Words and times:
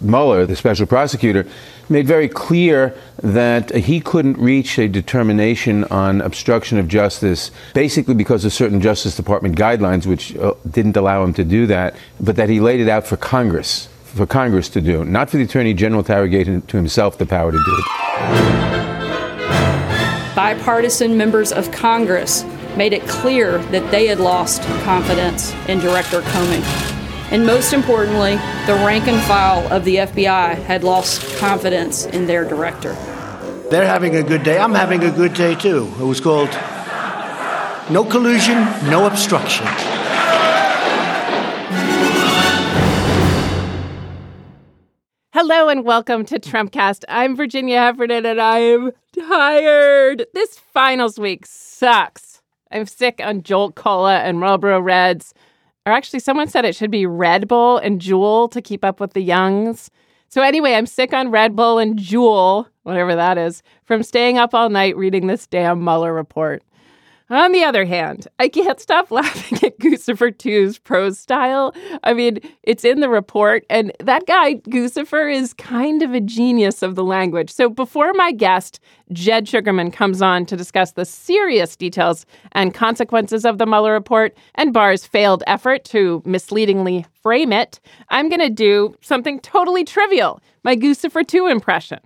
Mueller, 0.00 0.46
the 0.46 0.56
special 0.56 0.86
prosecutor, 0.86 1.46
made 1.88 2.06
very 2.06 2.28
clear 2.28 2.94
that 3.22 3.74
he 3.74 4.00
couldn't 4.00 4.38
reach 4.38 4.78
a 4.78 4.88
determination 4.88 5.84
on 5.84 6.20
obstruction 6.20 6.78
of 6.78 6.88
justice, 6.88 7.50
basically 7.74 8.14
because 8.14 8.44
of 8.44 8.52
certain 8.52 8.80
Justice 8.80 9.16
Department 9.16 9.56
guidelines, 9.56 10.06
which 10.06 10.36
uh, 10.36 10.54
didn't 10.70 10.96
allow 10.96 11.24
him 11.24 11.34
to 11.34 11.44
do 11.44 11.66
that, 11.66 11.94
but 12.20 12.36
that 12.36 12.48
he 12.48 12.60
laid 12.60 12.80
it 12.80 12.88
out 12.88 13.06
for 13.06 13.16
Congress, 13.16 13.88
for 14.04 14.26
Congress 14.26 14.68
to 14.70 14.80
do, 14.80 15.04
not 15.04 15.28
for 15.28 15.36
the 15.36 15.44
Attorney 15.44 15.74
General 15.74 16.02
to 16.04 16.14
arrogate 16.14 16.46
to 16.68 16.76
himself 16.76 17.18
the 17.18 17.26
power 17.26 17.50
to 17.50 17.58
do 17.58 17.76
it. 17.78 17.84
Bipartisan 20.34 21.16
members 21.18 21.52
of 21.52 21.70
Congress 21.72 22.44
made 22.76 22.92
it 22.92 23.06
clear 23.06 23.58
that 23.72 23.90
they 23.90 24.06
had 24.06 24.20
lost 24.20 24.62
confidence 24.84 25.52
in 25.68 25.80
Director 25.80 26.20
Comey. 26.22 26.99
And 27.32 27.46
most 27.46 27.72
importantly, 27.72 28.34
the 28.66 28.74
rank 28.84 29.06
and 29.06 29.22
file 29.22 29.64
of 29.72 29.84
the 29.84 29.98
FBI 29.98 30.56
had 30.64 30.82
lost 30.82 31.38
confidence 31.38 32.04
in 32.06 32.26
their 32.26 32.44
director. 32.44 32.94
They're 33.70 33.86
having 33.86 34.16
a 34.16 34.22
good 34.24 34.42
day. 34.42 34.58
I'm 34.58 34.74
having 34.74 35.04
a 35.04 35.12
good 35.12 35.34
day 35.34 35.54
too. 35.54 35.92
It 36.00 36.02
was 36.02 36.20
called 36.20 36.48
No 37.88 38.04
Collusion, 38.04 38.56
No 38.90 39.06
Obstruction. 39.06 39.64
Hello 45.32 45.68
and 45.68 45.84
welcome 45.84 46.24
to 46.24 46.40
Trumpcast. 46.40 47.04
I'm 47.08 47.36
Virginia 47.36 47.78
Heffernan 47.78 48.26
and 48.26 48.40
I 48.40 48.58
am 48.58 48.90
tired. 49.16 50.26
This 50.34 50.58
finals 50.58 51.16
week 51.16 51.46
sucks. 51.46 52.42
I'm 52.72 52.86
sick 52.86 53.20
on 53.22 53.44
Jolt 53.44 53.76
Cola 53.76 54.18
and 54.18 54.40
Marlboro 54.40 54.80
Reds 54.80 55.32
or 55.90 55.92
actually, 55.92 56.20
someone 56.20 56.46
said 56.46 56.64
it 56.64 56.76
should 56.76 56.92
be 56.92 57.04
Red 57.04 57.48
Bull 57.48 57.78
and 57.78 58.00
Juul 58.00 58.48
to 58.52 58.62
keep 58.62 58.84
up 58.84 59.00
with 59.00 59.12
the 59.12 59.20
youngs. 59.20 59.90
So, 60.28 60.40
anyway, 60.40 60.74
I'm 60.74 60.86
sick 60.86 61.12
on 61.12 61.32
Red 61.32 61.56
Bull 61.56 61.80
and 61.80 61.98
Juul, 61.98 62.66
whatever 62.84 63.16
that 63.16 63.36
is, 63.36 63.64
from 63.82 64.04
staying 64.04 64.38
up 64.38 64.54
all 64.54 64.68
night 64.68 64.96
reading 64.96 65.26
this 65.26 65.48
damn 65.48 65.82
Mueller 65.82 66.14
report. 66.14 66.62
On 67.30 67.52
the 67.52 67.62
other 67.62 67.84
hand, 67.84 68.26
I 68.40 68.48
can't 68.48 68.80
stop 68.80 69.10
laughing 69.12 69.58
at 69.62 69.78
Guccifer 69.78 70.32
2's 70.32 70.78
prose 70.78 71.16
style. 71.16 71.72
I 72.02 72.12
mean, 72.12 72.40
it's 72.64 72.84
in 72.84 72.98
the 72.98 73.08
report, 73.08 73.64
and 73.70 73.92
that 74.00 74.26
guy, 74.26 74.54
Guccifer, 74.56 75.32
is 75.32 75.54
kind 75.54 76.02
of 76.02 76.12
a 76.12 76.20
genius 76.20 76.82
of 76.82 76.96
the 76.96 77.04
language. 77.04 77.50
So 77.50 77.68
before 77.68 78.12
my 78.14 78.32
guest, 78.32 78.80
Jed 79.12 79.46
Shugerman, 79.46 79.92
comes 79.92 80.20
on 80.20 80.44
to 80.46 80.56
discuss 80.56 80.92
the 80.92 81.04
serious 81.04 81.76
details 81.76 82.26
and 82.52 82.74
consequences 82.74 83.44
of 83.44 83.58
the 83.58 83.66
Mueller 83.66 83.92
report 83.92 84.36
and 84.56 84.72
Barr's 84.72 85.06
failed 85.06 85.44
effort 85.46 85.84
to 85.84 86.22
misleadingly 86.24 87.06
frame 87.22 87.52
it, 87.52 87.78
I'm 88.08 88.28
going 88.28 88.40
to 88.40 88.50
do 88.50 88.96
something 89.02 89.38
totally 89.40 89.84
trivial 89.84 90.40
my 90.62 90.76
Guccifer 90.76 91.26
2 91.26 91.46
impression. 91.46 92.00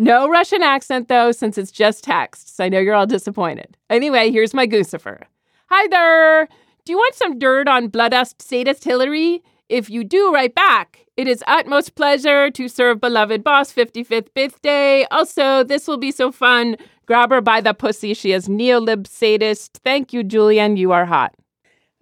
No 0.00 0.30
Russian 0.30 0.62
accent, 0.62 1.08
though, 1.08 1.30
since 1.30 1.58
it's 1.58 1.70
just 1.70 2.04
text. 2.04 2.56
So 2.56 2.64
I 2.64 2.70
know 2.70 2.78
you're 2.78 2.94
all 2.94 3.06
disappointed. 3.06 3.76
Anyway, 3.90 4.30
here's 4.30 4.54
my 4.54 4.66
Guccifer. 4.66 5.24
Hi 5.66 5.86
there. 5.88 6.48
Do 6.86 6.92
you 6.92 6.96
want 6.96 7.14
some 7.16 7.38
dirt 7.38 7.68
on 7.68 7.90
Bloodust 7.90 8.40
Sadist 8.40 8.82
Hillary? 8.82 9.42
If 9.68 9.90
you 9.90 10.02
do, 10.02 10.32
write 10.32 10.54
back. 10.54 11.00
It 11.18 11.28
is 11.28 11.44
utmost 11.46 11.96
pleasure 11.96 12.50
to 12.50 12.66
serve 12.66 12.98
beloved 12.98 13.44
boss 13.44 13.74
55th 13.74 14.32
birthday. 14.34 15.04
Also, 15.10 15.64
this 15.64 15.86
will 15.86 15.98
be 15.98 16.12
so 16.12 16.32
fun. 16.32 16.76
Grab 17.04 17.28
her 17.30 17.42
by 17.42 17.60
the 17.60 17.74
pussy. 17.74 18.14
She 18.14 18.32
is 18.32 18.48
neolib 18.48 19.06
sadist. 19.06 19.80
Thank 19.84 20.14
you, 20.14 20.24
Julian. 20.24 20.78
You 20.78 20.92
are 20.92 21.04
hot. 21.04 21.34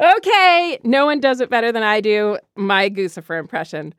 Okay, 0.00 0.78
no 0.84 1.04
one 1.04 1.18
does 1.18 1.40
it 1.40 1.50
better 1.50 1.72
than 1.72 1.82
I 1.82 2.00
do. 2.00 2.38
My 2.54 2.90
Guccifer 2.90 3.40
impression. 3.40 3.92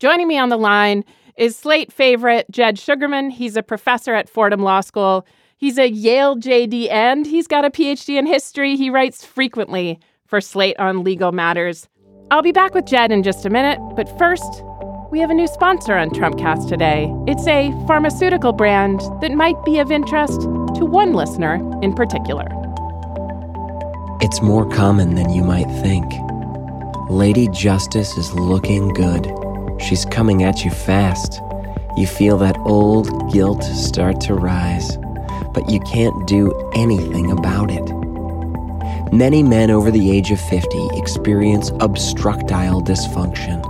Joining 0.00 0.26
me 0.26 0.38
on 0.38 0.48
the 0.48 0.58
line 0.58 1.04
is 1.36 1.56
Slate 1.56 1.92
favorite 1.92 2.46
Jed 2.50 2.76
Shugerman. 2.76 3.30
He's 3.30 3.56
a 3.56 3.62
professor 3.62 4.14
at 4.14 4.28
Fordham 4.28 4.62
Law 4.62 4.80
School. 4.80 5.26
He's 5.56 5.78
a 5.78 5.88
Yale 5.88 6.36
JD 6.36 6.90
and 6.90 7.26
he's 7.26 7.46
got 7.46 7.64
a 7.64 7.70
PhD 7.70 8.18
in 8.18 8.26
history. 8.26 8.76
He 8.76 8.90
writes 8.90 9.24
frequently 9.24 9.98
for 10.26 10.40
Slate 10.40 10.78
on 10.78 11.04
legal 11.04 11.32
matters. 11.32 11.88
I'll 12.30 12.42
be 12.42 12.52
back 12.52 12.74
with 12.74 12.86
Jed 12.86 13.12
in 13.12 13.22
just 13.22 13.46
a 13.46 13.50
minute, 13.50 13.78
but 13.94 14.08
first, 14.18 14.62
we 15.10 15.20
have 15.20 15.30
a 15.30 15.34
new 15.34 15.46
sponsor 15.46 15.94
on 15.94 16.10
Trumpcast 16.10 16.68
today. 16.68 17.12
It's 17.26 17.46
a 17.46 17.70
pharmaceutical 17.86 18.52
brand 18.52 19.00
that 19.20 19.30
might 19.32 19.62
be 19.64 19.78
of 19.78 19.92
interest 19.92 20.40
to 20.40 20.84
one 20.84 21.12
listener 21.12 21.54
in 21.82 21.94
particular. 21.94 22.48
It's 24.20 24.42
more 24.42 24.68
common 24.68 25.14
than 25.14 25.30
you 25.30 25.44
might 25.44 25.68
think. 25.82 26.12
Lady 27.10 27.48
Justice 27.48 28.16
is 28.16 28.32
looking 28.34 28.88
good. 28.88 29.26
She's 29.84 30.06
coming 30.06 30.42
at 30.42 30.64
you 30.64 30.70
fast. 30.70 31.42
You 31.94 32.06
feel 32.06 32.38
that 32.38 32.56
old 32.60 33.30
guilt 33.30 33.62
start 33.62 34.18
to 34.22 34.32
rise, 34.32 34.96
but 35.52 35.68
you 35.68 35.78
can't 35.80 36.26
do 36.26 36.70
anything 36.74 37.30
about 37.30 37.70
it. 37.70 37.84
Many 39.12 39.42
men 39.42 39.70
over 39.70 39.90
the 39.90 40.10
age 40.10 40.30
of 40.30 40.40
50 40.40 40.88
experience 40.94 41.70
obstructile 41.80 42.80
dysfunction. 42.80 43.62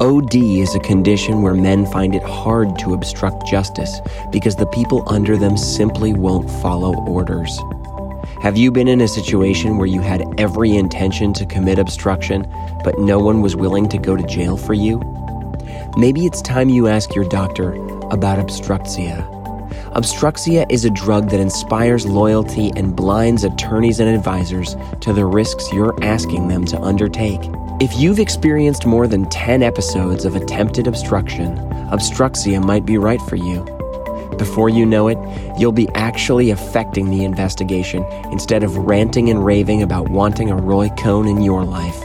OD 0.00 0.34
is 0.34 0.74
a 0.74 0.80
condition 0.80 1.42
where 1.42 1.52
men 1.52 1.84
find 1.84 2.14
it 2.14 2.22
hard 2.22 2.78
to 2.78 2.94
obstruct 2.94 3.46
justice 3.46 4.00
because 4.32 4.56
the 4.56 4.66
people 4.68 5.02
under 5.08 5.36
them 5.36 5.58
simply 5.58 6.14
won't 6.14 6.50
follow 6.62 6.94
orders. 7.04 7.60
Have 8.40 8.56
you 8.56 8.72
been 8.72 8.88
in 8.88 9.02
a 9.02 9.08
situation 9.08 9.76
where 9.76 9.86
you 9.86 10.00
had 10.00 10.24
every 10.40 10.74
intention 10.74 11.34
to 11.34 11.44
commit 11.44 11.78
obstruction, 11.78 12.50
but 12.82 12.98
no 12.98 13.18
one 13.18 13.42
was 13.42 13.54
willing 13.54 13.90
to 13.90 13.98
go 13.98 14.16
to 14.16 14.22
jail 14.22 14.56
for 14.56 14.72
you? 14.72 15.02
Maybe 15.96 16.26
it's 16.26 16.42
time 16.42 16.68
you 16.68 16.88
ask 16.88 17.14
your 17.14 17.24
doctor 17.24 17.74
about 18.10 18.38
Obstruxia. 18.38 19.30
Obstruxia 19.94 20.66
is 20.70 20.84
a 20.84 20.90
drug 20.90 21.30
that 21.30 21.40
inspires 21.40 22.04
loyalty 22.04 22.72
and 22.74 22.96
blinds 22.96 23.44
attorneys 23.44 24.00
and 24.00 24.08
advisors 24.08 24.76
to 25.00 25.12
the 25.12 25.24
risks 25.24 25.72
you're 25.72 25.94
asking 26.02 26.48
them 26.48 26.64
to 26.64 26.80
undertake. 26.80 27.40
If 27.80 27.96
you've 27.96 28.18
experienced 28.18 28.86
more 28.86 29.06
than 29.06 29.28
10 29.30 29.62
episodes 29.62 30.24
of 30.24 30.34
attempted 30.34 30.86
obstruction, 30.86 31.56
Obstruxia 31.92 32.64
might 32.64 32.84
be 32.84 32.98
right 32.98 33.22
for 33.22 33.36
you. 33.36 33.64
Before 34.36 34.68
you 34.68 34.84
know 34.84 35.06
it, 35.06 35.18
you'll 35.58 35.70
be 35.70 35.88
actually 35.94 36.50
affecting 36.50 37.10
the 37.10 37.24
investigation 37.24 38.04
instead 38.32 38.64
of 38.64 38.76
ranting 38.76 39.30
and 39.30 39.44
raving 39.44 39.82
about 39.82 40.08
wanting 40.08 40.50
a 40.50 40.56
Roy 40.56 40.88
Cohn 40.98 41.28
in 41.28 41.40
your 41.40 41.64
life. 41.64 42.00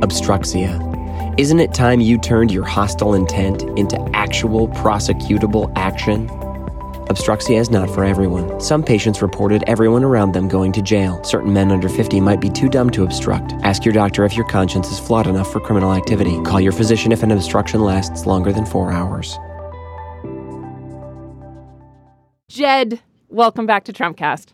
Obstruxia 0.00 0.93
isn't 1.36 1.58
it 1.58 1.74
time 1.74 2.00
you 2.00 2.16
turned 2.16 2.52
your 2.52 2.64
hostile 2.64 3.14
intent 3.14 3.62
into 3.76 3.98
actual 4.14 4.68
prosecutable 4.68 5.72
action? 5.74 6.28
Obstruxia 7.08 7.58
is 7.58 7.70
not 7.70 7.90
for 7.90 8.04
everyone. 8.04 8.60
Some 8.60 8.84
patients 8.84 9.20
reported 9.20 9.64
everyone 9.66 10.04
around 10.04 10.32
them 10.32 10.46
going 10.46 10.70
to 10.72 10.82
jail. 10.82 11.22
Certain 11.24 11.52
men 11.52 11.72
under 11.72 11.88
50 11.88 12.20
might 12.20 12.40
be 12.40 12.48
too 12.48 12.68
dumb 12.68 12.88
to 12.90 13.02
obstruct. 13.02 13.52
Ask 13.64 13.84
your 13.84 13.92
doctor 13.92 14.24
if 14.24 14.36
your 14.36 14.46
conscience 14.46 14.90
is 14.92 15.00
flawed 15.00 15.26
enough 15.26 15.50
for 15.50 15.58
criminal 15.58 15.92
activity. 15.92 16.40
Call 16.42 16.60
your 16.60 16.72
physician 16.72 17.10
if 17.10 17.22
an 17.24 17.32
obstruction 17.32 17.80
lasts 17.80 18.26
longer 18.26 18.52
than 18.52 18.64
four 18.64 18.92
hours. 18.92 19.36
Jed, 22.48 23.00
welcome 23.28 23.66
back 23.66 23.84
to 23.84 23.92
Trumpcast. 23.92 24.52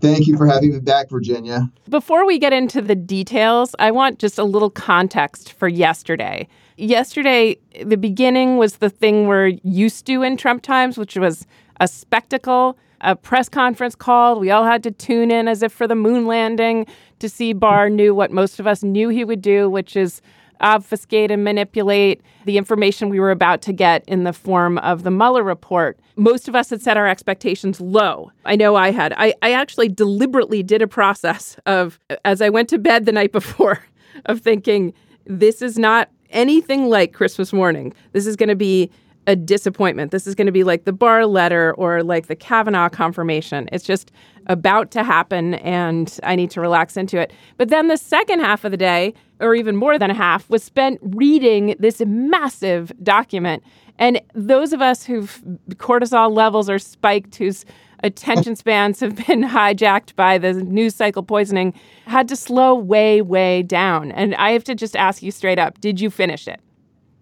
Thank 0.00 0.26
you 0.26 0.36
for 0.36 0.46
having 0.46 0.72
me 0.72 0.80
back, 0.80 1.08
Virginia. 1.08 1.70
Before 1.88 2.26
we 2.26 2.38
get 2.38 2.52
into 2.52 2.82
the 2.82 2.94
details, 2.94 3.74
I 3.78 3.90
want 3.90 4.18
just 4.18 4.38
a 4.38 4.44
little 4.44 4.70
context 4.70 5.52
for 5.52 5.68
yesterday. 5.68 6.48
Yesterday, 6.76 7.56
the 7.84 7.96
beginning 7.96 8.58
was 8.58 8.76
the 8.76 8.90
thing 8.90 9.26
we're 9.26 9.52
used 9.64 10.06
to 10.06 10.22
in 10.22 10.36
Trump 10.36 10.62
times, 10.62 10.98
which 10.98 11.16
was 11.16 11.46
a 11.80 11.88
spectacle, 11.88 12.78
a 13.00 13.16
press 13.16 13.48
conference 13.48 13.94
called. 13.94 14.40
We 14.40 14.50
all 14.50 14.64
had 14.64 14.82
to 14.82 14.90
tune 14.90 15.30
in 15.30 15.48
as 15.48 15.62
if 15.62 15.72
for 15.72 15.86
the 15.86 15.94
moon 15.94 16.26
landing 16.26 16.86
to 17.18 17.28
see 17.28 17.54
Barr 17.54 17.88
knew 17.88 18.14
what 18.14 18.30
most 18.30 18.60
of 18.60 18.66
us 18.66 18.82
knew 18.82 19.08
he 19.08 19.24
would 19.24 19.40
do, 19.40 19.70
which 19.70 19.96
is 19.96 20.20
obfuscate 20.60 21.30
and 21.30 21.44
manipulate 21.44 22.22
the 22.44 22.58
information 22.58 23.08
we 23.08 23.20
were 23.20 23.30
about 23.30 23.62
to 23.62 23.72
get 23.72 24.04
in 24.06 24.24
the 24.24 24.32
form 24.32 24.78
of 24.78 25.02
the 25.02 25.10
Mueller 25.10 25.42
report. 25.42 25.98
Most 26.16 26.48
of 26.48 26.54
us 26.54 26.70
had 26.70 26.80
set 26.80 26.96
our 26.96 27.06
expectations 27.06 27.80
low. 27.80 28.30
I 28.44 28.56
know 28.56 28.76
I 28.76 28.90
had. 28.90 29.12
I, 29.16 29.34
I 29.42 29.52
actually 29.52 29.88
deliberately 29.88 30.62
did 30.62 30.82
a 30.82 30.86
process 30.86 31.56
of, 31.66 31.98
as 32.24 32.40
I 32.40 32.48
went 32.48 32.68
to 32.70 32.78
bed 32.78 33.06
the 33.06 33.12
night 33.12 33.32
before, 33.40 33.84
of 34.24 34.40
thinking, 34.40 34.94
this 35.26 35.60
is 35.60 35.78
not 35.78 36.08
anything 36.30 36.88
like 36.88 37.12
Christmas 37.12 37.52
morning. 37.52 37.92
This 38.12 38.26
is 38.26 38.36
going 38.36 38.48
to 38.48 38.56
be 38.56 38.90
a 39.26 39.34
disappointment. 39.34 40.12
This 40.12 40.26
is 40.26 40.34
going 40.34 40.46
to 40.46 40.52
be 40.52 40.64
like 40.64 40.84
the 40.84 40.92
Barr 40.92 41.26
letter 41.26 41.74
or 41.74 42.02
like 42.02 42.28
the 42.28 42.36
Kavanaugh 42.36 42.88
confirmation. 42.88 43.68
It's 43.72 43.84
just 43.84 44.12
about 44.46 44.90
to 44.92 45.02
happen 45.02 45.54
and 45.54 46.18
I 46.22 46.36
need 46.36 46.50
to 46.52 46.60
relax 46.60 46.96
into 46.96 47.18
it. 47.18 47.32
But 47.56 47.68
then 47.68 47.88
the 47.88 47.96
second 47.96 48.40
half 48.40 48.64
of 48.64 48.70
the 48.70 48.76
day, 48.76 49.14
or 49.40 49.54
even 49.54 49.76
more 49.76 49.98
than 49.98 50.10
a 50.10 50.14
half, 50.14 50.48
was 50.48 50.62
spent 50.62 51.00
reading 51.02 51.74
this 51.78 52.00
massive 52.06 52.92
document. 53.02 53.62
And 53.98 54.20
those 54.34 54.72
of 54.72 54.80
us 54.80 55.04
whose 55.04 55.40
cortisol 55.74 56.34
levels 56.34 56.70
are 56.70 56.78
spiked, 56.78 57.36
whose 57.36 57.64
attention 58.04 58.54
spans 58.56 59.00
have 59.00 59.16
been 59.26 59.42
hijacked 59.42 60.14
by 60.14 60.38
the 60.38 60.52
news 60.52 60.94
cycle 60.94 61.22
poisoning, 61.22 61.74
had 62.06 62.28
to 62.28 62.36
slow 62.36 62.74
way, 62.74 63.22
way 63.22 63.62
down. 63.62 64.12
And 64.12 64.34
I 64.36 64.50
have 64.50 64.64
to 64.64 64.74
just 64.74 64.94
ask 64.94 65.22
you 65.22 65.30
straight 65.32 65.58
up 65.58 65.80
did 65.80 66.00
you 66.00 66.10
finish 66.10 66.46
it? 66.46 66.60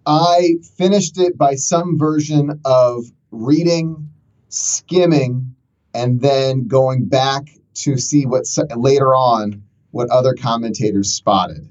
I 0.05 0.55
finished 0.77 1.19
it 1.19 1.37
by 1.37 1.55
some 1.55 1.97
version 1.97 2.59
of 2.65 3.05
reading, 3.31 4.09
skimming, 4.49 5.55
and 5.93 6.21
then 6.21 6.67
going 6.67 7.05
back 7.05 7.49
to 7.75 7.97
see 7.97 8.25
what 8.25 8.45
later 8.75 9.15
on 9.15 9.63
what 9.91 10.09
other 10.09 10.33
commentators 10.33 11.11
spotted. 11.11 11.67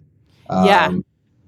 Um, 0.50 0.66
yeah. 0.66 0.92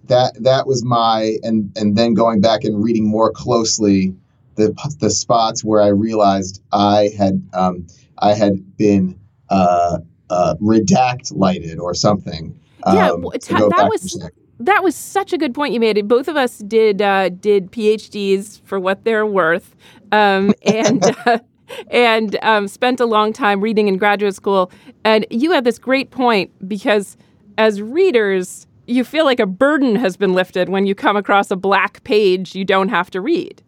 That 0.05 0.41
that 0.43 0.67
was 0.67 0.85
my 0.85 1.39
and 1.43 1.73
and 1.77 1.97
then 1.97 2.15
going 2.15 2.41
back 2.41 2.63
and 2.63 2.83
reading 2.83 3.09
more 3.09 3.33
closely 3.33 4.15
the 4.55 4.73
the 5.01 5.11
spots 5.11 5.65
where 5.65 5.83
I 5.83 5.89
realized 5.89 6.63
I 6.73 7.11
had 7.19 7.43
um, 7.53 7.87
I 8.19 8.35
had 8.35 8.77
been 8.77 9.19
uh, 9.51 9.99
uh, 10.31 10.55
redact 10.61 11.35
lighted 11.35 11.79
or 11.79 11.93
something. 11.95 12.59
Yeah, 12.87 13.11
um, 13.11 13.23
that 13.23 13.89
was 13.91 14.23
that 14.61 14.83
was 14.83 14.95
such 14.95 15.33
a 15.33 15.39
good 15.39 15.55
point 15.55 15.75
you 15.75 15.81
made. 15.81 16.07
Both 16.09 16.29
of 16.29 16.37
us 16.37 16.59
did 16.59 17.03
uh, 17.03 17.29
did 17.31 17.71
PhDs 17.71 18.61
for 18.63 18.81
what 18.81 19.05
they're 19.05 19.27
worth, 19.27 19.75
um, 20.13 20.55
and. 20.63 21.05
Uh, 21.27 21.39
and 21.91 22.39
um, 22.43 22.69
spent 22.69 23.01
a 23.01 23.07
long 23.07 23.33
time 23.33 23.61
reading 23.61 23.89
in 23.89 23.97
graduate 23.97 24.37
school. 24.37 24.71
And 25.05 25.27
you 25.31 25.51
had 25.51 25.65
this 25.65 25.81
great 25.81 26.13
point 26.13 26.53
because 26.69 27.17
as 27.59 27.83
readers, 27.83 28.69
you 28.87 29.03
feel 29.03 29.25
like 29.25 29.41
a 29.41 29.47
burden 29.47 29.97
has 29.97 30.17
been 30.17 30.33
lifted 30.33 30.69
when 30.69 30.87
you 30.87 30.95
come 30.95 31.17
across 31.17 31.51
a 31.51 31.57
black 31.57 32.05
page 32.05 32.55
you 32.55 32.65
don't 32.65 32.89
have 32.89 33.11
to 33.11 33.21
read. 33.21 33.63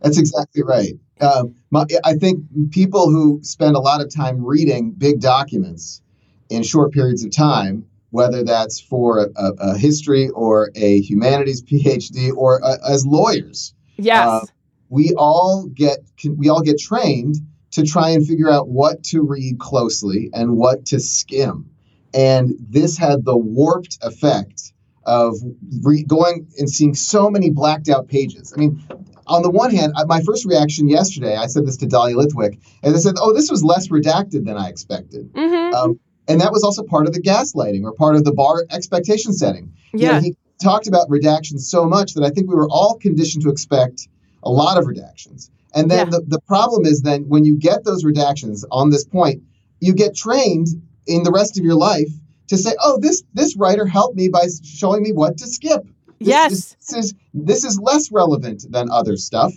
That's 0.00 0.18
exactly 0.18 0.62
right. 0.62 0.92
Uh, 1.20 1.44
my, 1.70 1.84
I 2.04 2.14
think 2.14 2.44
people 2.70 3.10
who 3.10 3.40
spend 3.42 3.76
a 3.76 3.80
lot 3.80 4.00
of 4.00 4.14
time 4.14 4.44
reading 4.44 4.92
big 4.92 5.20
documents 5.20 6.00
in 6.48 6.62
short 6.62 6.92
periods 6.92 7.24
of 7.24 7.30
time 7.30 7.84
whether 8.10 8.44
that's 8.44 8.80
for 8.80 9.30
a, 9.36 9.52
a 9.58 9.78
history 9.78 10.28
or 10.30 10.70
a 10.74 11.00
humanities 11.00 11.62
PhD 11.70 12.32
or 12.34 12.62
uh, 12.64 12.76
as 12.88 13.06
lawyers. 13.06 13.74
Yes. 13.96 14.26
Uh, 14.26 14.46
we 14.88 15.14
all 15.16 15.66
get 15.66 15.98
we 16.36 16.48
all 16.48 16.62
get 16.62 16.78
trained 16.78 17.36
to 17.72 17.84
try 17.84 18.10
and 18.10 18.26
figure 18.26 18.50
out 18.50 18.68
what 18.68 19.02
to 19.04 19.22
read 19.22 19.58
closely 19.58 20.30
and 20.32 20.56
what 20.56 20.86
to 20.86 20.98
skim. 20.98 21.70
And 22.12 22.54
this 22.58 22.98
had 22.98 23.24
the 23.24 23.36
warped 23.36 23.98
effect 24.02 24.72
of 25.04 25.36
re- 25.82 26.02
going 26.02 26.48
and 26.58 26.68
seeing 26.68 26.94
so 26.94 27.30
many 27.30 27.50
blacked 27.50 27.88
out 27.88 28.08
pages. 28.08 28.52
I 28.54 28.58
mean, 28.58 28.82
on 29.28 29.42
the 29.42 29.50
one 29.50 29.70
hand, 29.72 29.92
my 30.06 30.20
first 30.22 30.44
reaction 30.44 30.88
yesterday, 30.88 31.36
I 31.36 31.46
said 31.46 31.66
this 31.66 31.76
to 31.78 31.86
Dahlia 31.86 32.16
Lithwick, 32.16 32.58
and 32.82 32.94
I 32.94 32.98
said, 32.98 33.14
"Oh, 33.18 33.32
this 33.32 33.50
was 33.50 33.62
less 33.62 33.88
redacted 33.88 34.44
than 34.44 34.56
I 34.56 34.68
expected." 34.68 35.32
Mm-hmm. 35.32 35.74
Um, 35.74 36.00
and 36.30 36.40
that 36.40 36.52
was 36.52 36.62
also 36.62 36.82
part 36.82 37.06
of 37.06 37.12
the 37.12 37.20
gaslighting 37.20 37.84
or 37.84 37.92
part 37.92 38.16
of 38.16 38.24
the 38.24 38.32
Barr 38.32 38.64
expectation 38.70 39.32
setting. 39.32 39.72
Yeah. 39.92 39.98
You 39.98 40.12
know, 40.12 40.20
he 40.20 40.36
talked 40.62 40.86
about 40.86 41.08
redactions 41.08 41.60
so 41.60 41.86
much 41.86 42.14
that 42.14 42.24
I 42.24 42.30
think 42.30 42.48
we 42.48 42.54
were 42.54 42.68
all 42.68 42.98
conditioned 42.98 43.42
to 43.44 43.50
expect 43.50 44.08
a 44.42 44.50
lot 44.50 44.78
of 44.78 44.84
redactions. 44.84 45.50
And 45.74 45.90
then 45.90 46.06
yeah. 46.06 46.18
the, 46.18 46.24
the 46.26 46.40
problem 46.40 46.84
is 46.84 47.02
then 47.02 47.28
when 47.28 47.44
you 47.44 47.56
get 47.56 47.84
those 47.84 48.04
redactions 48.04 48.64
on 48.70 48.90
this 48.90 49.04
point, 49.04 49.42
you 49.80 49.94
get 49.94 50.16
trained 50.16 50.68
in 51.06 51.22
the 51.22 51.30
rest 51.30 51.58
of 51.58 51.64
your 51.64 51.76
life 51.76 52.08
to 52.48 52.56
say, 52.56 52.72
oh, 52.80 52.98
this 53.00 53.22
this 53.32 53.56
writer 53.56 53.86
helped 53.86 54.16
me 54.16 54.28
by 54.28 54.46
showing 54.64 55.02
me 55.02 55.12
what 55.12 55.38
to 55.38 55.46
skip. 55.46 55.82
This, 56.18 56.28
yes. 56.28 56.50
This, 56.50 56.74
this 56.74 56.96
is 57.04 57.14
this 57.32 57.64
is 57.64 57.80
less 57.80 58.10
relevant 58.10 58.66
than 58.70 58.90
other 58.90 59.16
stuff. 59.16 59.52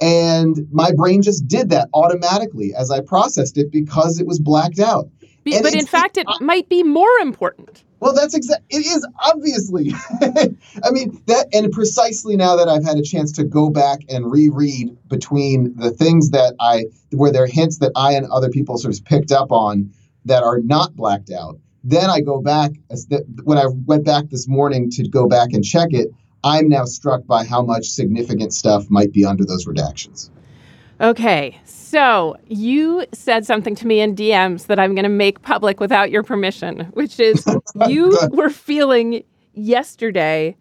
And 0.00 0.66
my 0.72 0.90
brain 0.92 1.22
just 1.22 1.46
did 1.46 1.70
that 1.70 1.88
automatically 1.94 2.74
as 2.74 2.90
I 2.90 3.00
processed 3.00 3.56
it 3.56 3.70
because 3.70 4.18
it 4.18 4.26
was 4.26 4.40
blacked 4.40 4.80
out. 4.80 5.08
Be, 5.44 5.60
but 5.60 5.74
in 5.74 5.86
fact, 5.86 6.16
it 6.16 6.26
might 6.40 6.68
be 6.68 6.82
more 6.82 7.18
important. 7.20 7.84
Well, 8.00 8.14
that's 8.14 8.34
exactly. 8.34 8.66
It 8.70 8.86
is 8.86 9.06
obviously. 9.22 9.92
I 10.82 10.90
mean 10.90 11.22
that, 11.26 11.48
and 11.52 11.72
precisely 11.72 12.36
now 12.36 12.56
that 12.56 12.68
I've 12.68 12.84
had 12.84 12.96
a 12.96 13.02
chance 13.02 13.32
to 13.32 13.44
go 13.44 13.70
back 13.70 14.00
and 14.08 14.30
reread 14.30 14.96
between 15.08 15.74
the 15.76 15.90
things 15.90 16.30
that 16.30 16.54
I, 16.60 16.84
where 17.12 17.32
there 17.32 17.44
are 17.44 17.46
hints 17.46 17.78
that 17.78 17.92
I 17.94 18.12
and 18.12 18.26
other 18.26 18.50
people 18.50 18.78
sort 18.78 18.94
of 18.94 19.04
picked 19.04 19.32
up 19.32 19.52
on 19.52 19.90
that 20.24 20.42
are 20.42 20.58
not 20.60 20.96
blacked 20.96 21.30
out. 21.30 21.58
Then 21.82 22.08
I 22.08 22.20
go 22.20 22.40
back 22.40 22.72
as 22.90 23.06
the, 23.06 23.24
when 23.44 23.58
I 23.58 23.66
went 23.66 24.04
back 24.04 24.30
this 24.30 24.48
morning 24.48 24.90
to 24.92 25.08
go 25.08 25.28
back 25.28 25.52
and 25.52 25.64
check 25.64 25.92
it. 25.92 26.08
I'm 26.42 26.68
now 26.68 26.84
struck 26.84 27.26
by 27.26 27.46
how 27.46 27.62
much 27.62 27.86
significant 27.86 28.52
stuff 28.52 28.90
might 28.90 29.14
be 29.14 29.24
under 29.24 29.46
those 29.46 29.64
redactions. 29.64 30.28
Okay, 31.04 31.60
so 31.66 32.34
you 32.46 33.04
said 33.12 33.44
something 33.44 33.74
to 33.74 33.86
me 33.86 34.00
in 34.00 34.16
DMs 34.16 34.68
that 34.68 34.78
I'm 34.78 34.94
going 34.94 35.02
to 35.02 35.10
make 35.10 35.42
public 35.42 35.78
without 35.78 36.10
your 36.10 36.22
permission, 36.22 36.86
which 36.94 37.20
is 37.20 37.44
you 37.86 38.18
were 38.30 38.48
feeling 38.48 39.22
yesterday 39.52 40.56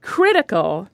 critical 0.00 0.88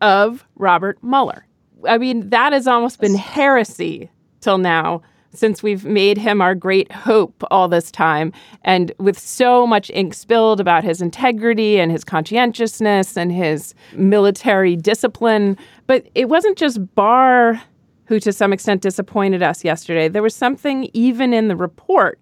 of 0.00 0.46
Robert 0.56 0.96
Mueller. 1.02 1.46
I 1.86 1.98
mean, 1.98 2.30
that 2.30 2.54
has 2.54 2.66
almost 2.66 3.00
been 3.00 3.14
heresy 3.14 4.08
till 4.40 4.56
now 4.56 5.02
since 5.34 5.62
we've 5.62 5.84
made 5.84 6.16
him 6.16 6.40
our 6.40 6.54
great 6.54 6.90
hope 6.90 7.44
all 7.50 7.68
this 7.68 7.90
time. 7.90 8.32
And 8.64 8.92
with 8.98 9.18
so 9.18 9.66
much 9.66 9.90
ink 9.90 10.14
spilled 10.14 10.58
about 10.58 10.84
his 10.84 11.02
integrity 11.02 11.78
and 11.78 11.92
his 11.92 12.02
conscientiousness 12.02 13.14
and 13.14 13.30
his 13.30 13.74
military 13.92 14.74
discipline. 14.74 15.58
But 15.86 16.08
it 16.14 16.30
wasn't 16.30 16.56
just 16.56 16.94
Barr 16.94 17.60
who 18.08 18.18
to 18.18 18.32
some 18.32 18.54
extent 18.54 18.80
disappointed 18.80 19.42
us 19.42 19.62
yesterday. 19.62 20.08
There 20.08 20.22
was 20.22 20.34
something 20.34 20.88
even 20.94 21.34
in 21.34 21.48
the 21.48 21.56
report, 21.56 22.18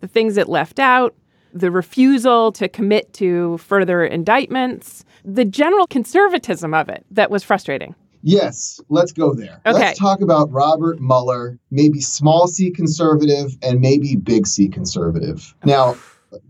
the 0.00 0.08
things 0.08 0.36
it 0.36 0.48
left 0.48 0.80
out, 0.80 1.14
the 1.54 1.70
refusal 1.70 2.50
to 2.52 2.68
commit 2.68 3.12
to 3.14 3.56
further 3.58 4.04
indictments, 4.04 5.04
the 5.24 5.44
general 5.44 5.86
conservatism 5.86 6.74
of 6.74 6.88
it 6.88 7.06
that 7.12 7.30
was 7.30 7.44
frustrating. 7.44 7.94
Yes, 8.22 8.80
let's 8.88 9.12
go 9.12 9.32
there. 9.32 9.60
Okay. 9.64 9.78
Let's 9.78 9.98
talk 9.98 10.22
about 10.22 10.50
Robert 10.50 11.00
Mueller, 11.00 11.58
maybe 11.70 12.00
small 12.00 12.48
c 12.48 12.72
conservative 12.72 13.56
and 13.62 13.80
maybe 13.80 14.16
big 14.16 14.46
C 14.46 14.68
conservative. 14.68 15.54
Now, 15.64 15.96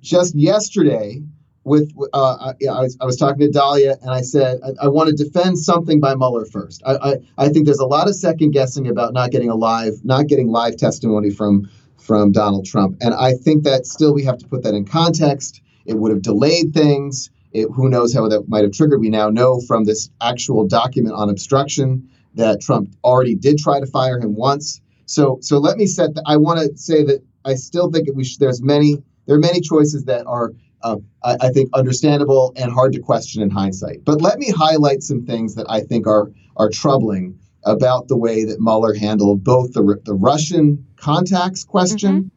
just 0.00 0.34
yesterday, 0.34 1.22
with 1.64 1.92
uh, 2.12 2.36
I, 2.40 2.66
I, 2.66 2.80
was, 2.82 2.96
I 3.00 3.04
was 3.04 3.16
talking 3.16 3.40
to 3.40 3.50
Dahlia 3.50 3.96
and 4.02 4.10
I 4.10 4.20
said 4.20 4.60
I, 4.64 4.86
I 4.86 4.88
want 4.88 5.10
to 5.10 5.24
defend 5.24 5.58
something 5.58 6.00
by 6.00 6.14
Mueller 6.14 6.44
first. 6.44 6.82
I, 6.84 6.94
I, 6.94 7.14
I 7.38 7.48
think 7.48 7.66
there's 7.66 7.78
a 7.78 7.86
lot 7.86 8.08
of 8.08 8.16
second 8.16 8.50
guessing 8.50 8.88
about 8.88 9.12
not 9.12 9.30
getting 9.30 9.48
a 9.48 9.54
live 9.54 10.04
not 10.04 10.26
getting 10.26 10.48
live 10.48 10.76
testimony 10.76 11.30
from 11.30 11.70
from 11.98 12.32
Donald 12.32 12.66
Trump, 12.66 12.96
and 13.00 13.14
I 13.14 13.34
think 13.34 13.62
that 13.62 13.86
still 13.86 14.12
we 14.12 14.24
have 14.24 14.38
to 14.38 14.46
put 14.46 14.64
that 14.64 14.74
in 14.74 14.84
context. 14.84 15.62
It 15.86 15.94
would 15.94 16.10
have 16.10 16.22
delayed 16.22 16.74
things. 16.74 17.30
It, 17.52 17.68
who 17.72 17.88
knows 17.88 18.14
how 18.14 18.28
that 18.28 18.48
might 18.48 18.64
have 18.64 18.72
triggered? 18.72 19.00
We 19.00 19.10
now 19.10 19.28
know 19.28 19.60
from 19.60 19.84
this 19.84 20.10
actual 20.20 20.66
document 20.66 21.14
on 21.14 21.28
obstruction 21.30 22.08
that 22.34 22.60
Trump 22.60 22.90
already 23.04 23.34
did 23.34 23.58
try 23.58 23.78
to 23.78 23.86
fire 23.86 24.18
him 24.18 24.34
once. 24.34 24.80
So 25.06 25.38
so 25.42 25.58
let 25.58 25.76
me 25.76 25.86
set. 25.86 26.14
The, 26.14 26.22
I 26.26 26.38
want 26.38 26.58
to 26.58 26.76
say 26.76 27.04
that 27.04 27.22
I 27.44 27.54
still 27.54 27.90
think 27.90 28.08
we 28.14 28.24
sh- 28.24 28.38
there's 28.38 28.62
many 28.62 28.96
there 29.26 29.36
are 29.36 29.40
many 29.40 29.60
choices 29.60 30.04
that 30.06 30.26
are 30.26 30.52
uh, 30.82 30.96
I, 31.22 31.36
I, 31.40 31.48
think 31.50 31.70
understandable 31.74 32.52
and 32.56 32.72
hard 32.72 32.92
to 32.94 33.00
question 33.00 33.42
in 33.42 33.50
hindsight. 33.50 34.04
But 34.04 34.20
let 34.20 34.38
me 34.38 34.50
highlight 34.50 35.02
some 35.02 35.24
things 35.24 35.54
that 35.54 35.66
I 35.68 35.80
think 35.80 36.06
are 36.06 36.30
are 36.56 36.70
troubling 36.70 37.38
about 37.64 38.08
the 38.08 38.16
way 38.16 38.44
that 38.44 38.60
Mueller 38.60 38.94
handled 38.94 39.44
both 39.44 39.72
the 39.72 40.00
the 40.04 40.14
Russian 40.14 40.86
contacts 40.96 41.64
question 41.64 42.30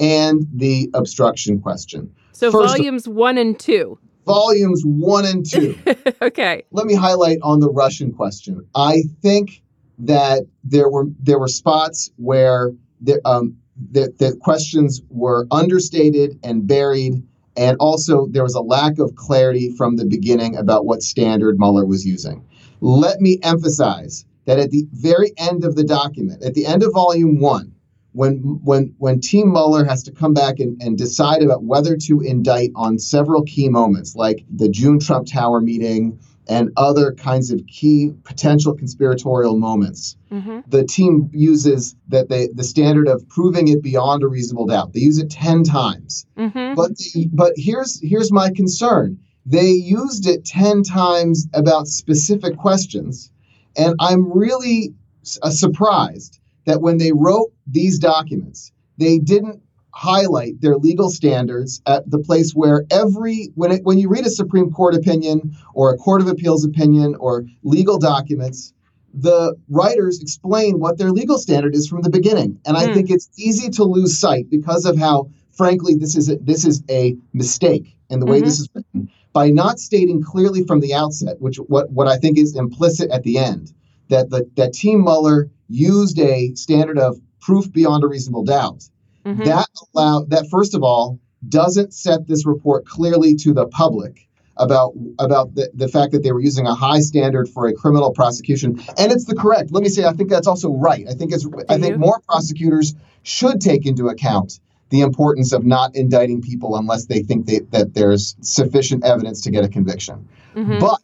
mm-hmm. 0.00 0.04
and 0.04 0.46
the 0.54 0.90
obstruction 0.94 1.60
question. 1.60 2.14
So 2.32 2.50
First, 2.50 2.76
volumes 2.76 3.08
one 3.08 3.38
and 3.38 3.58
two. 3.58 3.98
Volumes 4.26 4.82
one 4.84 5.24
and 5.24 5.48
two. 5.48 5.76
okay. 6.22 6.62
Let 6.70 6.86
me 6.86 6.94
highlight 6.94 7.38
on 7.42 7.60
the 7.60 7.70
Russian 7.70 8.12
question. 8.12 8.66
I 8.74 9.02
think 9.20 9.62
that 9.98 10.42
there 10.64 10.88
were 10.88 11.06
there 11.20 11.38
were 11.38 11.48
spots 11.48 12.10
where 12.16 12.72
the, 13.00 13.20
um, 13.24 13.56
the, 13.90 14.12
the 14.18 14.36
questions 14.40 15.02
were 15.08 15.46
understated 15.50 16.38
and 16.42 16.66
buried 16.66 17.22
and 17.56 17.76
also, 17.78 18.26
there 18.28 18.42
was 18.42 18.54
a 18.54 18.60
lack 18.60 18.98
of 18.98 19.14
clarity 19.14 19.70
from 19.76 19.96
the 19.96 20.06
beginning 20.06 20.56
about 20.56 20.86
what 20.86 21.02
standard 21.02 21.58
Mueller 21.58 21.84
was 21.84 22.06
using. 22.06 22.44
Let 22.80 23.20
me 23.20 23.38
emphasize 23.42 24.24
that 24.46 24.58
at 24.58 24.70
the 24.70 24.86
very 24.92 25.32
end 25.36 25.64
of 25.64 25.76
the 25.76 25.84
document, 25.84 26.42
at 26.42 26.54
the 26.54 26.66
end 26.66 26.82
of 26.82 26.92
volume 26.92 27.40
one, 27.40 27.74
when 28.12 28.60
when 28.64 28.94
when 28.98 29.20
Team 29.20 29.52
Mueller 29.52 29.84
has 29.84 30.02
to 30.04 30.12
come 30.12 30.34
back 30.34 30.60
and, 30.60 30.80
and 30.82 30.98
decide 30.98 31.42
about 31.42 31.64
whether 31.64 31.96
to 31.96 32.20
indict 32.20 32.70
on 32.74 32.98
several 32.98 33.42
key 33.42 33.68
moments, 33.68 34.16
like 34.16 34.44
the 34.50 34.68
June 34.68 34.98
Trump 34.98 35.26
Tower 35.26 35.60
meeting, 35.60 36.18
and 36.48 36.70
other 36.76 37.12
kinds 37.12 37.50
of 37.52 37.60
key 37.66 38.12
potential 38.24 38.74
conspiratorial 38.74 39.58
moments, 39.58 40.16
Mm-hmm. 40.32 40.60
the 40.66 40.82
team 40.84 41.28
uses 41.34 41.94
that 42.08 42.30
they 42.30 42.48
the 42.54 42.64
standard 42.64 43.06
of 43.06 43.28
proving 43.28 43.68
it 43.68 43.82
beyond 43.82 44.22
a 44.22 44.26
reasonable 44.28 44.64
doubt. 44.66 44.94
They 44.94 45.00
use 45.00 45.18
it 45.18 45.30
10 45.30 45.62
times. 45.62 46.24
Mm-hmm. 46.38 46.74
But 46.74 46.96
the, 46.96 47.28
but 47.32 47.52
here's 47.56 48.00
here's 48.00 48.32
my 48.32 48.50
concern. 48.50 49.18
They 49.44 49.68
used 49.72 50.26
it 50.26 50.46
10 50.46 50.84
times 50.84 51.48
about 51.52 51.86
specific 51.86 52.56
questions 52.56 53.30
and 53.76 53.94
I'm 54.00 54.32
really 54.32 54.94
s- 55.22 55.38
uh, 55.42 55.50
surprised 55.50 56.38
that 56.64 56.80
when 56.80 56.96
they 56.96 57.12
wrote 57.12 57.52
these 57.66 57.98
documents, 57.98 58.72
they 58.98 59.18
didn't 59.18 59.60
highlight 59.92 60.60
their 60.60 60.76
legal 60.76 61.10
standards 61.10 61.82
at 61.86 62.10
the 62.10 62.18
place 62.18 62.52
where 62.52 62.84
every 62.90 63.50
when 63.54 63.72
it, 63.72 63.84
when 63.84 63.98
you 63.98 64.08
read 64.08 64.26
a 64.26 64.30
Supreme 64.30 64.70
Court 64.70 64.94
opinion 64.94 65.56
or 65.74 65.92
a 65.92 65.96
Court 65.98 66.20
of 66.22 66.28
Appeals 66.28 66.64
opinion 66.64 67.14
or 67.16 67.44
legal 67.62 67.98
documents, 67.98 68.72
the 69.14 69.54
writers 69.68 70.20
explain 70.20 70.80
what 70.80 70.96
their 70.98 71.10
legal 71.10 71.38
standard 71.38 71.74
is 71.74 71.86
from 71.86 72.00
the 72.02 72.10
beginning, 72.10 72.58
and 72.64 72.76
I 72.76 72.86
Hmm. 72.86 72.94
think 72.94 73.10
it's 73.10 73.28
easy 73.36 73.68
to 73.70 73.84
lose 73.84 74.18
sight 74.18 74.48
because 74.50 74.86
of 74.86 74.96
how, 74.96 75.28
frankly, 75.50 75.94
this 75.94 76.16
is 76.16 76.30
a, 76.30 76.36
this 76.36 76.64
is 76.64 76.82
a 76.88 77.16
mistake 77.34 77.94
in 78.08 78.20
the 78.20 78.26
way 78.26 78.40
this 78.40 78.60
is 78.60 78.68
written. 78.74 79.10
By 79.34 79.50
not 79.50 79.78
stating 79.78 80.22
clearly 80.22 80.64
from 80.64 80.80
the 80.80 80.94
outset, 80.94 81.40
which 81.40 81.56
what 81.56 81.90
what 81.90 82.08
I 82.08 82.16
think 82.16 82.38
is 82.38 82.56
implicit 82.56 83.10
at 83.10 83.22
the 83.22 83.36
end, 83.38 83.72
that 84.08 84.30
the 84.30 84.48
that 84.56 84.72
Team 84.72 85.02
Mueller 85.02 85.50
used 85.68 86.18
a 86.18 86.54
standard 86.54 86.98
of 86.98 87.20
proof 87.40 87.70
beyond 87.72 88.04
a 88.04 88.06
reasonable 88.06 88.44
doubt 88.44 88.88
Mhm. 89.24 89.44
that 89.44 89.68
allow 89.94 90.24
that 90.28 90.48
first 90.50 90.74
of 90.74 90.82
all 90.82 91.18
doesn't 91.48 91.92
set 91.92 92.26
this 92.26 92.46
report 92.46 92.84
clearly 92.86 93.34
to 93.36 93.52
the 93.52 93.66
public 93.66 94.28
about 94.56 94.92
about 95.18 95.54
the, 95.54 95.70
the 95.74 95.88
fact 95.88 96.12
that 96.12 96.22
they 96.22 96.30
were 96.32 96.40
using 96.40 96.66
a 96.66 96.74
high 96.74 97.00
standard 97.00 97.48
for 97.48 97.66
a 97.66 97.72
criminal 97.72 98.12
prosecution 98.12 98.78
and 98.98 99.10
it's 99.12 99.24
the 99.24 99.34
correct 99.34 99.70
let 99.72 99.82
me 99.82 99.88
say 99.88 100.04
i 100.04 100.12
think 100.12 100.28
that's 100.28 100.46
also 100.46 100.72
right 100.74 101.06
i 101.08 101.14
think 101.14 101.32
it's 101.32 101.46
i 101.68 101.78
think 101.78 101.94
you? 101.94 101.98
more 101.98 102.20
prosecutors 102.28 102.94
should 103.22 103.60
take 103.60 103.86
into 103.86 104.08
account 104.08 104.60
the 104.90 105.00
importance 105.00 105.52
of 105.52 105.64
not 105.64 105.94
indicting 105.96 106.42
people 106.42 106.76
unless 106.76 107.06
they 107.06 107.20
think 107.20 107.46
they, 107.46 107.60
that 107.70 107.94
there's 107.94 108.36
sufficient 108.42 109.02
evidence 109.04 109.40
to 109.40 109.50
get 109.50 109.64
a 109.64 109.68
conviction 109.68 110.28
Mhm. 110.54 110.80
but 110.80 111.00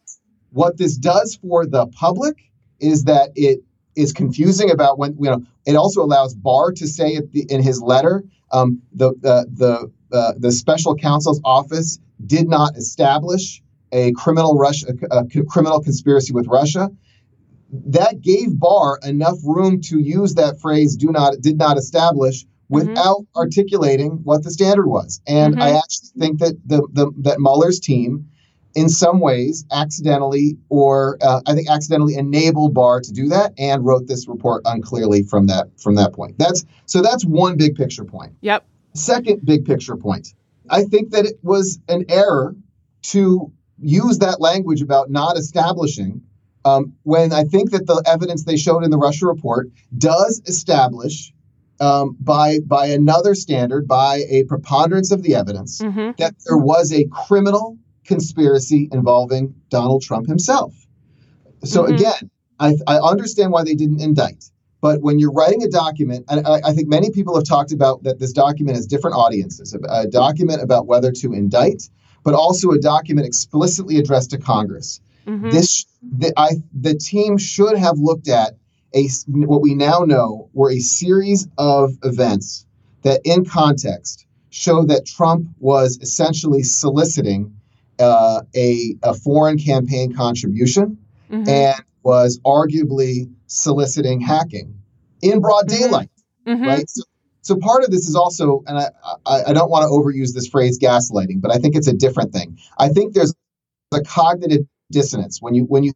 what 0.51 0.77
this 0.77 0.95
does 0.95 1.35
for 1.35 1.65
the 1.65 1.87
public 1.87 2.37
is 2.79 3.05
that 3.05 3.31
it 3.35 3.61
is 3.99 4.13
confusing 4.13 4.71
about 4.71 4.97
when 4.97 5.15
you 5.19 5.29
know. 5.29 5.43
It 5.65 5.75
also 5.75 6.01
allows 6.01 6.33
Barr 6.33 6.71
to 6.73 6.87
say 6.87 7.19
the, 7.19 7.45
in 7.49 7.61
his 7.61 7.81
letter, 7.81 8.23
um, 8.51 8.81
the 8.93 9.13
the 9.21 9.45
the 9.61 10.17
uh, 10.17 10.33
the 10.37 10.51
special 10.51 10.95
counsel's 10.95 11.41
office 11.43 11.99
did 12.25 12.47
not 12.47 12.75
establish 12.75 13.61
a 13.91 14.11
criminal 14.13 14.57
Russia 14.57 14.87
a, 15.11 15.17
a 15.39 15.45
criminal 15.45 15.81
conspiracy 15.81 16.33
with 16.33 16.47
Russia. 16.47 16.89
That 17.71 18.21
gave 18.21 18.59
Barr 18.59 18.99
enough 19.03 19.37
room 19.43 19.81
to 19.81 19.99
use 19.99 20.35
that 20.35 20.59
phrase 20.59 20.95
"do 20.95 21.11
not 21.11 21.35
did 21.41 21.57
not 21.57 21.77
establish." 21.77 22.45
Without 22.71 23.25
articulating 23.35 24.19
what 24.23 24.43
the 24.43 24.51
standard 24.51 24.87
was, 24.87 25.21
and 25.25 25.55
I 25.59 25.71
Mhm. 25.71 25.77
actually 25.79 26.09
think 26.19 26.39
that 26.39 26.53
the, 26.67 26.87
the 26.93 27.11
that 27.21 27.39
Mueller's 27.39 27.79
team 27.79 28.27
in 28.75 28.89
some 28.89 29.19
ways 29.19 29.65
accidentally 29.71 30.57
or 30.69 31.17
uh, 31.21 31.41
I 31.47 31.53
think 31.53 31.69
accidentally 31.69 32.15
enabled 32.15 32.73
Barr 32.73 33.01
to 33.01 33.11
do 33.11 33.27
that 33.29 33.53
and 33.57 33.85
wrote 33.85 34.07
this 34.07 34.27
report 34.27 34.61
unclearly 34.65 35.23
from 35.23 35.47
that 35.47 35.67
from 35.77 35.95
that 35.95 36.13
point. 36.13 36.37
That's 36.37 36.65
so 36.85 37.01
that's 37.01 37.25
one 37.25 37.57
big 37.57 37.75
picture 37.75 38.05
point. 38.05 38.33
Yep. 38.41 38.65
Second 38.93 39.45
big 39.45 39.65
picture 39.65 39.95
point. 39.95 40.33
I 40.69 40.83
think 40.83 41.11
that 41.11 41.25
it 41.25 41.39
was 41.41 41.79
an 41.89 42.05
error 42.09 42.55
to 43.01 43.51
use 43.81 44.19
that 44.19 44.39
language 44.41 44.81
about 44.81 45.09
not 45.09 45.37
establishing 45.37 46.21
um, 46.65 46.93
when 47.03 47.31
I 47.33 47.43
think 47.45 47.71
that 47.71 47.87
the 47.87 48.03
evidence 48.05 48.43
they 48.43 48.57
showed 48.57 48.83
in 48.83 48.91
the 48.91 48.97
Russia 48.97 49.25
report 49.25 49.69
does 49.97 50.41
establish 50.45 51.33
um, 51.79 52.17
by 52.19 52.59
by 52.59 52.87
another 52.87 53.33
standard, 53.35 53.87
by 53.87 54.23
a 54.29 54.43
preponderance 54.43 55.11
of 55.11 55.23
the 55.23 55.35
evidence, 55.35 55.81
Mm-hmm. 55.81 56.11
that 56.17 56.35
there 56.45 56.57
was 56.57 56.91
a 56.91 57.05
criminal 57.05 57.77
conspiracy 58.09 58.89
involving 58.91 59.43
Donald 59.69 60.01
Trump 60.07 60.25
himself. 60.27 60.73
So 61.63 61.83
Mhm. 61.83 61.95
again, 61.95 62.23
I, 62.59 62.69
I 62.93 62.97
understand 63.11 63.51
why 63.53 63.63
they 63.63 63.75
didn't 63.75 64.01
indict. 64.01 64.41
But 64.81 65.01
when 65.01 65.19
you're 65.19 65.35
writing 65.39 65.61
a 65.63 65.67
document, 65.67 66.21
and 66.29 66.37
I, 66.47 66.61
I 66.69 66.71
think 66.73 66.87
many 66.87 67.09
people 67.11 67.33
have 67.35 67.47
talked 67.55 67.73
about 67.79 68.03
that 68.03 68.19
this 68.19 68.33
document 68.33 68.75
has 68.77 68.85
different 68.87 69.15
audiences 69.23 69.73
a, 69.73 69.79
a 70.01 70.07
document 70.07 70.59
about 70.67 70.87
whether 70.91 71.11
to 71.21 71.27
indict, 71.33 71.81
but 72.23 72.33
also 72.33 72.71
a 72.71 72.79
document 72.79 73.27
explicitly 73.27 73.95
addressed 74.01 74.31
to 74.31 74.37
Congress. 74.37 75.01
Mm-hmm. 75.27 75.51
This 75.51 75.85
the, 76.21 76.31
I, 76.37 76.49
the 76.87 76.95
team 76.95 77.37
should 77.37 77.77
have 77.77 77.97
looked 78.09 78.29
at 78.29 78.49
a 78.95 79.03
what 79.27 79.61
we 79.61 79.75
now 79.75 79.99
know 80.13 80.49
were 80.53 80.71
a 80.71 80.79
series 80.79 81.47
of 81.57 81.85
events 82.03 82.65
that, 83.03 83.21
in 83.23 83.45
context, 83.45 84.25
show 84.49 84.85
that 84.85 85.05
Trump 85.05 85.41
was 85.59 85.99
essentially 86.01 86.63
soliciting 86.63 87.41
uh, 87.99 88.41
a, 88.55 88.95
a 89.03 89.13
foreign 89.13 89.57
campaign 89.57 90.13
contribution 90.13 90.97
Mhm. 91.29 91.47
and 91.47 91.81
was 92.03 92.39
arguably 92.45 93.29
soliciting 93.47 94.19
hacking 94.21 94.73
in 95.21 95.39
broad 95.41 95.65
Mhm. 95.67 95.77
daylight 95.79 96.09
Mhm. 96.47 96.65
right? 96.65 96.89
So, 96.89 97.03
so 97.41 97.55
part 97.57 97.83
of 97.83 97.91
this 97.91 98.07
is 98.07 98.15
also, 98.15 98.63
and 98.67 98.77
I, 98.77 98.89
I, 99.25 99.43
I 99.47 99.53
don't 99.53 99.69
want 99.69 99.83
to 99.83 99.89
overuse 99.89 100.33
this 100.33 100.47
phrase 100.47 100.79
gaslighting, 100.79 101.41
but 101.41 101.51
I 101.51 101.57
think 101.57 101.75
it's 101.75 101.87
a 101.87 101.93
different 101.93 102.31
thing. 102.33 102.57
I 102.77 102.89
think 102.89 103.13
there's 103.13 103.33
a 103.93 104.01
cognitive 104.01 104.65
dissonance 104.91 105.41
when 105.41 105.53
you 105.55 105.63
when 105.65 105.83
you 105.83 105.93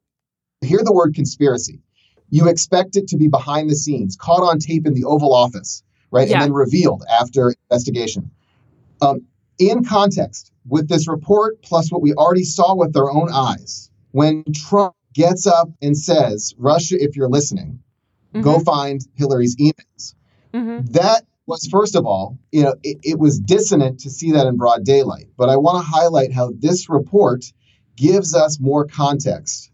hear 0.62 0.80
the 0.84 0.94
word 0.94 1.14
conspiracy. 1.16 1.80
You 2.30 2.48
expect 2.48 2.96
it 2.96 3.08
to 3.10 3.18
be 3.18 3.28
behind 3.28 3.70
the 3.70 3.76
scenes, 3.76 4.16
caught 4.16 4.42
on 4.42 4.58
tape 4.60 4.88
in 4.88 4.94
the 4.94 5.04
Oval 5.04 5.34
Office, 5.34 5.84
right, 6.12 6.28
Yeah. 6.28 6.36
and 6.36 6.42
then 6.44 6.54
revealed 6.54 7.04
after 7.10 7.54
investigation. 7.70 8.32
Um, 9.02 9.22
in 9.60 9.84
context, 9.84 10.52
with 10.68 10.88
this 10.88 11.08
report 11.08 11.62
plus 11.62 11.92
what 11.92 12.02
we 12.02 12.14
already 12.14 12.44
saw 12.44 12.76
with 12.76 12.96
our 12.96 13.12
own 13.12 13.30
eyes, 13.32 13.90
when 14.12 14.44
Trump 14.54 14.96
gets 15.14 15.46
up 15.46 15.70
and 15.82 15.98
says, 15.98 16.54
"Russia, 16.58 16.96
if 17.02 17.16
you're 17.16 17.30
listening, 17.30 17.80
go 18.42 18.58
Mhm. 18.58 18.66
find 18.66 19.08
Hillary's 19.16 19.56
emails." 19.58 20.16
Mhm. 20.54 20.92
that 20.94 21.26
was 21.48 21.68
first 21.68 21.96
of 21.96 22.06
all 22.06 22.38
you 22.52 22.62
know 22.64 22.74
it, 22.84 22.98
it 23.04 23.20
was 23.20 23.40
dissonant 23.40 24.00
to 24.00 24.10
see 24.10 24.32
that 24.32 24.46
in 24.48 24.56
broad 24.56 24.84
daylight 24.86 25.28
but 25.36 25.50
i 25.50 25.58
want 25.58 25.76
to 25.84 25.92
highlight 25.92 26.32
how 26.32 26.52
this 26.60 26.88
report 26.90 27.44
gives 27.98 28.34
us 28.36 28.60
more 28.60 28.86
context 28.86 29.72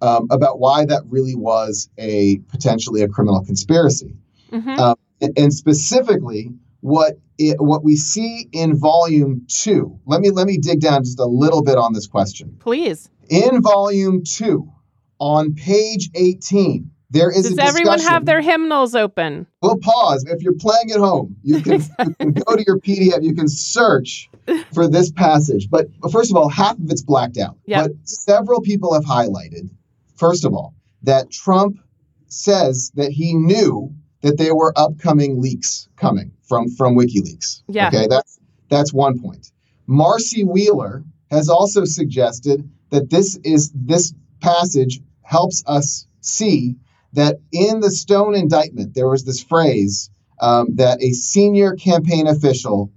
um, 0.00 0.26
about 0.30 0.58
why 0.58 0.84
that 0.86 1.02
really 1.08 1.34
was 1.36 1.88
a 1.98 2.38
potentially 2.48 3.02
a 3.02 3.08
criminal 3.08 3.44
conspiracy 3.44 4.16
Mhm. 4.50 4.78
um, 4.78 4.96
and, 5.20 5.38
and 5.38 5.52
specifically 5.52 6.50
what 6.80 7.18
it, 7.38 7.56
what 7.60 7.84
we 7.84 7.96
see 7.96 8.48
in 8.52 8.76
volume 8.76 9.46
two 9.48 9.98
let 10.06 10.20
me 10.20 10.30
let 10.30 10.46
me 10.46 10.58
dig 10.58 10.80
down 10.80 11.04
just 11.04 11.18
a 11.18 11.26
little 11.26 11.62
bit 11.62 11.78
on 11.78 11.92
this 11.92 12.06
question 12.06 12.56
Please. 12.58 13.10
in 13.28 13.62
volume 13.62 14.22
two 14.24 14.70
on 15.18 15.54
page 15.54 16.10
18 16.14 16.90
there 17.10 17.30
is 17.30 17.48
Does 17.48 17.58
everyone 17.58 18.00
have 18.00 18.26
their 18.26 18.42
hymnals 18.42 18.94
open? 18.94 19.46
We'll 19.62 19.78
pause. 19.78 20.26
If 20.28 20.42
you're 20.42 20.58
playing 20.58 20.90
at 20.92 20.98
home, 20.98 21.36
you 21.42 21.62
can, 21.62 21.80
you 22.06 22.14
can 22.14 22.32
go 22.32 22.54
to 22.54 22.62
your 22.66 22.78
PDF, 22.78 23.22
you 23.22 23.34
can 23.34 23.48
search 23.48 24.28
for 24.74 24.88
this 24.88 25.10
passage. 25.10 25.70
But 25.70 25.86
first 26.12 26.30
of 26.30 26.36
all, 26.36 26.50
half 26.50 26.74
of 26.74 26.90
it's 26.90 27.02
blacked 27.02 27.38
out. 27.38 27.56
Yeah. 27.64 27.82
But 27.82 27.92
several 28.02 28.60
people 28.60 28.92
have 28.92 29.04
highlighted, 29.04 29.70
first 30.16 30.44
of 30.44 30.52
all, 30.52 30.74
that 31.02 31.30
Trump 31.30 31.78
says 32.26 32.92
that 32.94 33.10
he 33.10 33.34
knew 33.34 33.94
that 34.20 34.36
there 34.36 34.54
were 34.54 34.74
upcoming 34.76 35.40
leaks 35.40 35.88
coming 35.96 36.32
from, 36.48 36.68
from 36.70 36.96
WikiLeaks. 36.96 37.62
Yeah. 37.68 37.88
Okay, 37.88 38.06
that's 38.08 38.38
that's 38.68 38.92
one 38.92 39.18
point. 39.20 39.52
Marcy 39.86 40.44
Wheeler 40.44 41.04
has 41.30 41.48
also 41.48 41.84
suggested 41.84 42.68
that 42.90 43.10
this 43.10 43.36
is 43.44 43.70
this 43.74 44.14
passage 44.40 45.00
helps 45.22 45.62
us 45.66 46.06
see 46.20 46.76
that 47.12 47.36
in 47.52 47.80
the 47.80 47.90
Stone 47.90 48.34
indictment, 48.34 48.94
there 48.94 49.08
was 49.08 49.24
this 49.24 49.42
phrase 49.42 50.10
um, 50.40 50.74
that 50.76 51.02
a 51.02 51.12
senior 51.12 51.74
campaign 51.74 52.26
official, 52.26 52.90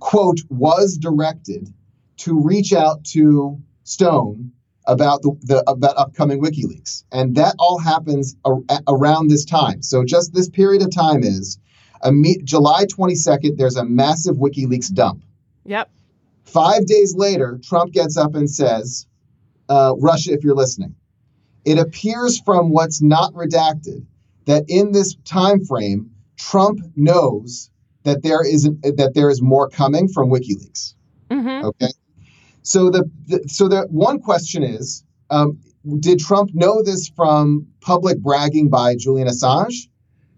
quote, 0.00 0.40
was 0.48 0.96
directed 0.98 1.72
to 2.18 2.40
reach 2.40 2.72
out 2.72 3.04
to 3.04 3.60
Stone 3.84 4.52
about 4.86 5.22
the, 5.22 5.32
the 5.42 5.70
about 5.70 5.96
upcoming 5.96 6.42
WikiLeaks, 6.42 7.04
and 7.12 7.36
that 7.36 7.54
all 7.58 7.78
happens 7.78 8.36
a, 8.44 8.52
a- 8.68 8.82
around 8.88 9.28
this 9.28 9.44
time. 9.44 9.82
So 9.82 10.04
just 10.04 10.32
this 10.32 10.48
period 10.48 10.82
of 10.82 10.90
time 10.90 11.22
is 11.22 11.58
imme- 12.04 12.44
July 12.44 12.84
22nd. 12.86 13.56
There's 13.56 13.76
a 13.76 13.84
massive 13.84 14.36
WikiLeaks 14.36 14.92
dump. 14.92 15.22
Yep. 15.64 15.90
Five 16.44 16.86
days 16.86 17.14
later, 17.14 17.58
Trump 17.62 17.92
gets 17.92 18.16
up 18.16 18.34
and 18.34 18.50
says, 18.50 19.06
uh, 19.68 19.94
"Russia, 19.98 20.32
if 20.32 20.44
you're 20.44 20.56
listening." 20.56 20.94
It 21.64 21.78
appears 21.78 22.40
from 22.40 22.70
what's 22.70 23.00
not 23.00 23.32
redacted 23.34 24.04
that 24.46 24.64
in 24.68 24.92
this 24.92 25.14
time 25.24 25.64
frame, 25.64 26.10
Trump 26.36 26.80
knows 26.96 27.70
that 28.02 28.22
there 28.22 28.44
is 28.44 28.64
that 28.64 29.12
there 29.14 29.30
is 29.30 29.40
more 29.40 29.68
coming 29.68 30.08
from 30.08 30.28
WikiLeaks. 30.28 30.94
Mm-hmm. 31.30 31.66
Okay, 31.66 31.88
So 32.62 32.90
the, 32.90 33.08
the 33.26 33.44
so 33.46 33.68
the 33.68 33.86
one 33.90 34.18
question 34.18 34.62
is, 34.62 35.04
um, 35.30 35.58
did 36.00 36.18
Trump 36.18 36.50
know 36.52 36.82
this 36.82 37.08
from 37.08 37.66
public 37.80 38.18
bragging 38.18 38.68
by 38.68 38.96
Julian 38.96 39.28
Assange? 39.28 39.88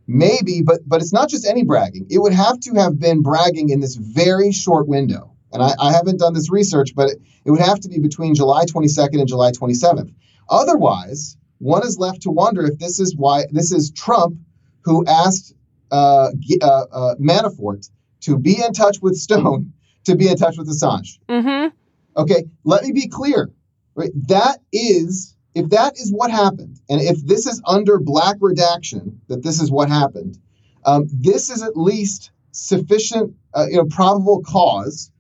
Maybe, 0.06 0.62
but 0.62 0.80
but 0.86 1.00
it's 1.00 1.12
not 1.12 1.28
just 1.28 1.46
any 1.46 1.64
bragging. 1.64 2.06
It 2.10 2.18
would 2.18 2.32
have 2.32 2.60
to 2.60 2.74
have 2.74 2.98
been 2.98 3.22
bragging 3.22 3.70
in 3.70 3.80
this 3.80 3.94
very 3.96 4.52
short 4.52 4.86
window. 4.86 5.32
And 5.52 5.62
I, 5.62 5.72
I 5.78 5.92
haven't 5.92 6.18
done 6.18 6.34
this 6.34 6.50
research, 6.50 6.94
but 6.94 7.10
it, 7.10 7.22
it 7.44 7.50
would 7.50 7.60
have 7.60 7.80
to 7.80 7.88
be 7.88 8.00
between 8.00 8.34
July 8.34 8.64
22nd 8.64 9.20
and 9.20 9.28
July 9.28 9.52
27th. 9.52 10.12
Otherwise, 10.50 11.36
one 11.58 11.86
is 11.86 11.96
left 11.98 12.22
to 12.22 12.30
wonder 12.30 12.66
if 12.66 12.78
this 12.78 12.98
is 12.98 13.16
why 13.16 13.44
this 13.52 13.72
is 13.72 13.90
Trump 13.92 14.36
who 14.82 15.06
asked 15.06 15.54
uh, 15.92 16.30
uh, 16.60 16.84
uh, 16.92 17.14
Manafort 17.16 17.88
to 18.22 18.38
be 18.38 18.62
in 18.62 18.72
touch 18.72 18.98
with 19.00 19.16
Stone 19.16 19.72
to 20.04 20.16
be 20.16 20.28
in 20.28 20.36
touch 20.36 20.58
with 20.58 20.68
Assange. 20.68 21.18
Mm-hmm. 21.28 21.74
Okay, 22.16 22.44
let 22.64 22.84
me 22.84 22.92
be 22.92 23.08
clear. 23.08 23.50
Right, 23.94 24.10
that 24.28 24.58
is 24.72 25.33
if 25.54 25.68
that 25.70 25.94
is 25.98 26.12
what 26.12 26.30
happened, 26.30 26.80
and 26.88 27.00
if 27.00 27.24
this 27.26 27.46
is 27.46 27.62
under 27.66 27.98
black 27.98 28.36
redaction 28.40 29.20
that 29.28 29.42
this 29.42 29.60
is 29.60 29.70
what 29.70 29.88
happened, 29.88 30.38
um, 30.84 31.06
this 31.12 31.50
is 31.50 31.62
at 31.62 31.76
least 31.76 32.30
sufficient, 32.50 33.34
uh, 33.54 33.66
you 33.68 33.76
know, 33.76 33.84
probable 33.86 34.42
cause 34.42 35.10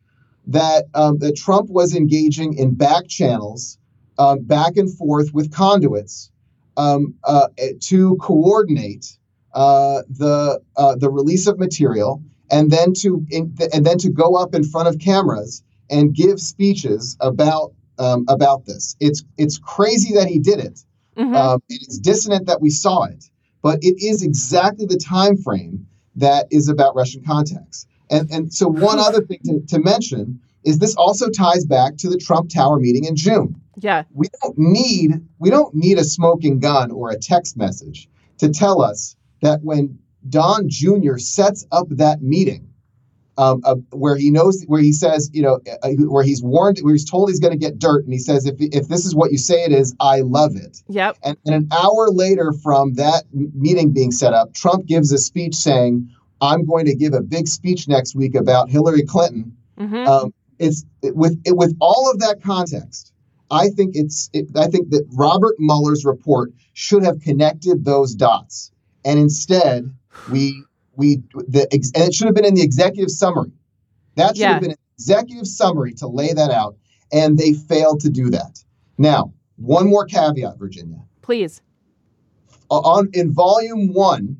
that 0.46 0.84
um, 0.94 1.18
that 1.18 1.36
Trump 1.36 1.70
was 1.70 1.94
engaging 1.94 2.54
in 2.54 2.74
back 2.74 3.08
channels, 3.08 3.78
um, 4.18 4.40
back 4.40 4.76
and 4.76 4.92
forth 4.92 5.32
with 5.32 5.52
conduits 5.52 6.30
um, 6.76 7.14
uh, 7.24 7.48
to 7.80 8.16
coordinate 8.16 9.18
uh, 9.54 10.02
the 10.08 10.60
uh, 10.76 10.96
the 10.96 11.10
release 11.10 11.46
of 11.46 11.58
material, 11.58 12.22
and 12.50 12.70
then 12.70 12.92
to 12.92 13.24
in, 13.30 13.56
and 13.72 13.86
then 13.86 13.98
to 13.98 14.10
go 14.10 14.34
up 14.34 14.54
in 14.54 14.64
front 14.64 14.88
of 14.88 14.98
cameras 14.98 15.62
and 15.90 16.14
give 16.14 16.40
speeches 16.40 17.16
about 17.20 17.72
um, 17.98 18.24
about 18.28 18.66
this. 18.66 18.96
It's 19.00 19.24
it's 19.36 19.58
crazy 19.58 20.14
that 20.14 20.28
he 20.28 20.38
did 20.38 20.60
it. 20.60 20.80
Mm-hmm. 21.16 21.34
Um, 21.34 21.62
it's 21.68 21.98
dissonant 21.98 22.46
that 22.46 22.60
we 22.60 22.70
saw 22.70 23.04
it, 23.04 23.24
but 23.62 23.78
it 23.82 24.02
is 24.04 24.22
exactly 24.22 24.86
the 24.86 24.96
time 24.96 25.36
frame 25.36 25.86
that 26.16 26.46
is 26.50 26.68
about 26.68 26.96
Russian 26.96 27.22
contacts. 27.24 27.86
And 28.10 28.30
and 28.30 28.52
so 28.52 28.68
one 28.68 28.98
other 28.98 29.22
thing 29.22 29.38
to, 29.44 29.60
to 29.68 29.78
mention 29.78 30.40
is 30.64 30.78
this 30.78 30.96
also 30.96 31.28
ties 31.30 31.64
back 31.64 31.96
to 31.98 32.08
the 32.08 32.16
Trump 32.16 32.50
Tower 32.50 32.78
meeting 32.78 33.04
in 33.04 33.16
June. 33.16 33.60
Yeah. 33.76 34.04
We 34.12 34.28
don't 34.42 34.58
need 34.58 35.26
we 35.38 35.50
don't 35.50 35.74
need 35.74 35.98
a 35.98 36.04
smoking 36.04 36.58
gun 36.58 36.90
or 36.90 37.10
a 37.10 37.18
text 37.18 37.56
message 37.56 38.08
to 38.38 38.48
tell 38.48 38.82
us 38.82 39.16
that 39.42 39.62
when 39.62 39.98
Don 40.28 40.68
Jr. 40.68 41.18
sets 41.18 41.66
up 41.70 41.86
that 41.90 42.22
meeting, 42.22 42.72
um, 43.36 43.60
uh, 43.64 43.74
where 43.90 44.16
he 44.16 44.30
knows 44.30 44.64
where 44.66 44.80
he 44.80 44.92
says, 44.92 45.30
you 45.32 45.42
know, 45.42 45.60
uh, 45.82 45.90
where 46.08 46.22
he's 46.22 46.42
warned, 46.42 46.78
where 46.80 46.94
he's 46.94 47.08
told 47.08 47.28
he's 47.28 47.40
going 47.40 47.52
to 47.52 47.58
get 47.58 47.78
dirt, 47.78 48.04
and 48.04 48.12
he 48.12 48.18
says, 48.18 48.46
if 48.46 48.54
if 48.58 48.88
this 48.88 49.04
is 49.04 49.14
what 49.14 49.32
you 49.32 49.38
say 49.38 49.64
it 49.64 49.72
is, 49.72 49.94
I 50.00 50.20
love 50.20 50.56
it. 50.56 50.82
Yep. 50.88 51.18
And, 51.24 51.36
and 51.44 51.54
an 51.54 51.68
hour 51.72 52.10
later 52.10 52.52
from 52.62 52.94
that 52.94 53.24
meeting 53.32 53.92
being 53.92 54.12
set 54.12 54.32
up, 54.32 54.54
Trump 54.54 54.86
gives 54.86 55.12
a 55.12 55.18
speech 55.18 55.54
saying, 55.54 56.08
"I'm 56.40 56.64
going 56.64 56.86
to 56.86 56.94
give 56.94 57.12
a 57.12 57.20
big 57.20 57.48
speech 57.48 57.88
next 57.88 58.14
week 58.14 58.34
about 58.34 58.70
Hillary 58.70 59.02
Clinton." 59.02 59.56
Mm-hmm. 59.78 60.06
Um, 60.06 60.34
it's 60.58 60.84
it, 61.02 61.16
with 61.16 61.40
it, 61.44 61.56
with 61.56 61.76
all 61.80 62.10
of 62.10 62.20
that 62.20 62.42
context. 62.42 63.12
I 63.50 63.68
think 63.68 63.94
it's 63.94 64.30
it, 64.32 64.46
I 64.56 64.68
think 64.68 64.90
that 64.90 65.06
Robert 65.12 65.56
Mueller's 65.58 66.04
report 66.04 66.52
should 66.72 67.02
have 67.02 67.20
connected 67.20 67.84
those 67.84 68.14
dots, 68.14 68.70
and 69.04 69.18
instead 69.18 69.92
we 70.30 70.64
we 70.96 71.22
the 71.48 71.66
ex- 71.72 71.90
and 71.94 72.04
it 72.04 72.14
should 72.14 72.26
have 72.26 72.34
been 72.34 72.44
in 72.44 72.54
the 72.54 72.62
executive 72.62 73.10
summary. 73.10 73.52
That 74.16 74.36
should 74.36 74.42
Yeah. 74.42 74.52
have 74.54 74.62
been 74.62 74.70
an 74.72 74.76
executive 74.98 75.46
summary 75.46 75.92
to 75.94 76.06
lay 76.06 76.32
that 76.32 76.50
out, 76.50 76.76
and 77.12 77.36
they 77.38 77.52
failed 77.52 78.00
to 78.00 78.10
do 78.10 78.30
that. 78.30 78.62
Now, 78.98 79.32
one 79.56 79.88
more 79.88 80.04
caveat, 80.04 80.58
Virginia. 80.58 81.02
Please. 81.22 81.60
On 82.70 83.08
in 83.12 83.32
volume 83.32 83.92
one, 83.92 84.36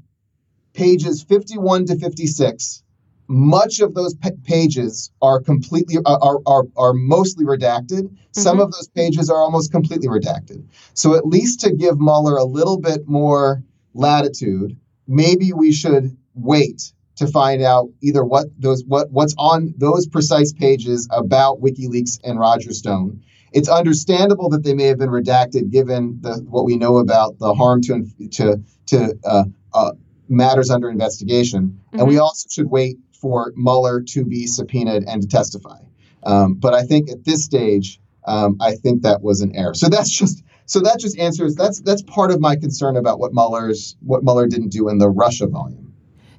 pages 0.72 1.22
51 1.22 1.86
to 1.86 1.96
56, 1.96 2.82
much 3.28 3.80
of 3.80 3.94
those 3.94 4.14
pa- 4.14 4.30
pages 4.44 5.10
are 5.22 5.40
completely 5.40 5.96
are, 6.04 6.40
are 6.46 6.64
are 6.76 6.92
mostly 6.94 7.44
redacted. 7.44 8.10
Some 8.32 8.58
Mhm. 8.58 8.64
of 8.64 8.72
those 8.72 8.88
pages 8.88 9.30
are 9.30 9.38
almost 9.42 9.70
completely 9.72 10.08
redacted. 10.08 10.62
So 10.94 11.14
at 11.14 11.26
least 11.26 11.60
to 11.60 11.72
give 11.72 11.98
Mueller 12.00 12.36
a 12.36 12.44
little 12.44 12.78
bit 12.78 13.08
more 13.08 13.62
latitude, 13.94 14.76
maybe 15.06 15.52
we 15.52 15.70
should 15.72 16.16
wait 16.34 16.92
to 17.16 17.26
find 17.26 17.62
out 17.62 17.88
either 18.02 18.24
what 18.24 18.46
those 18.58 18.84
what 18.84 19.10
what's 19.10 19.34
on 19.38 19.72
those 19.76 20.06
precise 20.06 20.52
pages 20.52 21.08
about 21.10 21.60
WikiLeaks 21.60 22.18
and 22.24 22.38
Roger 22.38 22.72
Stone. 22.72 23.22
It's 23.52 23.68
understandable 23.68 24.48
that 24.50 24.64
they 24.64 24.74
may 24.74 24.84
have 24.84 24.98
been 24.98 25.10
redacted 25.10 25.70
given 25.70 26.18
the 26.20 26.34
what 26.48 26.64
we 26.64 26.76
know 26.76 26.98
about 26.98 27.38
the 27.38 27.54
harm 27.54 27.82
to 27.82 28.04
to 28.32 28.60
to 28.86 29.14
uh, 29.24 29.44
uh, 29.72 29.92
matters 30.28 30.70
under 30.70 30.90
investigation, 30.90 31.80
and 31.92 32.08
we 32.08 32.18
also 32.18 32.48
should 32.50 32.70
wait 32.70 32.98
for 33.12 33.52
Mueller 33.56 34.02
to 34.02 34.24
be 34.24 34.46
subpoenaed 34.46 35.04
and 35.04 35.22
to 35.22 35.28
testify. 35.28 35.78
Um, 36.24 36.54
but 36.54 36.74
I 36.74 36.82
think 36.82 37.10
at 37.10 37.24
this 37.24 37.44
stage, 37.44 38.00
um, 38.26 38.56
I 38.60 38.74
think 38.74 39.02
that 39.02 39.22
was 39.22 39.40
an 39.40 39.54
error. 39.54 39.74
So 39.74 39.88
that's 39.88 40.10
just 40.10 40.42
so 40.66 40.80
that 40.80 40.98
just 40.98 41.18
answers 41.18 41.54
that's 41.54 41.80
that's 41.80 42.02
part 42.02 42.30
of 42.30 42.40
my 42.40 42.56
concern 42.56 42.96
about 42.96 43.18
what 43.18 43.32
Mueller's 43.32 43.96
what 44.00 44.24
Mueller 44.24 44.46
didn't 44.46 44.70
do 44.72 44.88
in 44.88 44.98
the 44.98 45.08
Russia 45.08 45.46
volume. 45.46 45.83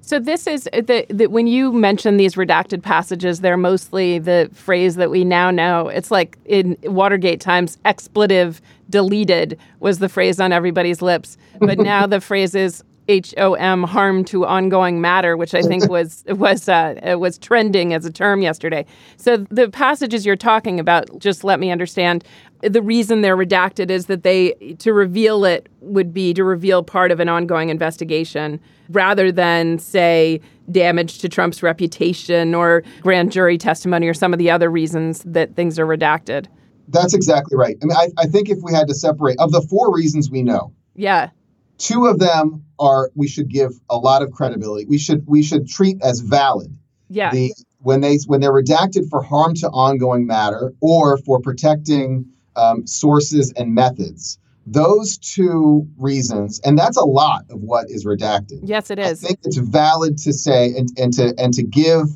So 0.05 0.19
this 0.19 0.45
is 0.45 0.69
the, 0.71 1.07
the 1.09 1.25
when 1.25 1.47
you 1.47 1.73
mention 1.73 2.17
these 2.17 2.35
redacted 2.35 2.83
passages, 2.83 3.41
they're 3.41 3.57
mostly 3.57 4.19
the 4.19 4.51
phrase 4.53 4.97
that 4.97 5.09
we 5.09 5.25
now 5.25 5.49
know. 5.49 5.87
It's 5.87 6.11
like 6.11 6.37
in 6.45 6.77
Watergate 6.83 7.41
times, 7.41 7.79
expletive 7.85 8.61
deleted 8.87 9.57
was 9.79 9.97
the 9.97 10.07
phrase 10.07 10.39
on 10.39 10.53
everybody's 10.53 11.01
lips, 11.01 11.37
but 11.59 11.79
now 11.93 12.05
the 12.05 12.21
phrase 12.21 12.53
is 12.53 12.83
HOM 13.07 13.83
harm 13.83 14.23
to 14.25 14.45
ongoing 14.45 15.01
matter, 15.01 15.37
which 15.37 15.53
I 15.53 15.61
think 15.61 15.89
was 15.89 16.23
was 16.27 16.67
uh, 16.67 17.15
was 17.19 17.37
trending 17.37 17.93
as 17.93 18.05
a 18.05 18.11
term 18.11 18.41
yesterday. 18.41 18.85
So 19.17 19.37
the 19.37 19.69
passages 19.69 20.25
you're 20.25 20.35
talking 20.35 20.79
about, 20.79 21.19
just 21.19 21.43
let 21.43 21.59
me 21.59 21.71
understand. 21.71 22.23
The 22.61 22.81
reason 22.81 23.21
they're 23.21 23.37
redacted 23.37 23.89
is 23.91 24.07
that 24.07 24.23
they 24.23 24.53
to 24.79 24.93
reveal 24.93 25.45
it 25.45 25.69
would 25.81 26.13
be 26.13 26.33
to 26.33 26.43
reveal 26.43 26.83
part 26.83 27.11
of 27.11 27.19
an 27.19 27.29
ongoing 27.29 27.69
investigation 27.69 28.59
rather 28.89 29.31
than 29.31 29.77
say 29.77 30.41
damage 30.71 31.19
to 31.19 31.29
Trump's 31.29 31.61
reputation 31.61 32.55
or 32.55 32.83
grand 33.01 33.31
jury 33.31 33.57
testimony 33.57 34.07
or 34.07 34.13
some 34.13 34.33
of 34.33 34.39
the 34.39 34.49
other 34.49 34.69
reasons 34.69 35.21
that 35.25 35.55
things 35.55 35.77
are 35.77 35.85
redacted. 35.85 36.47
That's 36.87 37.13
exactly 37.13 37.57
right. 37.57 37.77
I 37.81 37.85
mean, 37.85 37.97
I, 37.97 38.09
I 38.17 38.25
think 38.27 38.49
if 38.49 38.59
we 38.63 38.73
had 38.73 38.87
to 38.87 38.93
separate 38.93 39.39
of 39.39 39.51
the 39.51 39.61
four 39.61 39.93
reasons 39.93 40.29
we 40.29 40.43
know, 40.43 40.73
Yeah. 40.95 41.29
Two 41.77 42.05
of 42.05 42.19
them 42.19 42.63
are 42.79 43.11
we 43.15 43.27
should 43.27 43.49
give 43.49 43.71
a 43.89 43.97
lot 43.97 44.21
of 44.21 44.31
credibility. 44.31 44.85
We 44.85 44.97
should 44.97 45.25
we 45.27 45.43
should 45.43 45.67
treat 45.67 46.01
as 46.01 46.19
valid 46.19 46.77
Yeah. 47.09 47.31
the 47.31 47.53
when 47.79 48.01
they 48.01 48.17
when 48.27 48.41
they're 48.41 48.51
redacted 48.53 49.09
for 49.09 49.21
harm 49.21 49.53
to 49.55 49.67
ongoing 49.69 50.25
matter 50.25 50.73
or 50.81 51.17
for 51.17 51.39
protecting 51.39 52.25
um, 52.55 52.85
sources 52.88 53.53
and 53.57 53.73
methods. 53.73 54.39
Those 54.67 55.17
two 55.17 55.88
reasons, 55.97 56.59
and 56.65 56.77
that's 56.77 56.97
a 56.97 57.03
lot 57.05 57.45
of 57.51 57.61
what 57.61 57.89
is 57.91 58.03
redacted. 58.03 58.61
yes, 58.63 58.89
it 58.89 58.97
is. 58.97 59.23
I 59.23 59.27
think 59.27 59.39
it's 59.43 59.57
valid 59.57 60.17
to 60.19 60.33
say 60.33 60.73
and, 60.75 60.89
and 60.97 61.13
to 61.13 61.35
and 61.38 61.53
to 61.53 61.63
give. 61.63 62.07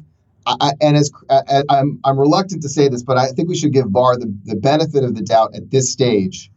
I, 0.48 0.72
and 0.82 0.98
as 0.98 1.12
I, 1.30 1.62
I'm 1.70 2.00
I'm 2.04 2.20
reluctant 2.20 2.64
to 2.64 2.70
say 2.70 2.90
this, 2.90 3.04
but 3.04 3.18
I 3.20 3.28
think 3.28 3.50
we 3.50 3.56
should 3.56 3.72
give 3.72 3.92
Barr 3.94 4.18
the, 4.18 4.34
the 4.46 4.56
benefit 4.56 5.04
of 5.04 5.14
the 5.14 5.22
doubt 5.22 5.54
at 5.54 5.70
this 5.70 5.92
stage 5.92 6.50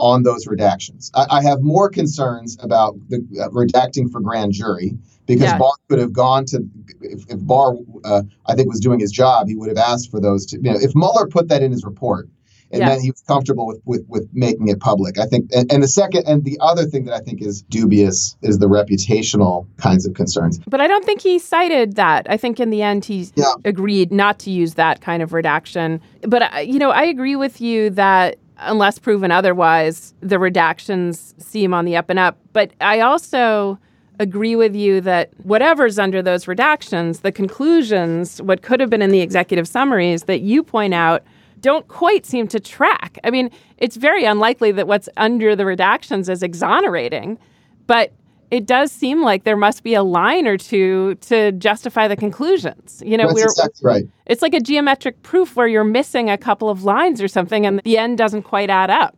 on 0.00 0.22
those 0.24 0.46
redactions. 0.46 1.10
I, 1.14 1.26
I 1.30 1.42
have 1.42 1.60
more 1.62 1.88
concerns 1.88 2.56
about 2.60 2.96
the 3.08 3.18
uh, 3.40 3.48
redacting 3.50 4.10
for 4.10 4.20
grand 4.20 4.52
jury 4.52 4.96
because 5.26 5.42
Yeah. 5.44 5.58
Barr 5.58 5.72
could 5.88 5.98
have 6.00 6.12
gone 6.12 6.44
to 6.46 6.64
if, 7.02 7.24
if 7.28 7.38
Barr 7.46 7.74
uh, 8.04 8.22
I 8.46 8.54
think 8.54 8.68
was 8.68 8.80
doing 8.80 8.98
his 8.98 9.12
job, 9.12 9.46
he 9.48 9.54
would 9.54 9.68
have 9.68 9.78
asked 9.78 10.10
for 10.10 10.20
those 10.20 10.46
to 10.46 10.56
you 10.56 10.72
know 10.72 10.78
if 10.80 10.92
Mueller 10.94 11.26
put 11.28 11.48
that 11.48 11.62
in 11.62 11.70
his 11.70 11.84
report. 11.84 12.28
And 12.72 12.78
Yeah. 12.82 12.90
then 12.90 13.00
he 13.00 13.10
was 13.10 13.20
comfortable 13.22 13.66
with, 13.66 13.80
with 13.84 14.04
with 14.08 14.28
making 14.32 14.68
it 14.68 14.78
public. 14.78 15.18
I 15.18 15.26
think, 15.26 15.50
and, 15.52 15.70
and 15.72 15.82
the 15.82 15.88
second, 15.88 16.28
and 16.28 16.44
the 16.44 16.56
other 16.60 16.84
thing 16.84 17.04
that 17.06 17.14
I 17.14 17.18
think 17.18 17.42
is 17.42 17.62
dubious 17.62 18.36
is 18.42 18.60
the 18.60 18.68
reputational 18.68 19.66
kinds 19.76 20.06
of 20.06 20.14
concerns. 20.14 20.60
But 20.68 20.80
I 20.80 20.86
don't 20.86 21.04
think 21.04 21.20
he 21.20 21.40
cited 21.40 21.96
that. 21.96 22.26
I 22.30 22.36
think 22.36 22.60
in 22.60 22.70
the 22.70 22.80
end 22.82 23.04
he 23.04 23.28
Yeah. 23.34 23.54
agreed 23.64 24.12
not 24.12 24.38
to 24.40 24.50
use 24.52 24.74
that 24.74 25.00
kind 25.00 25.20
of 25.20 25.32
redaction. 25.32 26.00
But 26.22 26.68
you 26.68 26.78
know, 26.78 26.90
I 26.90 27.02
agree 27.04 27.34
with 27.34 27.60
you 27.60 27.90
that 27.90 28.36
unless 28.60 28.98
proven 28.98 29.30
otherwise, 29.30 30.14
the 30.20 30.36
redactions 30.36 31.40
seem 31.42 31.74
on 31.74 31.84
the 31.84 31.96
up 31.96 32.10
and 32.10 32.18
up. 32.18 32.38
But 32.52 32.72
I 32.80 33.00
also 33.00 33.78
agree 34.18 34.54
with 34.54 34.76
you 34.76 35.00
that 35.00 35.30
whatever's 35.44 35.98
under 35.98 36.20
those 36.22 36.44
redactions, 36.44 37.22
the 37.22 37.32
conclusions, 37.32 38.40
what 38.42 38.62
could 38.62 38.78
have 38.78 38.90
been 38.90 39.02
in 39.02 39.10
the 39.10 39.20
executive 39.20 39.66
summaries 39.66 40.24
that 40.24 40.40
you 40.40 40.62
point 40.62 40.92
out, 40.92 41.24
don't 41.60 41.88
quite 41.88 42.26
seem 42.26 42.46
to 42.48 42.60
track. 42.60 43.18
I 43.24 43.30
mean, 43.30 43.50
it's 43.78 43.96
very 43.96 44.24
unlikely 44.24 44.72
that 44.72 44.86
what's 44.86 45.08
under 45.16 45.56
the 45.56 45.64
redactions 45.64 46.28
is 46.28 46.42
exonerating, 46.42 47.38
but 47.86 48.12
it 48.50 48.66
does 48.66 48.90
seem 48.90 49.22
like 49.22 49.44
there 49.44 49.56
must 49.56 49.82
be 49.82 49.94
a 49.94 50.02
line 50.02 50.46
or 50.46 50.56
two 50.56 51.14
to 51.16 51.52
justify 51.52 52.08
the 52.08 52.16
conclusions. 52.16 53.02
You 53.04 53.16
know, 53.16 53.28
That's 53.28 53.34
we're 53.34 53.44
exactly 53.44 53.80
right. 53.84 54.04
it's 54.26 54.42
like 54.42 54.54
a 54.54 54.60
geometric 54.60 55.22
proof 55.22 55.56
where 55.56 55.66
you're 55.68 55.84
missing 55.84 56.28
a 56.30 56.36
couple 56.38 56.68
of 56.68 56.82
lines 56.84 57.22
or 57.22 57.28
something 57.28 57.64
and 57.66 57.80
the 57.84 57.96
end 57.98 58.18
doesn't 58.18 58.42
quite 58.42 58.70
add 58.70 58.90
up. 58.90 59.16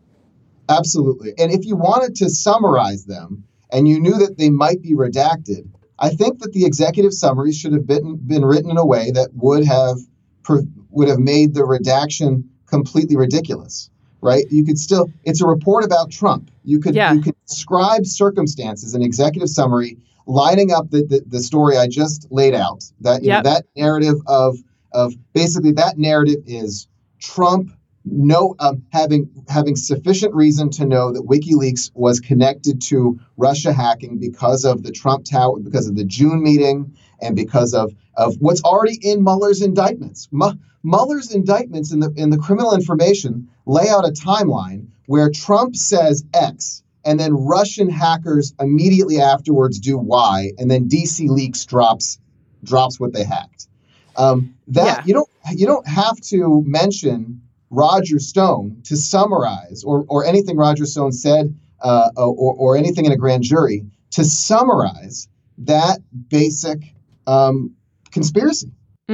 Absolutely. 0.68 1.33
And 1.38 1.51
if 1.51 1.64
you 1.64 1.77
wanted 1.77 2.14
to 2.16 2.29
summarize 2.31 3.07
them 3.07 3.45
and 3.73 3.88
you 3.88 3.99
knew 4.01 4.16
that 4.18 4.38
they 4.38 4.51
might 4.51 4.83
be 4.83 4.92
redacted, 4.95 5.68
I 5.99 6.11
think 6.11 6.40
that 6.40 6.53
the 6.53 6.64
executive 6.64 7.12
summaries 7.12 7.57
should 7.57 7.73
have 7.73 7.87
been, 7.87 8.16
been 8.27 8.45
written 8.45 8.71
in 8.71 8.77
a 8.77 8.87
way 8.87 9.11
that 9.12 9.31
would 9.35 9.64
have 9.64 9.99
would 10.90 11.09
have 11.09 11.18
made 11.21 11.55
the 11.55 11.64
redaction 11.64 12.49
completely 12.66 13.16
ridiculous. 13.16 13.88
Right? 14.21 14.45
You 14.51 14.64
could 14.64 14.79
still 14.79 15.11
it's 15.25 15.40
a 15.40 15.47
report 15.47 15.85
about 15.85 16.11
Trump. 16.11 16.51
You 16.64 16.79
could 16.81 16.95
Yeah. 16.95 17.12
you 17.12 17.21
could 17.23 17.32
describe 17.48 18.07
circumstances 18.07 18.94
in 18.94 19.02
executive 19.02 19.48
summary 19.48 19.98
lining 20.26 20.72
up 20.72 20.90
the, 20.90 21.05
the, 21.05 21.22
the 21.26 21.40
story 21.40 21.76
I 21.76 21.88
just 21.88 22.26
laid 22.31 22.55
out. 22.55 22.85
That 23.00 23.22
you 23.22 23.31
know, 23.31 23.42
that 23.42 23.64
narrative 23.76 24.16
of 24.26 24.59
of 24.92 25.14
basically 25.33 25.72
that 25.72 25.98
narrative 25.98 26.42
is 26.46 26.87
Trump 27.20 27.72
no 28.05 28.55
um, 28.59 28.83
having 28.92 29.28
having 29.48 29.76
sufficient 29.76 30.35
reason 30.35 30.70
to 30.70 30.85
know 30.85 31.12
that 31.12 31.22
WikiLeaks 31.22 31.90
was 31.94 32.20
connected 32.20 32.83
to 32.83 33.18
Russia 33.37 33.72
hacking 33.72 34.18
because 34.18 34.64
of 34.64 34.83
the 34.83 34.90
Trump 34.90 35.24
Tower, 35.24 35.61
because 35.61 35.87
of 35.87 35.96
the 35.96 36.05
June 36.05 36.42
meeting, 36.42 36.96
and 37.20 37.37
because 37.37 37.74
of 37.74 37.94
of 38.16 38.37
what's 38.40 38.62
already 38.62 38.98
in 39.02 39.22
Mueller's 39.22 39.62
indictments. 39.62 40.28
Mu- 40.33 40.55
Mueller's 40.83 41.33
indictments 41.33 41.92
in 41.92 42.00
the 42.00 42.12
in 42.16 42.31
the 42.31 42.38
criminal 42.38 42.74
information 42.74 43.48
lay 43.66 43.88
out 43.88 44.07
a 44.07 44.12
timeline 44.12 44.88
where 45.07 45.31
Trump 45.31 45.76
says 45.76 46.24
X, 46.35 46.83
and 47.04 47.18
then 47.18 47.34
Russian 47.34 47.90
hackers 47.90 48.54
immediately 48.60 49.20
afterwards 49.20 49.78
do 49.78 49.98
Y, 49.98 50.52
and 50.58 50.70
then 50.70 50.88
DC 50.88 51.28
Leaks 51.28 51.64
drops 51.64 52.18
drops 52.64 53.00
what 53.00 53.12
they 53.12 53.24
hacked. 53.24 53.66
Um, 54.16 54.54
that 54.68 54.98
Yeah. 54.98 55.02
you 55.06 55.14
don't 55.14 55.28
you 55.52 55.66
don't 55.66 55.86
have 55.86 56.20
to 56.22 56.62
mention 56.66 57.40
Roger 57.70 58.18
Stone 58.18 58.82
to 58.84 58.96
summarize, 58.96 59.82
or 59.84 60.04
or 60.08 60.24
anything 60.24 60.56
Roger 60.56 60.86
Stone 60.86 61.12
said, 61.12 61.54
uh, 61.80 62.10
or 62.16 62.54
or 62.54 62.76
anything 62.76 63.04
in 63.06 63.12
a 63.12 63.16
grand 63.16 63.42
jury 63.42 63.84
to 64.12 64.24
summarize 64.24 65.28
that 65.58 66.00
basic 66.28 66.78
um, 67.26 67.70
conspiracy. 68.10 68.70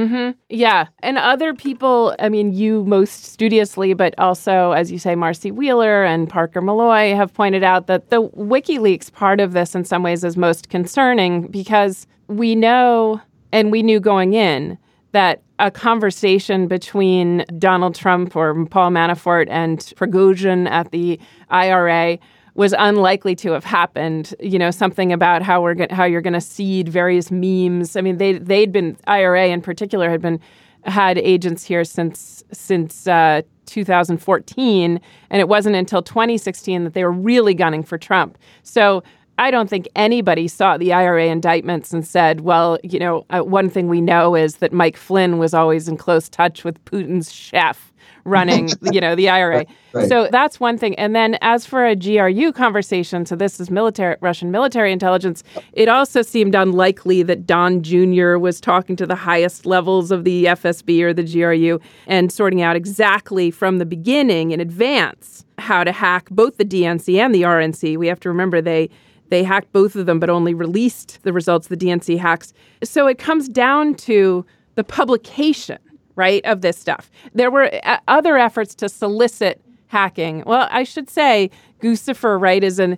Hmm 0.07 0.29
Yeah. 0.49 0.87
And 1.01 1.17
other 1.17 1.53
people, 1.53 2.15
I 2.19 2.29
mean, 2.29 2.53
you 2.53 2.83
most 2.85 3.25
studiously, 3.25 3.93
but 3.93 4.13
also, 4.17 4.71
as 4.71 4.91
you 4.91 4.99
say, 4.99 5.15
Marcy 5.15 5.51
Wheeler 5.51 6.03
and 6.03 6.29
Parker 6.29 6.61
Molloy 6.61 7.15
have 7.15 7.33
pointed 7.33 7.63
out 7.63 7.87
that 7.87 8.09
the 8.09 8.21
WikiLeaks 8.29 9.11
part 9.11 9.39
of 9.39 9.53
this, 9.53 9.75
in 9.75 9.83
some 9.83 10.03
ways, 10.03 10.23
is 10.23 10.37
most 10.37 10.69
concerning 10.69 11.47
because 11.47 12.07
we 12.27 12.55
know, 12.55 13.21
and 13.51 13.71
we 13.71 13.83
knew 13.83 13.99
going 13.99 14.33
in, 14.33 14.77
that 15.11 15.41
a 15.57 15.71
conversation 15.71 16.67
between 16.67 17.43
Donald 17.57 17.95
Trump 17.95 18.35
or 18.35 18.65
Paul 18.65 18.91
Manafort 18.91 19.47
and 19.49 19.79
Prigozhin 19.79 20.69
at 20.69 20.91
the 20.91 21.19
IRA 21.49 22.17
was 22.59 22.75
unlikely 22.77 23.35
to 23.35 23.53
have 23.53 23.63
happened. 23.63 24.35
You 24.41 24.59
know, 24.59 24.69
something 24.69 25.13
about 25.13 25.41
how 25.41 25.61
we're 25.61 25.87
how 25.91 26.03
you're 26.03 26.21
going 26.21 26.33
to 26.33 26.41
seed 26.41 26.89
various 26.89 27.31
memes. 27.31 27.95
I 27.95 28.01
mean, 28.01 28.17
they 28.17 28.33
they'd 28.33 28.73
been 28.73 28.97
IRA 29.07 29.47
in 29.47 29.61
particular 29.61 30.09
had 30.09 30.21
been 30.21 30.41
had 30.83 31.17
agents 31.17 31.63
here 31.63 31.85
since 31.85 32.43
since 32.51 33.07
uh, 33.07 33.43
2014, 33.65 34.99
and 35.29 35.39
it 35.39 35.47
wasn't 35.47 35.77
until 35.77 36.01
2016 36.01 36.83
that 36.83 36.93
they 36.93 37.05
were 37.05 37.13
really 37.13 37.53
gunning 37.53 37.81
for 37.81 37.97
Trump. 37.97 38.37
So. 38.61 39.01
I 39.41 39.51
don't 39.51 39.69
think 39.69 39.87
anybody 39.95 40.49
saw 40.49 40.75
the 40.77 40.91
IRA 40.91 41.27
indictments 41.27 41.93
and 41.93 42.05
said, 42.05 42.41
well, 42.41 42.77
you 42.83 42.99
know, 42.99 43.25
uh, 43.29 43.39
one 43.39 43.69
thing 43.69 43.87
we 43.87 44.01
know 44.01 44.35
is 44.35 44.57
that 44.57 44.73
Mike 44.73 44.97
Flynn 44.97 45.37
was 45.37 45.53
always 45.53 45.87
in 45.87 45.95
close 45.95 46.27
touch 46.27 46.65
with 46.65 46.83
Putin's 46.83 47.31
chef 47.31 47.88
running, 48.29 48.69
you 48.91 49.01
know, 49.01 49.15
the 49.15 49.29
IRA. 49.29 49.65
Right. 49.93 50.07
So 50.07 50.27
that's 50.31 50.59
one 50.59 50.77
thing. 50.77 50.95
And 50.95 51.15
then 51.15 51.37
as 51.41 51.65
for 51.65 51.85
a 51.85 51.95
GRU 51.95 52.51
conversation, 52.53 53.25
so 53.25 53.35
this 53.35 53.59
is 53.59 53.69
military 53.69 54.15
Russian 54.21 54.51
military 54.51 54.91
intelligence, 54.91 55.43
it 55.73 55.89
also 55.89 56.21
seemed 56.21 56.55
unlikely 56.55 57.23
that 57.23 57.45
Don 57.45 57.81
Jr. 57.81 58.37
was 58.37 58.61
talking 58.61 58.95
to 58.97 59.05
the 59.05 59.15
highest 59.15 59.65
levels 59.65 60.11
of 60.11 60.23
the 60.23 60.45
FSB 60.45 61.01
or 61.01 61.13
the 61.13 61.23
GRU 61.23 61.79
and 62.07 62.31
sorting 62.31 62.61
out 62.61 62.75
exactly 62.75 63.51
from 63.51 63.77
the 63.77 63.85
beginning 63.85 64.51
in 64.51 64.59
advance 64.59 65.45
how 65.57 65.83
to 65.83 65.91
hack 65.91 66.29
both 66.29 66.57
the 66.57 66.65
DNC 66.65 67.17
and 67.17 67.33
the 67.35 67.41
RNC. 67.41 67.97
We 67.97 68.07
have 68.07 68.19
to 68.21 68.29
remember 68.29 68.61
they 68.61 68.89
they 69.29 69.43
hacked 69.43 69.71
both 69.71 69.95
of 69.95 70.05
them, 70.05 70.19
but 70.19 70.29
only 70.29 70.53
released 70.53 71.19
the 71.23 71.31
results 71.31 71.69
of 71.69 71.77
the 71.77 71.85
DNC 71.85 72.17
hacks. 72.17 72.53
So 72.83 73.07
it 73.07 73.19
comes 73.19 73.47
down 73.47 73.95
to 73.95 74.45
the 74.75 74.83
publication, 74.83 75.77
right, 76.19 76.45
of 76.45 76.61
this 76.61 76.77
stuff. 76.77 77.09
There 77.33 77.49
were 77.49 77.71
uh, 77.83 77.97
other 78.07 78.37
efforts 78.37 78.75
to 78.75 78.89
solicit 78.89 79.59
hacking. 79.87 80.43
Well, 80.45 80.67
I 80.69 80.83
should 80.83 81.09
say 81.09 81.49
Guccifer, 81.81 82.39
right, 82.39 82.63
is 82.63 82.77
an 82.77 82.97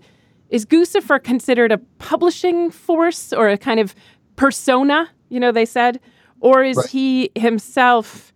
is 0.50 0.66
Guccifer 0.66 1.24
considered 1.24 1.72
a 1.72 1.78
publishing 2.00 2.72
force 2.72 3.32
or 3.32 3.48
a 3.48 3.58
kind 3.58 3.80
of 3.80 3.96
persona? 4.36 5.10
You 5.30 5.40
know, 5.40 5.54
they 5.54 5.66
said, 5.66 6.02
or 6.42 6.62
is 6.62 6.76
Right. 6.76 6.90
he 6.90 7.32
himself 7.36 8.34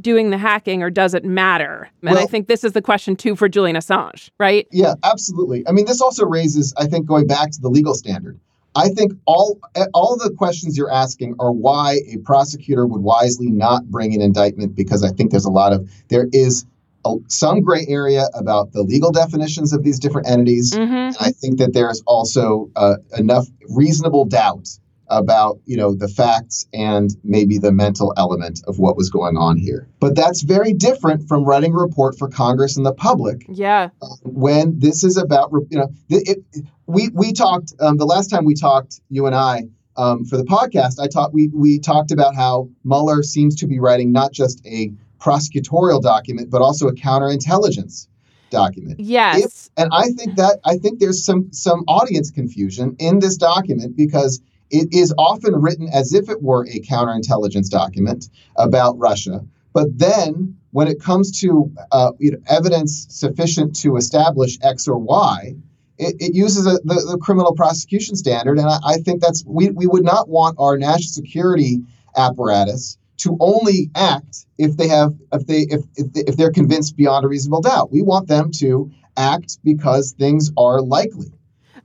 doing 0.00 0.30
the 0.30 0.38
hacking, 0.38 0.82
or 0.82 0.90
does 0.90 1.14
it 1.14 1.24
matter? 1.24 1.88
And 2.02 2.18
I 2.18 2.26
think 2.26 2.48
this 2.48 2.64
is 2.64 2.72
the 2.72 2.82
question 2.82 3.14
too 3.14 3.36
for 3.36 3.48
Julian 3.48 3.76
Assange, 3.76 4.30
right? 4.40 4.66
Yeah, 4.72 4.94
absolutely. 5.04 5.62
I 5.68 5.70
mean, 5.70 5.86
this 5.86 6.00
also 6.00 6.26
raises, 6.26 6.74
I 6.76 6.86
think, 6.86 7.06
going 7.06 7.28
back 7.28 7.52
to 7.52 7.60
the 7.60 7.68
legal 7.68 7.94
standard. 7.94 8.40
I 8.74 8.88
think 8.88 9.12
all 9.24 9.60
all 9.92 10.16
the 10.16 10.30
questions 10.36 10.76
you're 10.76 10.92
asking 10.92 11.36
are 11.38 11.52
why 11.52 12.00
a 12.12 12.18
prosecutor 12.18 12.86
would 12.86 13.02
wisely 13.02 13.50
not 13.50 13.84
bring 13.86 14.14
an 14.14 14.20
indictment 14.20 14.74
because 14.74 15.04
I 15.04 15.10
think 15.10 15.30
there's 15.30 15.44
a 15.44 15.50
lot 15.50 15.72
of 15.72 15.88
there 16.08 16.28
is 16.32 16.66
a, 17.04 17.14
some 17.28 17.60
gray 17.60 17.84
area 17.88 18.24
about 18.34 18.72
the 18.72 18.82
legal 18.82 19.12
definitions 19.12 19.72
of 19.72 19.82
these 19.84 19.98
different 19.98 20.28
entities. 20.28 20.72
Mm-hmm. 20.72 20.92
And 20.92 21.16
I 21.20 21.30
think 21.30 21.58
that 21.58 21.72
there's 21.72 22.02
also 22.06 22.70
uh, 22.74 22.96
enough 23.16 23.46
reasonable 23.68 24.24
doubt 24.24 24.68
about 25.08 25.58
you 25.66 25.76
know 25.76 25.94
the 25.94 26.08
facts 26.08 26.66
and 26.72 27.10
maybe 27.24 27.58
the 27.58 27.72
mental 27.72 28.12
element 28.16 28.60
of 28.66 28.78
what 28.78 28.96
was 28.96 29.10
going 29.10 29.36
on 29.36 29.56
here. 29.56 29.86
But 30.00 30.14
that's 30.14 30.42
very 30.42 30.72
different 30.72 31.28
from 31.28 31.44
writing 31.44 31.72
a 31.72 31.76
report 31.76 32.18
for 32.18 32.28
Congress 32.28 32.76
and 32.76 32.84
the 32.86 32.94
public 32.94 33.44
Yeah. 33.48 33.90
when 34.22 34.78
this 34.78 35.04
is 35.04 35.16
about 35.16 35.50
you 35.70 35.78
know 35.78 35.88
it, 36.08 36.38
it, 36.52 36.64
we 36.86 37.08
we 37.12 37.32
talked 37.32 37.74
um, 37.80 37.96
the 37.96 38.06
last 38.06 38.28
time 38.28 38.44
we 38.44 38.54
talked 38.54 39.00
you 39.10 39.26
and 39.26 39.34
I 39.34 39.64
um, 39.96 40.24
for 40.24 40.36
the 40.36 40.44
podcast 40.44 40.98
I 41.00 41.06
talked 41.08 41.34
we 41.34 41.48
we 41.54 41.78
talked 41.78 42.10
about 42.10 42.34
how 42.34 42.68
Mueller 42.84 43.22
seems 43.22 43.54
to 43.56 43.66
be 43.66 43.78
writing 43.78 44.12
not 44.12 44.32
just 44.32 44.64
a 44.66 44.92
prosecutorial 45.20 46.02
document 46.02 46.50
but 46.50 46.60
also 46.62 46.86
a 46.88 46.92
counterintelligence 46.94 48.08
document 48.50 49.00
Yes. 49.00 49.70
and 49.76 49.90
I 49.92 50.10
think 50.10 50.36
that 50.36 50.60
I 50.64 50.76
think 50.76 51.00
there's 51.00 51.24
some 51.24 51.52
some 51.52 51.80
audience 51.88 52.30
confusion 52.30 52.94
in 52.98 53.18
this 53.18 53.36
document 53.36 53.96
because 53.96 54.40
it 54.74 54.92
is 54.92 55.14
often 55.16 55.54
written 55.62 55.88
as 55.88 56.12
if 56.12 56.28
it 56.28 56.42
were 56.42 56.66
a 56.66 56.80
counterintelligence 56.80 57.70
document 57.70 58.28
about 58.56 58.98
Russia, 58.98 59.44
but 59.72 59.86
then 59.96 60.56
when 60.72 60.88
it 60.88 61.00
comes 61.00 61.40
to 61.40 61.72
uh, 61.92 62.10
you 62.18 62.32
know, 62.32 62.38
evidence 62.48 63.06
sufficient 63.08 63.76
to 63.76 63.96
establish 63.96 64.58
X 64.62 64.88
or 64.88 64.98
Y, 64.98 65.54
it, 65.98 66.16
it 66.18 66.34
uses 66.34 66.66
a, 66.66 66.72
the, 66.82 67.06
the 67.12 67.18
criminal 67.18 67.54
prosecution 67.54 68.16
standard, 68.16 68.58
and 68.58 68.68
I, 68.68 68.78
I 68.84 68.96
think 68.96 69.22
that's 69.22 69.44
we, 69.46 69.70
we 69.70 69.86
would 69.86 70.02
not 70.02 70.28
want 70.28 70.56
our 70.58 70.76
national 70.76 71.12
security 71.12 71.82
apparatus 72.16 72.98
to 73.18 73.36
only 73.38 73.90
act 73.94 74.46
if 74.58 74.76
they 74.76 74.88
have 74.88 75.14
if 75.32 75.46
they 75.46 75.60
if 75.60 75.82
if, 75.94 76.12
they, 76.12 76.20
if 76.22 76.36
they're 76.36 76.50
convinced 76.50 76.96
beyond 76.96 77.24
a 77.24 77.28
reasonable 77.28 77.60
doubt. 77.60 77.92
We 77.92 78.02
want 78.02 78.26
them 78.26 78.50
to 78.58 78.90
act 79.16 79.58
because 79.62 80.14
things 80.18 80.50
are 80.56 80.80
likely. 80.82 81.32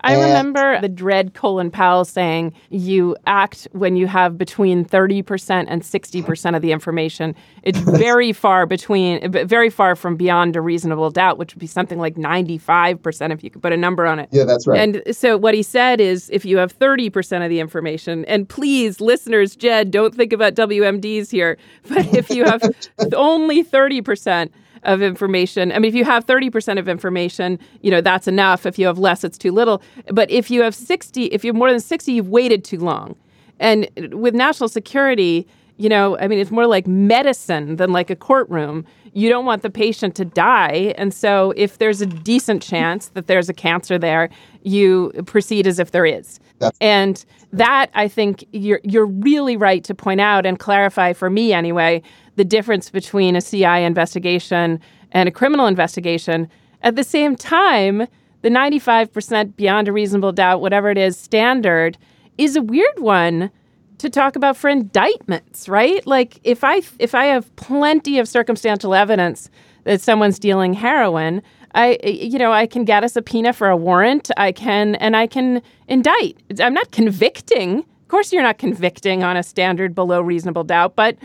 I 0.02 0.14
And- 0.14 0.24
remember 0.24 0.80
the 0.82 0.90
dread 0.90 1.34
Colin 1.34 1.72
Powell 1.72 2.06
saying 2.06 2.54
you 2.70 3.16
act 3.28 3.68
when 3.74 3.96
you 3.96 4.08
have 4.08 4.38
between 4.38 4.86
30% 4.86 5.66
and 5.68 5.82
60% 5.82 6.56
of 6.56 6.62
the 6.62 6.72
information. 6.72 7.36
It's 7.64 7.80
very 8.00 8.32
far 8.32 8.66
between, 8.66 9.32
very 9.32 9.70
far 9.70 9.96
from 9.96 10.16
beyond 10.16 10.56
a 10.56 10.62
reasonable 10.62 11.10
doubt, 11.12 11.38
which 11.38 11.54
would 11.54 11.60
be 11.60 11.68
something 11.68 12.00
like 12.00 12.16
95% 12.16 13.32
if 13.34 13.44
you 13.44 13.50
could 13.50 13.62
put 13.62 13.74
a 13.74 13.78
number 13.78 14.06
on 14.06 14.20
it. 14.20 14.30
Yeah, 14.32 14.46
that's 14.46 14.66
right. 14.68 14.80
And 14.80 15.02
so 15.16 15.38
what 15.38 15.54
he 15.54 15.64
said 15.64 16.00
is 16.00 16.30
if 16.32 16.46
you 16.46 16.58
have 16.58 16.78
30% 16.78 17.44
of 17.44 17.50
the 17.50 17.60
information, 17.60 18.24
and 18.26 18.48
please, 18.48 19.02
listeners, 19.02 19.56
Jed, 19.56 19.92
don't 19.92 20.16
think 20.16 20.32
about 20.34 20.56
WMDs 20.56 21.30
here, 21.32 21.58
but 21.90 22.14
if 22.14 22.30
you 22.30 22.46
have 22.46 22.62
only 23.16 23.64
30%, 23.64 24.50
of 24.84 25.02
information. 25.02 25.72
I 25.72 25.80
mean, 25.80 25.90
if 25.90 25.96
you 25.96 26.06
have 26.06 26.26
30% 26.26 26.80
of 26.80 26.88
information, 26.88 27.60
you 27.82 27.92
know, 27.92 28.02
that's 28.02 28.28
enough. 28.28 28.66
If 28.66 28.80
you 28.80 28.88
have 28.88 28.98
less, 29.00 29.24
it's 29.24 29.38
too 29.38 29.52
little. 29.52 29.82
But 30.12 30.30
if 30.32 30.50
you 30.50 30.62
have 30.62 30.76
60, 30.76 31.26
if 31.26 31.44
you 31.44 31.50
have 31.50 31.58
more 31.58 31.72
than 31.72 31.80
60, 31.80 32.12
you've 32.12 32.30
waited 32.30 32.64
too 32.64 32.80
long. 32.80 33.16
And 33.60 33.90
with 34.14 34.34
national 34.34 34.70
security, 34.70 35.48
you 35.78 35.90
know, 35.90 36.18
I 36.20 36.28
mean, 36.28 36.40
it's 36.40 36.52
more 36.52 36.68
like 36.68 36.88
medicine 36.88 37.78
than 37.78 37.92
like 37.92 38.10
a 38.10 38.16
courtroom. 38.16 38.86
You 39.14 39.30
don't 39.30 39.46
want 39.46 39.64
the 39.64 39.70
patient 39.70 40.14
to 40.16 40.26
die. 40.26 40.94
And 40.98 41.14
so, 41.14 41.54
if 41.56 41.78
there's 41.78 42.02
a 42.02 42.06
decent 42.06 42.62
chance 42.62 43.08
that 43.10 43.28
there's 43.28 43.50
a 43.50 43.54
cancer 43.54 43.98
there, 43.98 44.30
you 44.64 45.12
proceed 45.26 45.66
as 45.66 45.80
if 45.80 45.92
there 45.92 46.06
is. 46.06 46.40
That's- 46.60 46.78
and 46.82 47.24
that, 47.54 47.90
I 47.94 48.08
think, 48.10 48.46
you're, 48.52 48.82
you're 48.84 49.06
really 49.06 49.56
right 49.56 49.84
to 49.86 49.96
point 49.96 50.20
out 50.22 50.46
and 50.46 50.60
clarify 50.60 51.14
for 51.14 51.30
me 51.30 51.54
anyway 51.54 52.04
the 52.40 52.46
difference 52.46 52.90
between 52.90 53.36
a 53.36 53.42
CI 53.42 53.84
investigation 53.84 54.80
and 55.12 55.28
a 55.28 55.32
criminal 55.32 55.68
investigation. 55.68 56.48
At 56.82 56.96
the 56.96 57.04
same 57.04 57.36
time, 57.36 58.08
the 58.44 58.50
95% 58.50 59.58
beyond 59.58 59.90
a 59.90 59.92
reasonable 59.92 60.32
doubt, 60.32 60.62
whatever 60.62 60.90
it 60.90 60.98
is, 60.98 61.18
standard 61.18 61.98
is 62.38 62.56
a 62.56 62.62
weird 62.62 62.98
one 63.00 63.52
to 63.98 64.10
talk 64.10 64.38
about 64.38 64.56
for 64.56 64.70
indictments, 64.70 65.68
right? 65.68 66.08
Like 66.08 66.40
if 66.46 66.64
I 66.64 66.82
if 66.98 67.14
I 67.14 67.26
have 67.26 67.54
plenty 67.58 68.18
of 68.20 68.30
circumstantial 68.30 68.96
evidence 68.96 69.50
that 69.84 70.00
someone's 70.00 70.40
dealing 70.40 70.72
heroin, 70.72 71.42
I 71.76 72.00
you 72.06 72.40
know, 72.40 72.54
I 72.54 72.68
can 72.68 72.86
get 72.86 73.04
a 73.04 73.10
subpoena 73.10 73.52
for 73.52 73.68
a 73.68 73.76
warrant, 73.76 74.32
I 74.38 74.54
can 74.54 74.96
and 74.96 75.18
I 75.18 75.28
can 75.28 75.62
indict. 75.90 76.38
I'm 76.62 76.74
not 76.74 76.92
convicting. 76.92 77.80
Of 77.80 78.08
course 78.08 78.32
you're 78.32 78.44
not 78.44 78.60
convicting 78.60 79.26
on 79.26 79.36
a 79.36 79.44
standard 79.44 79.94
below 79.94 80.22
reasonable 80.22 80.64
doubt, 80.64 80.96
but 80.96 81.18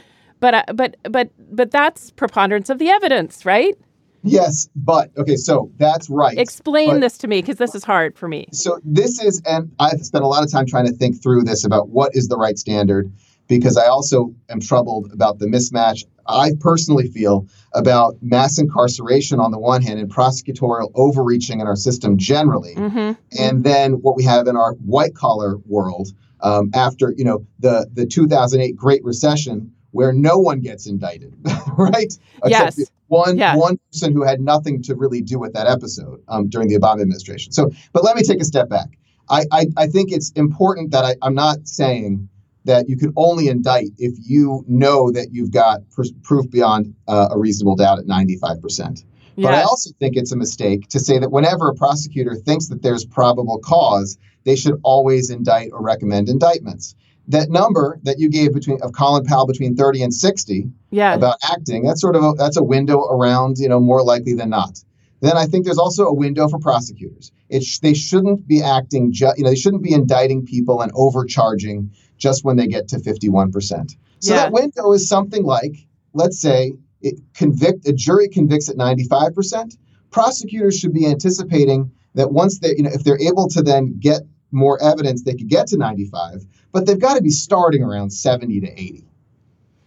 but 0.45 0.53
uh, 0.55 0.63
but 0.75 0.97
but 1.11 1.31
but 1.51 1.71
that's 1.71 2.11
preponderance 2.11 2.69
of 2.69 2.79
the 2.79 2.91
evidence, 2.91 3.47
right? 3.47 3.75
Yes, 4.23 4.69
but 4.77 5.11
okay, 5.17 5.37
so 5.37 5.71
that's 5.79 6.11
right. 6.11 6.37
Explain 6.39 6.91
But- 6.97 7.01
this 7.01 7.17
to 7.19 7.29
me 7.29 7.41
because 7.41 7.57
this 7.57 7.75
is 7.75 7.83
hard 7.83 8.15
for 8.19 8.29
me. 8.29 8.47
So 8.53 8.79
this 8.85 9.23
is, 9.23 9.41
and 9.47 9.71
I've 9.79 10.05
spent 10.05 10.23
a 10.23 10.27
lot 10.27 10.43
of 10.45 10.53
time 10.53 10.67
trying 10.67 10.87
to 10.87 10.93
think 10.93 11.23
through 11.23 11.45
this 11.45 11.65
about 11.65 11.89
what 11.89 12.11
is 12.15 12.29
the 12.29 12.37
right 12.37 12.59
standard, 12.59 13.11
because 13.49 13.79
I 13.79 13.87
also 13.87 14.35
am 14.51 14.61
troubled 14.61 15.11
about 15.15 15.39
the 15.39 15.47
mismatch 15.47 16.05
I 16.27 16.53
personally 16.61 17.09
feel 17.09 17.47
about 17.75 18.17
mass 18.21 18.59
incarceration 18.59 19.41
on 19.41 19.51
the 19.51 19.59
one 19.59 19.81
hand 19.83 19.99
and 19.99 20.11
prosecutorial 20.11 20.91
overreaching 20.95 21.61
in 21.61 21.67
our 21.67 21.77
system 21.77 22.19
generally, 22.19 22.75
Mm-hmm. 22.75 23.13
and 23.39 23.65
then 23.65 23.95
what 24.03 24.15
we 24.17 24.25
have 24.25 24.47
in 24.47 24.57
our 24.57 24.73
white 24.75 25.15
collar 25.15 25.57
world 25.67 26.09
um, 26.41 26.71
after 26.75 27.15
you 27.17 27.25
know 27.25 27.47
the 27.61 27.89
the 27.95 28.05
2008 28.05 28.77
Great 28.77 29.03
Recession, 29.05 29.71
where 29.95 30.13
no 30.13 30.37
one 30.37 30.59
gets 30.61 30.89
indicted, 30.89 31.33
right? 31.79 32.13
Yes. 32.47 32.81
one 33.07 33.39
Yeah. 33.39 33.55
one 33.57 33.79
person 33.93 34.13
who 34.13 34.25
had 34.25 34.41
nothing 34.41 34.83
to 34.83 34.97
really 34.97 35.23
do 35.23 35.39
with 35.39 35.53
that 35.55 35.69
episode 35.69 36.21
um, 36.27 36.49
during 36.49 36.67
the 36.69 36.75
Obama 36.75 37.01
administration. 37.01 37.53
So, 37.53 37.71
but 37.93 38.03
let 38.03 38.17
me 38.17 38.23
take 38.23 38.41
a 38.41 38.45
step 38.45 38.69
back. 38.69 38.99
I 39.31 39.45
I, 39.53 39.67
I 39.77 39.87
think 39.87 40.11
it's 40.11 40.31
important 40.33 40.91
that 40.91 41.05
I, 41.05 41.15
I'm 41.23 41.35
not 41.35 41.69
saying 41.69 42.29
that 42.65 42.89
you 42.89 42.97
can 42.97 43.13
only 43.17 43.47
indict 43.49 43.91
if 43.99 44.15
you 44.19 44.65
know 44.67 45.13
that 45.13 45.29
you've 45.31 45.53
got 45.53 45.89
pr- 45.91 46.15
proof 46.25 46.51
beyond 46.51 46.93
uh, 47.07 47.29
a 47.31 47.39
reasonable 47.39 47.77
doubt 47.77 48.01
at 48.01 48.07
95 48.07 48.61
percent. 48.61 49.05
But 49.37 49.55
I 49.55 49.63
also 49.63 49.91
think 50.01 50.17
it's 50.17 50.33
a 50.33 50.37
mistake 50.37 50.89
to 50.89 50.99
say 51.01 51.19
that 51.19 51.31
whenever 51.31 51.69
a 51.69 51.75
prosecutor 51.75 52.35
thinks 52.35 52.69
that 52.69 52.83
there's 52.83 53.05
probable 53.05 53.59
cause, 53.59 54.17
they 54.45 54.57
should 54.57 54.79
always 54.83 55.31
indict 55.31 55.71
or 55.73 55.83
recommend 55.83 56.29
indictments. 56.29 56.95
That 57.29 57.51
number 57.51 57.99
that 58.03 58.19
you 58.19 58.29
gave 58.29 58.53
between 58.53 58.81
of 58.83 58.93
Colin 58.93 59.25
Powell 59.25 59.47
between 59.47 59.77
30 59.77 60.03
and 60.03 60.15
60 60.15 60.69
Yeah. 60.91 61.15
about 61.15 61.37
acting, 61.43 61.85
that's 61.85 62.01
sort 62.01 62.17
of 62.17 62.25
a, 62.25 62.33
that's 62.37 62.57
a 62.57 62.63
window 62.63 63.01
around, 63.01 63.59
you 63.59 63.69
know, 63.69 63.81
more 63.81 64.03
likely 64.03 64.35
than 64.35 64.51
not. 64.51 64.83
Then 65.21 65.37
I 65.39 65.47
think 65.47 65.65
there's 65.65 65.79
also 65.79 66.05
a 66.07 66.13
window 66.13 66.49
for 66.49 66.59
prosecutors. 66.59 67.33
It 67.49 67.65
sh- 67.65 67.79
they 67.79 67.95
shouldn't 67.95 68.47
be 68.47 68.63
acting, 68.63 69.11
ju- 69.13 69.33
you 69.39 69.45
know, 69.45 69.51
they 69.51 69.57
shouldn't 69.57 69.83
be 69.83 69.93
indicting 69.95 70.45
people 70.45 70.83
and 70.83 70.93
overcharging 70.95 71.91
just 72.19 72.45
when 72.45 72.57
they 72.57 72.67
get 72.67 72.89
to 72.89 72.99
51%. 72.99 73.97
So 74.21 74.35
Yeah. 74.35 74.43
that 74.45 74.53
window 74.53 74.93
is 74.93 75.09
something 75.09 75.45
like, 75.45 75.87
let's 76.13 76.39
say, 76.39 76.75
it 77.01 77.21
convict 77.35 77.89
a 77.89 77.93
jury 77.93 78.29
convicts 78.29 78.69
at 78.69 78.77
95%. 78.77 79.77
Prosecutors 80.11 80.79
should 80.79 80.93
be 80.93 81.07
anticipating 81.07 81.91
that 82.15 82.33
once 82.33 82.59
they, 82.59 82.75
you 82.77 82.83
know, 82.83 82.91
if 82.93 83.03
they're 83.03 83.21
able 83.21 83.49
to 83.49 83.63
then 83.63 83.97
get 83.99 84.21
more 84.53 84.81
evidence, 84.83 85.23
they 85.23 85.35
could 85.35 85.49
get 85.49 85.67
to 85.69 85.77
95, 85.77 86.45
but 86.75 86.85
they've 86.87 86.99
got 86.99 87.15
to 87.15 87.23
be 87.23 87.31
starting 87.31 87.83
around 87.83 88.11
70 88.11 88.61
to 88.61 88.67
80. 88.67 89.05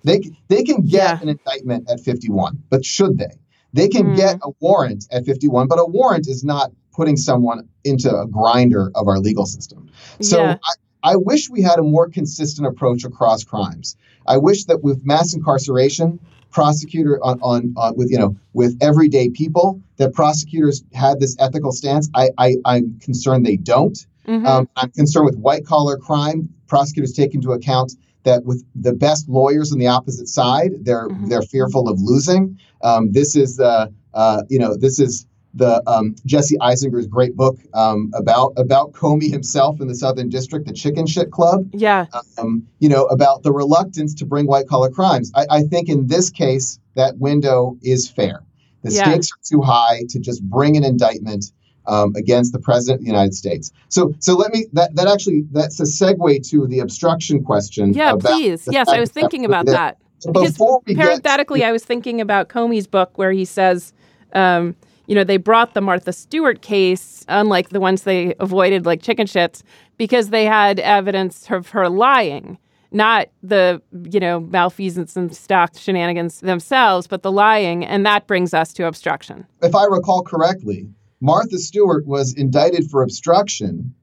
They, 0.05 0.21
they 0.47 0.63
can 0.63 0.81
get 0.81 0.91
Yeah. 1.03 1.19
an 1.21 1.27
indictment 1.29 1.89
at 1.89 1.99
51, 1.99 2.63
but 2.69 2.85
should 2.85 3.17
they? 3.17 3.35
They 3.73 3.89
can 3.89 4.07
Mm. 4.13 4.15
get 4.15 4.39
a 4.41 4.49
warrant 4.61 5.05
at 5.11 5.25
51, 5.25 5.67
but 5.67 5.77
a 5.79 5.85
warrant 5.85 6.27
is 6.27 6.43
not 6.45 6.71
putting 6.95 7.17
someone 7.17 7.67
into 7.83 8.09
a 8.17 8.25
grinder 8.25 8.89
of 8.95 9.07
our 9.07 9.19
legal 9.19 9.45
system. 9.45 9.89
So 10.21 10.41
Yeah. 10.45 10.57
I, 11.03 11.11
I 11.11 11.15
wish 11.17 11.49
we 11.49 11.61
had 11.61 11.77
a 11.77 11.83
more 11.83 12.07
consistent 12.09 12.65
approach 12.67 13.03
across 13.03 13.43
crimes. 13.43 13.97
I 14.25 14.37
wish 14.37 14.63
that 14.65 14.81
with 14.81 15.05
mass 15.05 15.33
incarceration, 15.33 16.19
prosecutor 16.51 17.19
on, 17.23 17.39
on, 17.41 17.73
on 17.75 17.95
with 17.97 18.09
you 18.09 18.17
know 18.17 18.35
with 18.53 18.77
everyday 18.81 19.29
people, 19.29 19.79
that 19.97 20.13
prosecutors 20.13 20.83
had 20.93 21.19
this 21.19 21.35
ethical 21.39 21.71
stance. 21.73 22.09
I, 22.15 22.29
I 22.37 22.55
I'm 22.65 22.97
concerned 22.99 23.45
they 23.45 23.57
don't. 23.57 23.97
Mhm. 24.27 24.45
Um, 24.47 24.69
I'm 24.77 24.89
concerned 24.91 25.25
with 25.25 25.37
white 25.37 25.65
collar 25.65 25.97
crime. 25.97 26.49
Prosecutors 26.67 27.13
take 27.13 27.33
into 27.33 27.51
account 27.51 27.93
that 28.23 28.43
with 28.45 28.63
the 28.75 28.93
best 28.93 29.29
lawyers 29.29 29.71
on 29.71 29.79
the 29.79 29.87
opposite 29.87 30.27
side, 30.27 30.71
they're 30.81 31.09
Mhm. 31.09 31.29
they're 31.29 31.41
fearful 31.43 31.87
of 31.87 31.99
losing. 32.01 32.57
Um, 32.83 33.11
this 33.11 33.35
is 33.35 33.55
the 33.57 33.91
uh, 34.13 34.43
you 34.49 34.59
know 34.59 34.75
this 34.75 34.99
is 34.99 35.25
the 35.53 35.81
um, 35.87 36.13
Jesse 36.25 36.55
Eisinger's 36.61 37.07
great 37.07 37.35
book 37.35 37.57
um, 37.73 38.11
about 38.13 38.53
about 38.57 38.91
Comey 38.91 39.31
himself 39.31 39.81
in 39.81 39.87
the 39.87 39.95
Southern 39.95 40.29
District, 40.29 40.67
the 40.67 40.73
Chicken 40.73 41.07
Shit 41.07 41.31
Club 41.31 41.67
yeah. 41.73 42.05
um, 42.37 42.63
you 42.79 42.89
know, 42.89 43.05
about 43.05 43.41
the 43.43 43.51
reluctance 43.51 44.13
to 44.15 44.25
bring 44.25 44.45
white 44.45 44.67
collar 44.67 44.89
crimes. 44.91 45.31
I, 45.33 45.45
I 45.49 45.61
think 45.63 45.89
in 45.89 46.07
this 46.07 46.29
case, 46.29 46.79
that 46.95 47.17
window 47.17 47.77
is 47.81 48.07
fair. 48.07 48.43
The 48.83 48.91
Yeah. 48.91 49.03
stakes 49.09 49.29
are 49.31 49.39
too 49.43 49.61
high 49.61 50.03
to 50.09 50.19
just 50.19 50.43
bring 50.43 50.77
an 50.77 50.83
indictment 50.83 51.51
um, 51.87 52.13
against 52.15 52.53
the 52.53 52.59
president 52.59 52.99
of 52.99 53.05
the 53.05 53.11
United 53.11 53.33
States. 53.33 53.71
So, 53.89 54.13
so 54.19 54.35
let 54.35 54.53
me 54.53 54.67
that 54.73 54.95
that 54.95 55.07
actually 55.07 55.45
that's 55.51 55.79
a 55.79 55.83
segue 55.83 56.47
to 56.49 56.67
the 56.67 56.79
obstruction 56.79 57.43
question. 57.43 57.93
Yeah, 57.93 58.15
please. 58.19 58.67
Yes, 58.71 58.87
I 58.87 58.99
was 58.99 59.11
that- 59.11 59.19
thinking 59.19 59.45
about 59.45 59.65
that. 59.67 59.97
Because 60.25 60.53
Before 60.53 60.81
we 60.87 60.95
get 60.95 61.05
parenthetically, 61.05 61.63
I 61.63 61.71
was 61.71 61.85
thinking 61.85 62.19
about 62.21 62.49
Comey's 62.49 62.87
book 62.87 63.19
where 63.19 63.31
he 63.31 63.45
says, 63.45 63.93
um, 64.33 64.75
you 65.05 65.13
know, 65.13 65.23
they 65.23 65.37
brought 65.37 65.75
the 65.75 65.81
Martha 65.81 66.11
Stewart 66.11 66.63
case, 66.63 67.23
unlike 67.27 67.69
the 67.69 67.79
ones 67.79 68.01
they 68.01 68.33
avoided, 68.39 68.85
like 68.85 69.03
chicken 69.03 69.27
shits, 69.27 69.61
because 69.95 70.29
they 70.29 70.45
had 70.45 70.79
evidence 70.79 71.49
of 71.51 71.69
her 71.69 71.87
lying, 71.87 72.57
not 72.91 73.27
the, 73.43 73.79
you 74.11 74.19
know, 74.19 74.39
malfeasance 74.39 75.15
and 75.15 75.35
stock 75.35 75.77
shenanigans 75.77 76.39
themselves, 76.39 77.05
but 77.05 77.21
the 77.21 77.31
lying. 77.31 77.85
And 77.85 78.03
that 78.07 78.25
brings 78.25 78.55
us 78.55 78.73
to 78.73 78.87
obstruction. 78.87 79.45
if 79.61 79.75
I 79.75 79.85
recall 79.85 80.23
correctly, 80.23 80.89
Martha 81.19 81.57
Stewart 81.57 82.05
was 82.05 82.33
indicted 82.33 82.89
for 82.89 83.01
obstruction, 83.01 83.93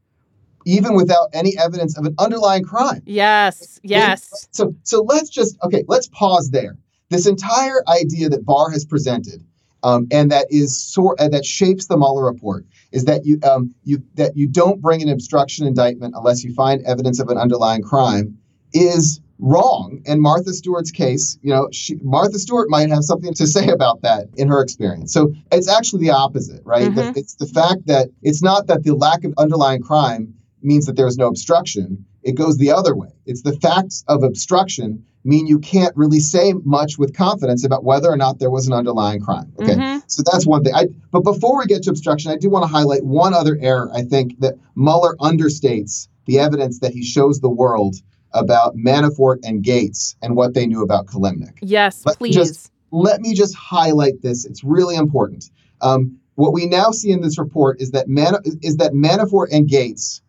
even 0.64 0.94
without 0.94 1.29
any 1.33 1.57
evidence 1.59 1.96
of 1.96 2.05
an 2.07 2.14
underlying 2.18 2.64
crime. 2.64 3.03
Yes, 3.07 3.79
yes. 3.83 4.48
So 4.50 4.74
so 4.83 5.03
let's 5.03 5.31
just 5.31 5.57
okay, 5.62 5.85
let's 5.87 6.09
pause 6.09 6.50
there. 6.50 6.77
This 7.11 7.27
entire 7.27 7.83
idea 7.88 8.29
that 8.31 8.44
Barr 8.44 8.70
has 8.70 8.85
presented, 8.85 9.44
um, 9.83 10.09
and 10.11 10.33
that 10.33 10.46
is 10.50 10.77
sort 10.77 11.20
uh, 11.20 11.29
that 11.29 11.44
shapes 11.44 11.87
the 11.87 11.96
Mueller 11.96 12.24
report, 12.24 12.66
is 12.92 13.05
that 13.05 13.24
you 13.24 13.38
um, 13.42 13.74
you 13.85 14.03
that 14.14 14.37
you 14.37 14.48
don't 14.48 14.81
bring 14.81 15.03
an 15.03 15.09
obstruction 15.09 15.66
indictment 15.66 16.14
unless 16.16 16.42
you 16.42 16.53
find 16.55 16.83
evidence 16.85 17.20
of 17.20 17.29
an 17.29 17.38
underlying 17.38 17.83
crime, 17.83 18.38
is 18.72 19.20
wrong. 19.38 20.01
And 20.07 20.20
Martha 20.20 20.53
Stewart's 20.53 20.90
case, 20.90 21.38
you 21.42 21.51
know, 21.51 21.68
she, 21.73 21.97
Martha 22.03 22.38
Stewart 22.38 22.70
might 22.70 22.88
have 22.90 23.05
something 23.05 23.35
to 23.35 23.47
say 23.47 23.68
about 23.68 24.03
that 24.03 24.29
in 24.37 24.49
her 24.49 24.61
experience. 24.62 25.12
So 25.12 25.33
it's 25.53 25.68
actually 25.68 26.03
the 26.05 26.11
opposite, 26.12 26.62
right? 26.64 26.94
The- 26.94 27.03
Mhm. 27.03 27.16
it's 27.16 27.35
the 27.35 27.47
fact 27.47 27.87
that 27.87 28.11
it's 28.23 28.42
not 28.42 28.66
that 28.68 28.85
the 28.85 28.94
lack 28.94 29.25
of 29.25 29.35
underlying 29.37 29.83
crime 29.83 30.35
means 30.62 30.87
that 30.87 30.97
there's 30.97 31.18
no 31.18 31.27
obstruction. 31.27 32.05
It 32.23 32.33
goes 32.37 32.57
the 32.57 32.70
other 32.73 32.94
way. 32.94 33.09
It's 33.27 33.42
the 33.42 33.53
facts 33.57 34.03
of 34.09 34.23
obstruction 34.23 35.03
mean 35.27 35.47
you 35.47 35.59
can't 35.59 35.94
really 35.97 36.20
say 36.20 36.53
much 36.64 36.99
with 36.99 37.14
confidence 37.14 37.64
about 37.64 37.83
whether 37.83 38.11
or 38.11 38.16
not 38.16 38.38
there 38.38 38.51
was 38.51 38.66
an 38.66 38.73
underlying 38.75 39.20
crime. 39.20 39.51
Okay. 39.59 39.75
Mhm. 39.75 40.03
So 40.07 40.23
that's 40.31 40.47
one 40.47 40.62
thing. 40.62 40.75
I, 40.75 40.88
but 41.12 41.20
before 41.25 41.59
we 41.59 41.64
get 41.66 41.83
to 41.85 41.90
obstruction, 41.90 42.31
I 42.31 42.37
do 42.37 42.51
want 42.51 42.62
to 42.62 42.66
highlight 42.66 43.05
one 43.05 43.33
other 43.33 43.59
error. 43.61 43.90
I 43.94 44.03
think 44.03 44.38
that 44.40 44.55
Mueller 44.77 45.16
understates 45.20 46.09
the 46.27 46.38
evidence 46.38 46.79
that 46.81 46.92
he 46.92 47.03
shows 47.03 47.40
the 47.40 47.49
world 47.49 47.97
about 48.35 48.77
Manafort 48.77 49.38
and 49.44 49.62
Gates 49.62 50.16
and 50.23 50.37
what 50.37 50.53
they 50.55 50.66
knew 50.66 50.83
about 50.83 51.07
Kilimnik 51.07 51.59
Yes, 51.62 52.03
Let 52.05 52.18
please. 52.18 52.35
just- 52.35 52.70
let 52.90 53.20
me 53.20 53.35
just 53.35 53.55
highlight 53.57 54.23
this. 54.23 54.44
It's 54.44 54.62
really 54.62 54.94
important. 54.94 55.51
Um, 55.81 56.16
what 56.37 56.53
we 56.53 56.66
now 56.66 56.90
see 56.92 57.11
in 57.11 57.23
this 57.23 57.38
report 57.38 57.81
is 57.81 57.90
that 57.92 58.09
Man- 58.09 58.37
is 58.62 58.77
that 58.77 58.92
Manafort 58.92 59.49
and 59.51 59.66
Gates 59.66 60.20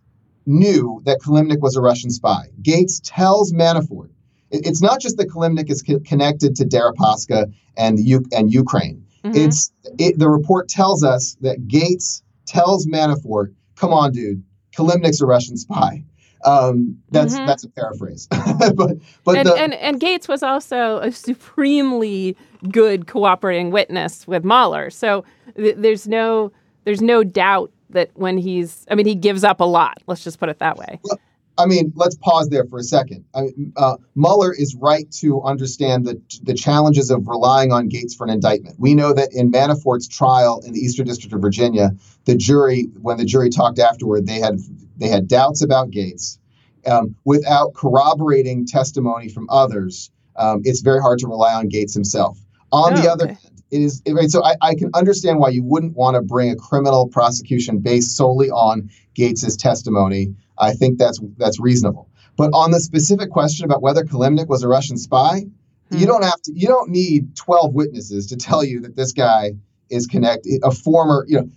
knew 0.48 1.02
that 1.06 1.20
Kilimnik 1.22 1.62
was 1.62 1.76
a 1.76 1.82
Russian 1.82 2.10
spy. 2.10 2.48
Gates 2.62 3.02
tells 3.04 3.52
Manafort. 3.52 4.10
it- 4.52 4.65
It's 4.65 4.82
not 4.82 5.00
just 5.02 5.18
that 5.18 5.28
Kilimnik 5.30 5.70
is 5.72 5.82
co- 5.82 6.00
connected 6.00 6.56
to 6.58 6.65
Deripaska 6.65 7.52
and 7.78 8.00
U- 8.00 8.26
and 8.32 8.54
Ukraine. 8.54 9.04
Mhm. 9.24 9.36
It's 9.36 9.72
it, 9.98 10.18
the 10.20 10.30
report 10.30 10.70
tells 10.70 11.04
us 11.04 11.36
that 11.41 11.68
Gates 11.68 12.22
tells 12.46 12.86
Manafort, 12.86 13.48
"Come 13.76 13.91
on, 13.91 14.12
dude, 14.12 14.41
Kilimnik's 14.76 15.20
a 15.22 15.26
Russian 15.26 15.58
spy." 15.58 16.04
Um, 16.46 17.02
that's 17.10 17.36
mm-hmm. 17.36 17.48
that's 17.48 17.64
a 17.64 17.70
paraphrase, 17.70 18.28
but 18.76 18.98
but 19.24 19.38
and, 19.38 19.48
the, 19.48 19.56
and, 19.56 19.74
and 19.74 20.00
Gates 20.00 20.28
was 20.28 20.44
also 20.44 21.00
a 21.00 21.12
supremely 21.12 22.38
good 22.72 23.08
cooperating 23.08 23.72
witness 23.72 24.28
with 24.28 24.46
Mueller. 24.46 24.92
So 24.92 25.26
th- 25.56 25.76
there's 25.78 26.08
no 26.08 26.52
there's 26.84 27.02
no 27.02 27.24
doubt 27.24 27.72
that 27.90 28.12
when 28.14 28.38
he's 28.38 28.86
I 28.92 28.96
mean 28.96 29.08
he 29.08 29.16
gives 29.16 29.44
up 29.44 29.60
a 29.60 29.66
lot. 29.66 30.02
Let's 30.06 30.24
just 30.24 30.40
put 30.40 30.50
it 30.50 30.60
that 30.60 30.78
way. 30.78 31.00
Well, 31.04 31.20
I 31.58 31.65
mean, 31.65 31.94
let's 31.96 32.15
pause 32.15 32.50
there 32.50 32.65
for 32.65 32.80
a 32.80 32.84
second. 32.84 33.26
I 33.34 33.41
mean, 33.41 33.74
uh, 33.78 33.98
Mueller 34.15 34.54
is 34.54 34.76
right 34.76 35.10
to 35.20 35.41
understand 35.44 36.06
the 36.06 36.22
the 36.44 36.54
challenges 36.54 37.10
of 37.12 37.28
relying 37.28 37.72
on 37.72 37.88
Gates 37.88 38.13
for 38.13 38.26
an 38.26 38.30
indictment. 38.30 38.76
We 38.80 38.94
know 38.94 39.13
that 39.13 39.30
in 39.34 39.52
Manafort's 39.52 40.08
trial 40.08 40.62
in 40.65 40.74
the 40.74 40.80
Eastern 40.80 41.06
District 41.06 41.34
of 41.34 41.41
Virginia, 41.41 41.91
the 42.26 42.36
jury, 42.36 42.89
when 43.02 43.18
the 43.18 43.26
jury 43.26 43.50
talked 43.50 43.80
afterward, 43.80 44.28
they 44.28 44.39
had 44.39 44.60
they 44.98 45.08
had 45.08 45.28
doubts 45.28 45.63
about 45.63 45.91
Gates. 45.91 46.39
Um, 46.86 47.15
without 47.24 47.74
corroborating 47.74 48.68
testimony 48.68 49.30
from 49.30 49.48
others, 49.50 50.12
um, 50.36 50.62
it's 50.65 50.82
very 50.82 51.02
hard 51.02 51.20
to 51.20 51.28
rely 51.28 51.54
on 51.54 51.68
Gates 51.68 51.94
himself. 51.94 52.38
On 52.72 52.94
oh, 52.94 53.02
the 53.02 53.10
other 53.10 53.26
okay. 53.26 53.34
hand, 53.34 53.63
it 53.72 53.82
is 53.82 54.02
right. 54.08 54.30
So 54.30 54.44
I, 54.44 54.56
I 54.62 54.76
can 54.76 54.91
understand 54.94 55.39
why 55.39 55.50
you 55.50 55.63
wouldn't 55.63 55.96
want 55.96 56.15
to 56.15 56.22
bring 56.22 56.52
a 56.52 56.56
criminal 56.56 57.08
prosecution 57.08 57.80
based 57.80 58.15
solely 58.15 58.50
on 58.50 58.89
Gates's 59.13 59.58
testimony. 59.58 60.36
I 60.58 60.74
think 60.74 60.98
that's 60.98 61.20
that's 61.38 61.60
reasonable. 61.60 62.10
But 62.38 62.52
on 62.54 62.72
the 62.72 62.80
specific 62.80 63.30
question 63.30 63.65
about 63.65 63.82
whether 63.82 64.04
Kilimnik 64.04 64.48
was 64.48 64.63
a 64.63 64.68
Russian 64.68 64.98
spy, 64.98 65.46
hmm. 65.91 65.98
you 65.98 66.06
don't 66.06 66.24
have 66.24 66.41
to. 66.44 66.54
You 66.54 66.68
don't 66.68 66.89
need 66.89 67.36
twelve 67.36 67.74
witnesses 67.74 68.28
to 68.28 68.36
tell 68.36 68.63
you 68.63 68.80
that 68.82 68.96
this 68.96 69.12
guy 69.12 69.54
is 69.89 70.08
connected. 70.08 70.62
A 70.63 70.72
former, 70.72 71.26
you 71.28 71.39
know, 71.39 71.50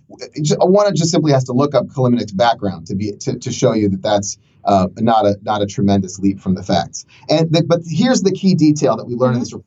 one 0.59 0.95
just 0.95 1.11
simply 1.11 1.31
has 1.31 1.43
to 1.45 1.53
look 1.53 1.73
up 1.73 1.87
Kilimnik's 1.87 2.31
background 2.31 2.87
to 2.87 2.95
be 2.95 3.13
to, 3.21 3.37
to 3.37 3.51
show 3.51 3.73
you 3.73 3.89
that 3.89 4.01
that's 4.01 4.37
uh, 4.65 4.87
not 4.97 5.25
a 5.25 5.37
not 5.41 5.61
a 5.61 5.65
tremendous 5.65 6.19
leap 6.19 6.39
from 6.39 6.55
the 6.55 6.63
facts. 6.63 7.05
And 7.29 7.51
the, 7.51 7.63
but 7.63 7.81
here's 7.85 8.21
the 8.21 8.31
key 8.31 8.55
detail 8.55 8.97
that 8.97 9.05
we 9.05 9.15
learned 9.15 9.31
mm-hmm. 9.31 9.35
in 9.35 9.39
this 9.41 9.53
report. 9.53 9.65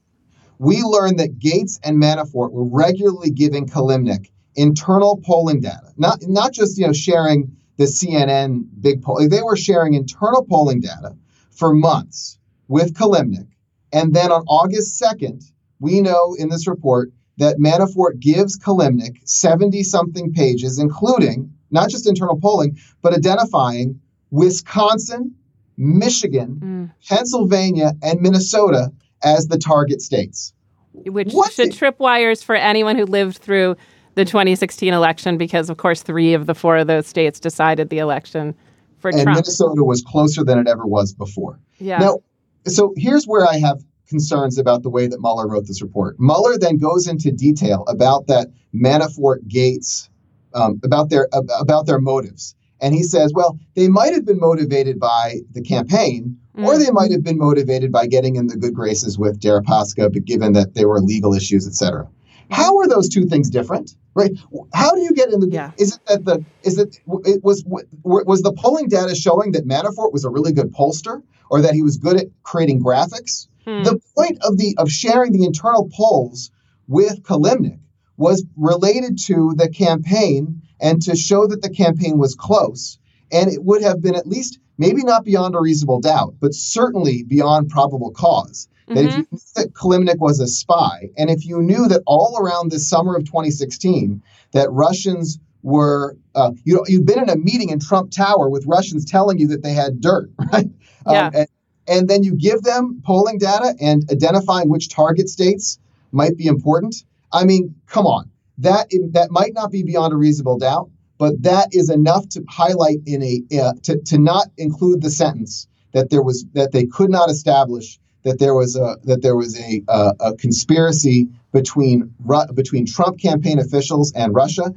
We 0.58 0.82
learned 0.82 1.18
that 1.18 1.38
Gates 1.38 1.80
and 1.82 2.00
Manafort 2.00 2.52
were 2.52 2.64
regularly 2.64 3.30
giving 3.30 3.66
Kilimnik 3.66 4.30
internal 4.54 5.20
polling 5.24 5.60
data, 5.60 5.92
not 5.96 6.20
not 6.28 6.52
just 6.52 6.78
you 6.78 6.86
know 6.86 6.92
sharing 6.92 7.56
the 7.76 7.84
CNN 7.84 8.64
big 8.80 9.02
poll. 9.02 9.26
They 9.28 9.42
were 9.42 9.56
sharing 9.56 9.94
internal 9.94 10.44
polling 10.44 10.80
data 10.80 11.16
for 11.50 11.72
months 11.72 12.38
with 12.68 12.94
Kilimnik. 12.94 13.48
And 13.92 14.14
then 14.14 14.32
on 14.32 14.44
August 14.46 15.00
2nd, 15.00 15.44
we 15.80 16.00
know 16.00 16.34
in 16.38 16.48
this 16.48 16.66
report 16.66 17.12
that 17.38 17.58
Manafort 17.58 18.20
gives 18.20 18.58
Kilimnik 18.58 19.16
70 19.28 19.82
something 19.82 20.32
pages, 20.32 20.78
including 20.78 21.52
not 21.70 21.90
just 21.90 22.06
internal 22.06 22.38
polling, 22.38 22.78
but 23.00 23.14
identifying 23.14 24.00
Wisconsin, 24.30 25.34
Michigan, 25.76 26.60
mm. 26.62 27.08
Pennsylvania, 27.08 27.92
and 28.02 28.20
Minnesota 28.20 28.92
as 29.22 29.48
the 29.48 29.58
target 29.58 30.00
states. 30.00 30.52
Which 30.92 31.32
what 31.32 31.52
should 31.52 31.72
trip 31.72 31.98
wires 31.98 32.42
for 32.42 32.54
anyone 32.54 32.96
who 32.96 33.06
lived 33.06 33.38
through 33.38 33.76
the 34.14 34.24
2016 34.24 34.92
election 34.92 35.38
because, 35.38 35.70
of 35.70 35.76
course, 35.76 36.02
three 36.02 36.34
of 36.34 36.46
the 36.46 36.54
four 36.54 36.78
of 36.78 36.86
those 36.86 37.06
states 37.06 37.40
decided 37.40 37.88
the 37.88 37.98
election 37.98 38.54
for 38.98 39.10
and 39.10 39.22
Trump. 39.22 39.36
Minnesota 39.36 39.82
was 39.84 40.02
closer 40.02 40.44
than 40.44 40.58
it 40.58 40.68
ever 40.68 40.86
was 40.86 41.12
before. 41.12 41.58
Yeah. 41.78 41.98
Now, 41.98 42.18
so 42.66 42.94
here's 42.96 43.24
where 43.24 43.46
I 43.46 43.58
have 43.58 43.82
concerns 44.08 44.58
about 44.58 44.82
the 44.82 44.90
way 44.90 45.06
that 45.06 45.20
Mueller 45.20 45.48
wrote 45.48 45.66
this 45.66 45.82
report. 45.82 46.16
Mueller 46.18 46.58
then 46.58 46.76
goes 46.76 47.08
into 47.08 47.32
detail 47.32 47.84
about 47.88 48.26
that 48.26 48.48
Manafort 48.74 49.48
Gates, 49.48 50.08
um, 50.54 50.80
about 50.84 51.10
their 51.10 51.28
about 51.32 51.86
their 51.86 51.98
motives, 51.98 52.54
and 52.80 52.94
he 52.94 53.02
says, 53.02 53.32
well, 53.32 53.58
they 53.74 53.88
might 53.88 54.12
have 54.12 54.26
been 54.26 54.38
motivated 54.40 55.00
by 55.00 55.40
the 55.52 55.62
campaign, 55.62 56.36
mm. 56.56 56.66
or 56.66 56.76
they 56.78 56.90
might 56.90 57.10
have 57.10 57.22
been 57.22 57.38
motivated 57.38 57.90
by 57.90 58.06
getting 58.06 58.36
in 58.36 58.48
the 58.48 58.56
good 58.56 58.74
graces 58.74 59.18
with 59.18 59.40
Deripaska, 59.40 60.12
but 60.12 60.24
given 60.24 60.52
that 60.52 60.74
there 60.74 60.88
were 60.88 61.00
legal 61.00 61.32
issues, 61.32 61.66
et 61.66 61.74
cetera. 61.74 62.08
How 62.50 62.76
are 62.78 62.88
those 62.88 63.08
two 63.08 63.24
things 63.24 63.48
different? 63.48 63.96
Right? 64.14 64.32
How 64.74 64.94
do 64.94 65.00
you 65.00 65.12
get 65.12 65.32
in 65.32 65.40
the? 65.40 65.48
Yeah. 65.48 65.72
Is 65.78 65.94
it 65.94 66.06
that 66.06 66.24
the 66.24 66.44
is 66.62 66.78
it 66.78 67.00
it 67.24 67.42
was 67.42 67.64
was 68.02 68.42
the 68.42 68.52
polling 68.52 68.88
data 68.88 69.14
showing 69.14 69.52
that 69.52 69.66
Manafort 69.66 70.12
was 70.12 70.24
a 70.24 70.30
really 70.30 70.52
good 70.52 70.72
pollster 70.72 71.22
or 71.50 71.62
that 71.62 71.74
he 71.74 71.82
was 71.82 71.96
good 71.96 72.16
at 72.16 72.26
creating 72.42 72.82
graphics? 72.82 73.48
Hmm. 73.64 73.84
The 73.84 74.00
point 74.16 74.38
of 74.42 74.58
the 74.58 74.74
of 74.78 74.90
sharing 74.90 75.32
the 75.32 75.44
internal 75.44 75.88
polls 75.94 76.50
with 76.88 77.22
Kilimnik 77.22 77.78
was 78.16 78.44
related 78.56 79.18
to 79.26 79.54
the 79.56 79.68
campaign 79.68 80.62
and 80.80 81.00
to 81.02 81.16
show 81.16 81.46
that 81.46 81.62
the 81.62 81.70
campaign 81.70 82.18
was 82.18 82.34
close. 82.34 82.98
And 83.30 83.50
it 83.50 83.64
would 83.64 83.82
have 83.82 84.02
been 84.02 84.14
at 84.14 84.26
least 84.26 84.58
maybe 84.76 85.02
not 85.02 85.24
beyond 85.24 85.54
a 85.54 85.60
reasonable 85.60 86.00
doubt, 86.00 86.34
but 86.40 86.54
certainly 86.54 87.22
beyond 87.22 87.70
probable 87.70 88.10
cause 88.10 88.68
that 88.94 89.04
mm-hmm. 89.04 89.08
if 89.08 89.16
you 89.16 89.26
knew 89.32 89.40
that 89.56 89.74
Kilimnik 89.74 90.18
was 90.18 90.40
a 90.40 90.46
spy, 90.46 91.10
and 91.16 91.30
if 91.30 91.46
you 91.46 91.62
knew 91.62 91.88
that 91.88 92.02
all 92.06 92.38
around 92.38 92.70
the 92.70 92.78
summer 92.78 93.16
of 93.16 93.24
2016 93.24 94.22
that 94.52 94.70
Russians 94.70 95.38
were, 95.62 96.16
uh, 96.34 96.52
you 96.64 96.74
know, 96.74 96.84
you'd 96.86 97.06
been 97.06 97.20
in 97.20 97.30
a 97.30 97.36
meeting 97.36 97.70
in 97.70 97.78
Trump 97.78 98.10
Tower 98.10 98.48
with 98.48 98.66
Russians 98.66 99.04
telling 99.04 99.38
you 99.38 99.48
that 99.48 99.62
they 99.62 99.72
had 99.72 100.00
dirt, 100.00 100.30
right? 100.52 100.68
Yeah. 101.06 101.26
Um, 101.26 101.32
and, 101.34 101.48
and 101.88 102.08
then 102.08 102.22
you 102.22 102.34
give 102.34 102.62
them 102.62 103.02
polling 103.04 103.38
data 103.38 103.74
and 103.80 104.08
identifying 104.10 104.68
which 104.68 104.88
target 104.88 105.28
states 105.28 105.78
might 106.12 106.36
be 106.36 106.46
important. 106.46 107.04
I 107.32 107.44
mean, 107.44 107.74
come 107.86 108.06
on, 108.06 108.30
that 108.58 108.90
that 109.12 109.30
might 109.30 109.54
not 109.54 109.72
be 109.72 109.82
beyond 109.82 110.12
a 110.12 110.16
reasonable 110.16 110.58
doubt, 110.58 110.90
but 111.18 111.42
that 111.42 111.68
is 111.72 111.90
enough 111.90 112.28
to 112.30 112.44
highlight 112.48 112.98
in 113.06 113.22
a 113.22 113.42
uh, 113.60 113.72
to 113.84 113.98
to 114.02 114.18
not 114.18 114.48
include 114.58 115.02
the 115.02 115.10
sentence 115.10 115.66
that 115.92 116.10
there 116.10 116.22
was 116.22 116.44
that 116.52 116.72
they 116.72 116.86
could 116.86 117.10
not 117.10 117.30
establish 117.30 117.98
that 118.24 118.38
there 118.38 118.54
was 118.54 118.76
a 118.76 118.96
that 119.04 119.22
there 119.22 119.36
was 119.36 119.58
a 119.58 119.82
a, 119.88 120.14
a 120.20 120.36
conspiracy 120.36 121.28
between 121.52 122.14
between 122.54 122.86
Trump 122.86 123.18
campaign 123.20 123.58
officials 123.58 124.12
and 124.14 124.34
Russia. 124.34 124.72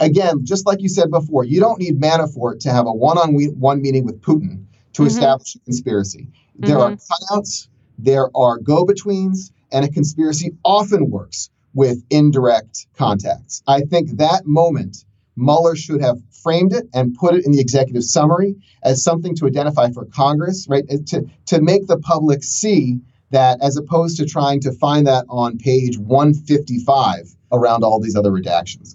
Again, 0.00 0.44
just 0.44 0.66
like 0.66 0.80
you 0.80 0.88
said 0.88 1.10
before, 1.10 1.44
you 1.44 1.60
don't 1.60 1.78
need 1.78 2.00
Manafort 2.00 2.58
to 2.60 2.72
have 2.72 2.86
a 2.86 2.92
one-on-one 2.92 3.80
meeting 3.80 4.04
with 4.04 4.20
Putin 4.20 4.64
to 4.94 5.02
mm-hmm. 5.02 5.06
establish 5.06 5.54
a 5.54 5.60
conspiracy. 5.60 6.26
There 6.56 6.76
mm-hmm. 6.76 6.94
are 6.94 7.38
cutouts, 7.38 7.68
there 7.96 8.36
are 8.36 8.58
go-betweens, 8.58 9.52
and 9.70 9.84
a 9.84 9.88
conspiracy 9.88 10.56
often 10.64 11.08
works 11.10 11.50
with 11.74 12.02
indirect 12.10 12.88
contacts. 12.96 13.62
I 13.68 13.82
think 13.82 14.16
that 14.16 14.44
moment 14.44 15.04
Mueller 15.36 15.76
should 15.76 16.00
have 16.00 16.18
framed 16.42 16.72
it 16.72 16.88
and 16.94 17.14
put 17.14 17.34
it 17.34 17.44
in 17.44 17.52
the 17.52 17.60
executive 17.60 18.04
summary 18.04 18.56
as 18.82 19.02
something 19.02 19.34
to 19.36 19.46
identify 19.46 19.90
for 19.90 20.06
Congress, 20.06 20.66
right? 20.68 20.84
To, 21.08 21.28
to 21.46 21.60
make 21.60 21.86
the 21.86 21.98
public 21.98 22.42
see 22.42 23.00
that 23.30 23.60
as 23.62 23.76
opposed 23.76 24.16
to 24.18 24.26
trying 24.26 24.60
to 24.60 24.72
find 24.72 25.06
that 25.06 25.26
on 25.28 25.58
page 25.58 25.98
155 25.98 27.34
around 27.52 27.84
all 27.84 28.00
these 28.00 28.16
other 28.16 28.30
redactions. 28.30 28.94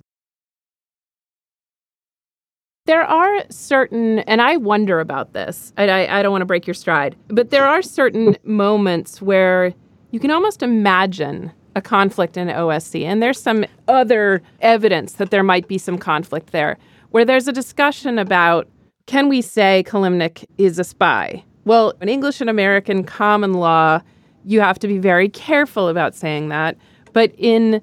There 2.86 3.04
are 3.04 3.44
certain, 3.50 4.20
and 4.20 4.42
I 4.42 4.58
wonder 4.58 5.00
about 5.00 5.34
this, 5.34 5.72
and 5.78 5.92
I, 5.92 6.20
I 6.20 6.24
don't 6.24 6.32
want 6.32 6.42
to 6.42 6.48
break 6.48 6.66
your 6.66 6.74
stride, 6.74 7.16
but 7.28 7.52
there 7.52 7.68
are 7.68 7.82
certain 7.82 8.36
moments 8.44 9.22
where 9.22 9.74
you 10.10 10.20
can 10.20 10.32
almost 10.32 10.64
imagine 10.64 11.52
a 11.76 11.82
conflict 11.82 12.38
in 12.38 12.48
OSC. 12.48 13.04
And 13.04 13.22
there's 13.22 13.42
some 13.42 13.66
other 13.88 14.42
evidence 14.60 15.14
that 15.14 15.32
there 15.32 15.44
might 15.44 15.68
be 15.68 15.78
some 15.78 15.98
conflict 15.98 16.52
there, 16.52 16.78
where 17.12 17.26
there's 17.26 17.48
a 17.48 17.54
discussion 17.54 18.20
about 18.20 18.68
can 19.08 19.30
we 19.30 19.42
say 19.42 19.84
Kilimnik 19.86 20.46
is 20.58 20.80
a 20.80 20.84
spy? 20.84 21.44
Well, 21.66 21.94
in 22.02 22.08
English 22.08 22.40
and 22.40 22.50
American 22.50 23.04
common 23.04 23.54
law, 23.54 24.02
you 24.46 24.62
have 24.62 24.80
to 24.80 24.88
be 24.88 24.98
very 24.98 25.30
careful 25.30 25.90
about 25.90 26.16
saying 26.16 26.50
that. 26.50 26.78
But 27.14 27.34
in 27.38 27.82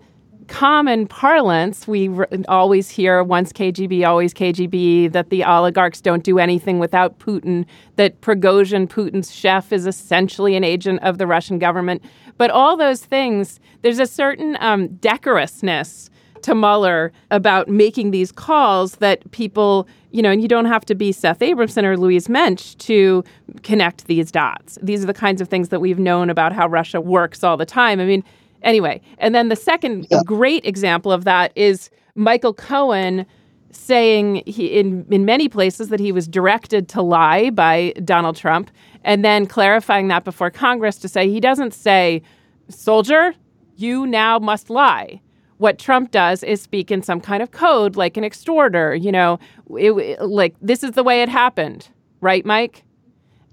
common 0.48 1.06
parlance, 1.06 1.86
we 1.86 2.10
always 2.48 2.88
hear 2.88 3.22
once 3.22 3.52
KGB, 3.52 4.06
always 4.06 4.34
KGB, 4.34 5.12
that 5.12 5.30
the 5.30 5.44
oligarchs 5.44 6.00
don't 6.00 6.24
do 6.24 6.38
anything 6.38 6.78
without 6.78 7.18
Putin, 7.18 7.66
that 7.96 8.20
Prigozhin, 8.20 8.88
Putin's 8.88 9.30
chef, 9.32 9.72
is 9.72 9.86
essentially 9.86 10.56
an 10.56 10.64
agent 10.64 11.00
of 11.02 11.18
the 11.18 11.26
Russian 11.26 11.58
government. 11.58 12.02
But 12.38 12.50
all 12.50 12.76
those 12.76 13.04
things, 13.04 13.60
there's 13.82 13.98
a 13.98 14.06
certain 14.06 14.56
um, 14.60 14.88
decorousness 14.88 16.08
to 16.42 16.54
Mueller 16.54 17.12
about 17.30 17.68
making 17.68 18.10
these 18.10 18.32
calls 18.32 18.96
that 18.96 19.28
people, 19.32 19.88
you 20.12 20.22
know, 20.22 20.30
and 20.30 20.40
you 20.40 20.48
don't 20.48 20.66
have 20.66 20.84
to 20.86 20.94
be 20.94 21.12
Seth 21.12 21.40
Abramson 21.40 21.84
or 21.84 21.96
Louise 21.96 22.28
Mensch 22.28 22.74
to 22.76 23.24
connect 23.62 24.06
these 24.06 24.30
dots. 24.30 24.78
These 24.80 25.02
are 25.02 25.06
the 25.06 25.14
kinds 25.14 25.40
of 25.40 25.48
things 25.48 25.68
that 25.68 25.80
we've 25.80 25.98
known 25.98 26.30
about 26.30 26.52
how 26.52 26.68
Russia 26.68 27.00
works 27.00 27.42
all 27.42 27.56
the 27.56 27.66
time. 27.66 28.00
I 28.00 28.04
mean, 28.04 28.24
anyway, 28.62 29.00
and 29.18 29.34
then 29.34 29.48
the 29.48 29.56
second 29.56 30.06
yeah. 30.10 30.20
great 30.24 30.64
example 30.64 31.12
of 31.12 31.24
that 31.24 31.52
is 31.56 31.90
Michael 32.14 32.54
Cohen 32.54 33.26
saying 33.70 34.42
he, 34.46 34.78
in 34.78 35.06
in 35.10 35.24
many 35.24 35.48
places 35.48 35.88
that 35.88 36.00
he 36.00 36.10
was 36.10 36.26
directed 36.26 36.88
to 36.88 37.02
lie 37.02 37.50
by 37.50 37.92
Donald 38.04 38.36
Trump, 38.36 38.70
and 39.04 39.24
then 39.24 39.46
clarifying 39.46 40.08
that 40.08 40.24
before 40.24 40.50
Congress 40.50 40.96
to 40.98 41.08
say 41.08 41.28
he 41.28 41.40
doesn't 41.40 41.74
say, 41.74 42.22
"Soldier, 42.68 43.34
you 43.76 44.06
now 44.06 44.38
must 44.38 44.70
lie." 44.70 45.20
What 45.58 45.78
Trump 45.78 46.12
does 46.12 46.44
is 46.44 46.62
speak 46.62 46.90
in 46.90 47.02
some 47.02 47.20
kind 47.20 47.42
of 47.42 47.50
code, 47.50 47.96
like 47.96 48.16
an 48.16 48.24
extorter. 48.24 48.94
You 48.94 49.12
know, 49.12 49.38
it, 49.76 50.20
like 50.20 50.54
this 50.60 50.82
is 50.84 50.92
the 50.92 51.02
way 51.02 51.22
it 51.22 51.28
happened, 51.28 51.88
right, 52.20 52.44
Mike? 52.44 52.84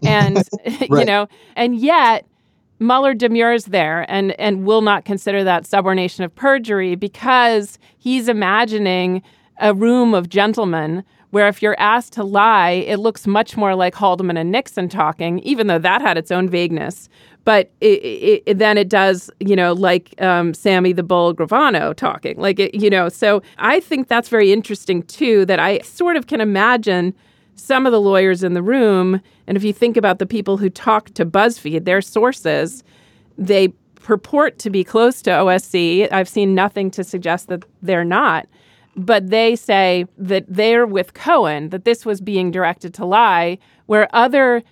And, 0.06 0.44
you 0.92 1.06
know, 1.06 1.28
and 1.56 1.76
yet 1.76 2.28
Mueller 2.80 3.14
demurs 3.14 3.66
there 3.66 4.06
and, 4.10 4.40
and 4.40 4.66
will 4.66 4.82
not 4.82 5.06
consider 5.06 5.44
that 5.44 5.64
subornation 5.64 6.24
of 6.24 6.36
perjury 6.36 6.96
because 6.96 7.80
he's 7.98 8.28
imagining 8.28 9.24
a 9.60 9.74
room 9.74 10.14
of 10.14 10.30
gentlemen 10.30 11.04
where 11.36 11.50
if 11.50 11.62
you're 11.62 11.78
asked 11.78 12.14
to 12.14 12.24
lie, 12.24 12.70
it 12.88 12.96
looks 12.96 13.28
much 13.28 13.58
more 13.58 13.76
like 13.76 13.94
Haldeman 13.94 14.38
and 14.38 14.54
Nixon 14.54 14.88
talking, 14.88 15.40
even 15.40 15.68
though 15.68 15.78
that 15.80 16.00
had 16.02 16.18
its 16.18 16.32
own 16.32 16.48
vagueness. 16.48 17.10
But 17.44 17.74
it, 17.82 18.42
it, 18.46 18.58
then 18.58 18.78
it 18.78 18.88
does, 18.88 19.30
you 19.42 19.54
know, 19.54 19.74
like 19.74 20.16
um, 20.22 20.54
Sammy 20.54 20.94
the 20.94 21.04
Bull 21.04 21.36
Gravano 21.36 21.94
talking, 21.94 22.38
like 22.38 22.58
it, 22.60 22.74
you 22.74 22.90
know. 22.90 23.10
So 23.10 23.44
I 23.58 23.82
think 23.82 24.08
that's 24.08 24.30
very 24.30 24.54
interesting 24.54 25.04
too. 25.04 25.46
That 25.46 25.60
I 25.60 25.80
sort 25.80 26.16
of 26.16 26.28
can 26.28 26.40
imagine 26.40 27.14
some 27.56 27.86
of 27.86 27.92
the 27.92 28.00
lawyers 28.00 28.42
in 28.42 28.54
the 28.54 28.64
room, 28.64 29.20
and 29.46 29.58
if 29.58 29.64
you 29.66 29.74
think 29.74 29.98
about 29.98 30.20
the 30.20 30.26
people 30.26 30.56
who 30.56 30.70
talk 30.70 31.10
to 31.16 31.26
BuzzFeed, 31.26 31.84
their 31.84 32.00
sources, 32.00 32.82
they 33.38 33.68
purport 33.96 34.58
to 34.60 34.70
be 34.70 34.86
close 34.86 35.22
to 35.24 35.32
OSC. 35.32 36.10
I've 36.14 36.30
seen 36.30 36.56
nothing 36.56 36.90
to 36.92 37.04
suggest 37.04 37.50
that 37.50 37.66
they're 37.82 38.06
not. 38.06 38.48
But 38.96 39.30
they 39.30 39.56
say 39.56 40.06
that 40.18 40.46
they're 40.48 40.86
with 40.86 41.14
Cohen, 41.14 41.70
that 41.70 41.84
this 41.84 42.06
was 42.06 42.22
being 42.22 42.52
directed 42.52 42.94
to 42.96 43.06
lie, 43.06 43.58
where 43.88 44.08
other 44.14 44.64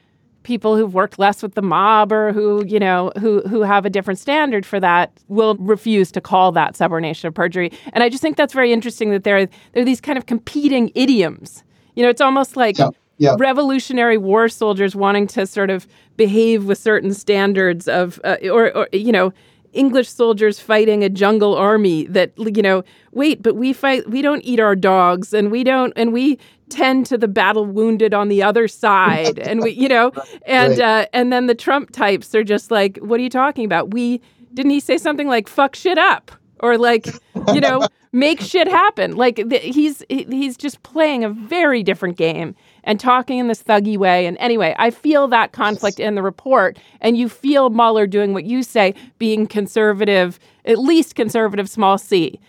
people 0.43 0.75
who've 0.75 0.93
worked 0.93 1.17
less 1.19 1.41
with 1.41 1.55
the 1.55 1.61
mob 1.61 2.11
or 2.11 2.33
who, 2.33 2.65
you 2.65 2.79
know, 2.79 3.11
who 3.19 3.41
who 3.41 3.61
have 3.61 3.85
a 3.85 3.89
different 3.89 4.19
standard 4.19 4.65
for 4.65 4.79
that 4.79 5.11
will 5.27 5.55
refuse 5.55 6.11
to 6.11 6.21
call 6.21 6.51
that 6.51 6.75
subornation 6.75 7.25
of 7.25 7.33
perjury. 7.33 7.71
And 7.93 8.03
I 8.03 8.09
just 8.09 8.21
think 8.21 8.35
that's 8.37 8.53
very 8.53 8.73
interesting 8.73 9.11
that 9.11 9.23
there 9.23 9.37
are, 9.37 9.45
there 9.71 9.83
are 9.83 9.85
these 9.85 10.01
kind 10.01 10.17
of 10.17 10.25
competing 10.25 10.91
idioms. 10.95 11.63
You 11.95 12.03
know, 12.03 12.09
it's 12.09 12.21
almost 12.21 12.57
like 12.57 12.77
Yeah, 12.77 12.89
yeah. 13.17 13.35
revolutionary 13.39 14.17
war 14.17 14.49
soldiers 14.49 14.95
wanting 14.95 15.27
to 15.27 15.45
sort 15.47 15.69
of 15.69 15.87
behave 16.17 16.65
with 16.65 16.77
certain 16.77 17.13
standards 17.13 17.87
of, 17.87 18.19
uh, 18.23 18.37
or, 18.51 18.75
or, 18.75 18.87
you 18.91 19.11
know, 19.11 19.31
English 19.73 20.09
soldiers 20.09 20.59
fighting 20.59 21.03
a 21.03 21.09
jungle 21.09 21.55
army 21.55 22.05
that, 22.07 22.31
you 22.37 22.61
know, 22.61 22.83
wait, 23.11 23.41
but 23.41 23.55
we 23.55 23.73
fight, 23.73 24.09
we 24.09 24.21
don't 24.21 24.41
eat 24.41 24.59
our 24.59 24.75
dogs 24.75 25.33
and 25.33 25.51
we 25.51 25.63
don't, 25.63 25.93
and 25.95 26.13
we 26.13 26.37
tend 26.69 27.05
to 27.07 27.17
the 27.17 27.27
battle 27.27 27.65
wounded 27.65 28.13
on 28.13 28.29
the 28.29 28.41
other 28.41 28.67
side. 28.67 29.37
and 29.39 29.61
we, 29.61 29.71
you 29.71 29.87
know, 29.87 30.11
and, 30.45 30.77
Right. 30.77 31.03
uh, 31.03 31.05
and 31.13 31.31
then 31.33 31.47
the 31.47 31.55
Trump 31.55 31.91
types 31.91 32.33
are 32.33 32.43
just 32.43 32.71
like, 32.71 32.97
what 32.97 33.19
are 33.19 33.23
you 33.23 33.29
talking 33.29 33.65
about? 33.65 33.93
We, 33.93 34.21
didn't 34.53 34.71
he 34.71 34.79
say 34.79 34.97
something 34.97 35.27
like 35.27 35.47
fuck 35.47 35.75
shit 35.75 35.97
up 35.97 36.31
or 36.59 36.77
like, 36.77 37.07
you 37.53 37.59
know, 37.61 37.87
make 38.11 38.39
shit 38.39 38.67
happen? 38.67 39.15
Like 39.15 39.35
th- 39.49 39.75
he's, 39.75 40.03
he's 40.09 40.55
just 40.57 40.81
playing 40.83 41.23
a 41.23 41.29
very 41.29 41.83
different 41.83 42.17
game 42.17 42.55
and 42.83 42.99
talking 42.99 43.39
in 43.39 43.47
this 43.47 43.63
thuggy 43.63 43.97
way. 43.97 44.25
And 44.25 44.37
anyway, 44.39 44.75
I 44.77 44.89
feel 44.91 45.27
that 45.29 45.51
conflict 45.51 45.99
in 45.99 46.15
the 46.15 46.21
report, 46.21 46.77
and 47.01 47.17
you 47.17 47.29
feel 47.29 47.69
Mueller 47.69 48.07
doing 48.07 48.33
what 48.33 48.43
you 48.45 48.63
say, 48.63 48.93
being 49.19 49.47
conservative, 49.47 50.39
at 50.65 50.79
least 50.79 51.15
conservative, 51.15 51.69
small 51.69 51.97
c. 51.97 52.39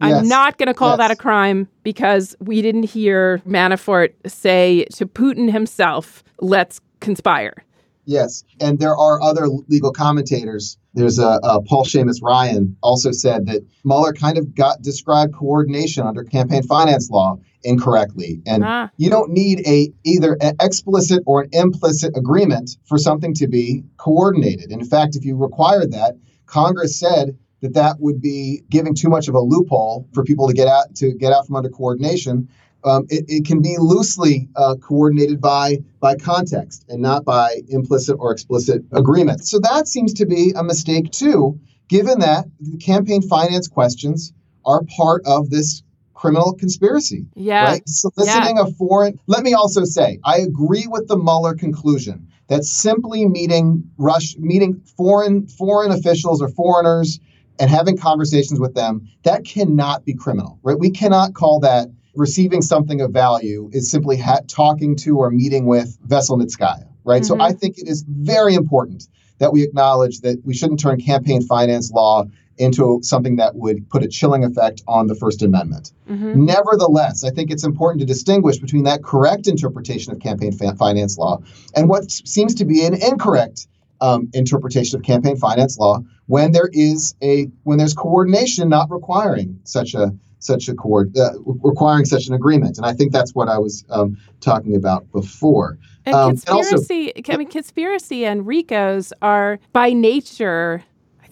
I'm 0.00 0.10
Yes. 0.10 0.26
not 0.28 0.58
going 0.58 0.66
to 0.66 0.74
call 0.74 0.96
that 0.96 1.10
a 1.12 1.16
crime 1.16 1.68
because 1.84 2.34
we 2.40 2.60
didn't 2.60 2.84
hear 2.84 3.38
Manafort 3.46 4.14
say 4.26 4.84
to 4.94 5.06
Putin 5.06 5.50
himself, 5.52 6.24
let's 6.40 6.80
conspire. 7.00 7.62
Yes, 8.04 8.42
and 8.60 8.80
there 8.80 8.96
are 8.96 9.22
other 9.22 9.46
legal 9.68 9.92
commentators. 9.92 10.76
There's 10.94 11.20
a, 11.20 11.38
uh 11.44 11.60
Paul 11.60 11.84
Seamus 11.84 12.20
Ryan 12.20 12.76
also 12.82 13.12
said 13.12 13.46
that 13.46 13.62
Mueller 13.84 14.12
kind 14.12 14.38
of 14.38 14.56
got 14.56 14.82
described 14.82 15.34
coordination 15.34 16.04
under 16.04 16.24
campaign 16.24 16.64
finance 16.64 17.10
law 17.10 17.38
incorrectly, 17.64 18.40
and 18.46 18.62
Ah. 18.64 18.90
you 18.96 19.08
don't 19.10 19.30
need 19.30 19.66
a 19.66 19.92
either 20.04 20.36
an 20.40 20.54
explicit 20.60 21.22
or 21.26 21.42
an 21.42 21.48
implicit 21.52 22.16
agreement 22.16 22.76
for 22.84 22.98
something 22.98 23.34
to 23.34 23.46
be 23.46 23.84
coordinated. 23.96 24.70
In 24.70 24.84
fact, 24.84 25.16
if 25.16 25.24
you 25.24 25.36
required 25.36 25.92
that, 25.92 26.16
Congress 26.46 26.98
said 26.98 27.36
that 27.60 27.74
that 27.74 28.00
would 28.00 28.20
be 28.20 28.62
giving 28.70 28.94
too 28.94 29.08
much 29.08 29.28
of 29.28 29.34
a 29.34 29.40
loophole 29.40 30.06
for 30.12 30.24
people 30.24 30.48
to 30.48 30.54
get 30.54 30.68
out 30.68 30.94
to 30.96 31.12
get 31.12 31.32
out 31.32 31.46
from 31.46 31.56
under 31.56 31.68
coordination. 31.68 32.48
Um, 32.84 33.06
it, 33.10 33.24
it 33.28 33.44
can 33.46 33.62
be 33.62 33.76
loosely 33.78 34.48
uh, 34.56 34.74
coordinated 34.80 35.40
by 35.40 35.78
by 36.00 36.16
context 36.16 36.84
and 36.88 37.00
not 37.00 37.24
by 37.24 37.60
implicit 37.68 38.16
or 38.18 38.32
explicit 38.32 38.82
agreement. 38.90 39.46
So 39.46 39.60
that 39.60 39.86
seems 39.86 40.12
to 40.14 40.26
be 40.26 40.52
a 40.56 40.64
mistake 40.64 41.12
too, 41.12 41.60
given 41.88 42.18
that 42.18 42.46
the 42.58 42.76
campaign 42.78 43.22
finance 43.22 43.68
questions 43.68 44.32
are 44.64 44.82
part 44.96 45.22
of 45.26 45.50
this 45.50 45.84
criminal 46.22 46.54
conspiracy. 46.54 47.26
Yeah. 47.34 47.64
Right? 47.64 47.88
Soliciting 47.88 48.58
a 48.58 48.66
foreign. 48.72 49.18
Let 49.26 49.42
me 49.42 49.54
also 49.54 49.84
say, 49.84 50.20
I 50.24 50.38
agree 50.38 50.86
with 50.88 51.08
the 51.08 51.16
Mueller 51.16 51.54
conclusion 51.54 52.28
that 52.46 52.64
simply 52.64 53.26
meeting 53.26 53.90
Rush, 53.98 54.36
meeting 54.38 54.80
foreign 54.96 55.48
foreign 55.48 55.90
officials 55.90 56.40
or 56.40 56.48
foreigners 56.48 57.18
and 57.58 57.68
having 57.68 57.96
conversations 57.96 58.60
with 58.60 58.74
them, 58.74 59.08
that 59.24 59.44
cannot 59.44 60.04
be 60.04 60.14
criminal, 60.14 60.58
right? 60.62 60.78
We 60.78 60.90
cannot 60.90 61.34
call 61.34 61.60
that 61.60 61.88
receiving 62.14 62.62
something 62.62 63.00
of 63.00 63.10
value 63.10 63.68
is 63.72 63.90
simply 63.90 64.16
ha- 64.16 64.40
talking 64.46 64.96
to 64.96 65.18
or 65.18 65.30
meeting 65.30 65.66
with 65.66 65.98
Veselnitskaya, 66.06 66.86
right? 67.04 67.24
So 67.24 67.34
Mhm. 67.34 67.42
I 67.42 67.52
think 67.52 67.78
it 67.78 67.88
is 67.88 68.04
very 68.06 68.54
important 68.54 69.08
that 69.38 69.52
we 69.52 69.62
acknowledge 69.62 70.20
that 70.20 70.38
we 70.44 70.54
shouldn't 70.54 70.78
turn 70.78 71.00
campaign 71.00 71.42
finance 71.42 71.90
law 71.90 72.24
into 72.62 73.00
something 73.02 73.36
that 73.36 73.56
would 73.56 73.88
put 73.90 74.02
a 74.02 74.08
chilling 74.08 74.44
effect 74.44 74.82
on 74.86 75.06
the 75.08 75.14
First 75.14 75.42
Amendment. 75.42 75.92
Mhm. 76.08 76.36
Nevertheless, 76.36 77.24
I 77.24 77.30
think 77.30 77.50
it's 77.50 77.64
important 77.64 78.00
to 78.00 78.06
distinguish 78.06 78.58
between 78.58 78.84
that 78.84 79.02
correct 79.02 79.46
interpretation 79.46 80.12
of 80.12 80.20
campaign 80.20 80.52
fa- 80.52 80.74
finance 80.76 81.18
law 81.18 81.40
and 81.76 81.88
what 81.88 82.10
seems 82.10 82.54
to 82.56 82.64
be 82.64 82.84
an 82.84 82.94
incorrect 82.94 83.66
um, 84.00 84.28
interpretation 84.32 84.98
of 84.98 85.04
campaign 85.04 85.36
finance 85.36 85.78
law 85.78 86.02
when 86.26 86.52
there 86.52 86.68
is 86.72 87.14
a 87.22 87.48
when 87.64 87.78
there's 87.78 87.94
coordination 87.94 88.68
not 88.68 88.90
requiring 88.90 89.58
such 89.64 89.94
a 89.94 90.12
such 90.40 90.68
a 90.68 90.74
coord 90.74 91.16
uh, 91.16 91.30
requiring 91.62 92.04
such 92.04 92.26
an 92.26 92.34
agreement. 92.34 92.76
And 92.76 92.84
I 92.84 92.92
think 92.94 93.12
that's 93.12 93.32
what 93.32 93.48
I 93.48 93.58
was 93.58 93.84
um, 93.90 94.16
talking 94.40 94.74
about 94.74 95.10
before. 95.12 95.78
And 96.04 96.14
Um, 96.16 96.30
and 96.30 96.42
also- 96.48 96.70
conspiracy, 96.78 97.12
I 97.32 97.36
mean, 97.36 97.46
conspiracy 97.48 98.24
and 98.24 98.44
RICOs 98.44 99.12
are 99.22 99.60
by 99.72 99.92
nature. 99.92 100.82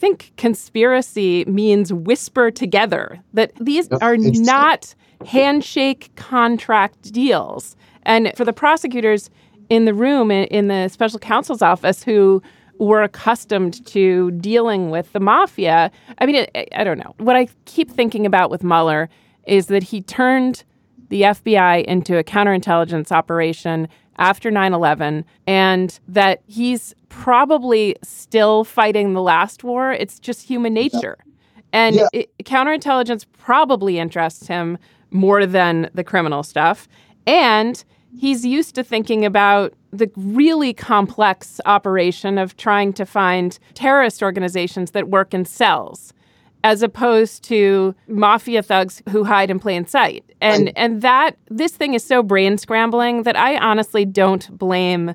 I 0.00 0.06
think 0.08 0.32
conspiracy 0.38 1.44
means 1.44 1.92
whisper 1.92 2.50
together. 2.50 3.20
That 3.34 3.52
these 3.60 3.86
Yep, 3.90 4.02
are 4.02 4.16
not 4.16 4.94
handshake 5.26 6.10
contract 6.16 7.12
deals. 7.12 7.76
And 8.04 8.32
for 8.34 8.46
the 8.46 8.54
prosecutors 8.54 9.28
in 9.68 9.84
the 9.84 9.92
room 9.92 10.30
in, 10.30 10.44
in 10.44 10.68
the 10.68 10.88
special 10.88 11.18
counsel's 11.18 11.60
office 11.60 12.02
who 12.02 12.42
were 12.78 13.02
accustomed 13.02 13.84
to 13.88 14.30
dealing 14.30 14.88
with 14.88 15.12
the 15.12 15.20
mafia, 15.20 15.90
I 16.16 16.24
mean, 16.24 16.46
I, 16.54 16.66
I 16.74 16.82
don't 16.82 16.96
know. 16.96 17.14
What 17.18 17.36
I 17.36 17.48
keep 17.66 17.90
thinking 17.90 18.24
about 18.24 18.50
with 18.50 18.64
Mueller 18.64 19.10
is 19.46 19.66
that 19.66 19.82
he 19.82 20.00
turned 20.00 20.64
the 21.10 21.22
FBI 21.22 21.84
into 21.84 22.16
a 22.16 22.24
counterintelligence 22.24 23.12
operation 23.12 23.88
after 24.16 24.50
9 24.50 24.72
11, 24.72 25.24
and 25.46 26.00
that 26.08 26.42
he's 26.46 26.94
probably 27.08 27.96
still 28.02 28.64
fighting 28.64 29.12
the 29.12 29.22
last 29.22 29.62
war. 29.64 29.92
It's 29.92 30.18
just 30.18 30.42
human 30.42 30.74
nature. 30.74 31.18
And 31.72 31.96
Yeah. 31.96 32.06
it, 32.12 32.30
counterintelligence 32.44 33.26
probably 33.38 33.98
interests 33.98 34.46
him 34.46 34.78
more 35.10 35.46
than 35.46 35.90
the 35.94 36.04
criminal 36.04 36.42
stuff. 36.42 36.88
And 37.26 37.82
he's 38.16 38.44
used 38.46 38.74
to 38.76 38.84
thinking 38.84 39.24
about 39.24 39.74
the 39.92 40.10
really 40.16 40.72
complex 40.72 41.60
operation 41.64 42.38
of 42.38 42.56
trying 42.56 42.92
to 42.94 43.06
find 43.06 43.58
terrorist 43.74 44.22
organizations 44.22 44.92
that 44.92 45.08
work 45.08 45.34
in 45.34 45.44
cells 45.44 46.12
as 46.62 46.82
opposed 46.82 47.42
to 47.44 47.94
mafia 48.06 48.62
thugs 48.62 49.02
who 49.10 49.24
hide 49.24 49.50
in 49.50 49.58
plain 49.58 49.86
sight. 49.86 50.24
And 50.40 50.64
Right. 50.66 50.72
and 50.76 51.02
that 51.02 51.36
this 51.48 51.72
thing 51.72 51.94
is 51.94 52.04
so 52.04 52.22
brain 52.22 52.58
scrambling 52.58 53.22
that 53.22 53.36
I 53.36 53.56
honestly 53.56 54.04
don't 54.04 54.50
blame 54.58 55.14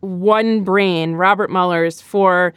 one 0.00 0.62
brain, 0.62 1.14
Robert 1.14 1.50
Mueller's, 1.50 2.00
for 2.00 2.52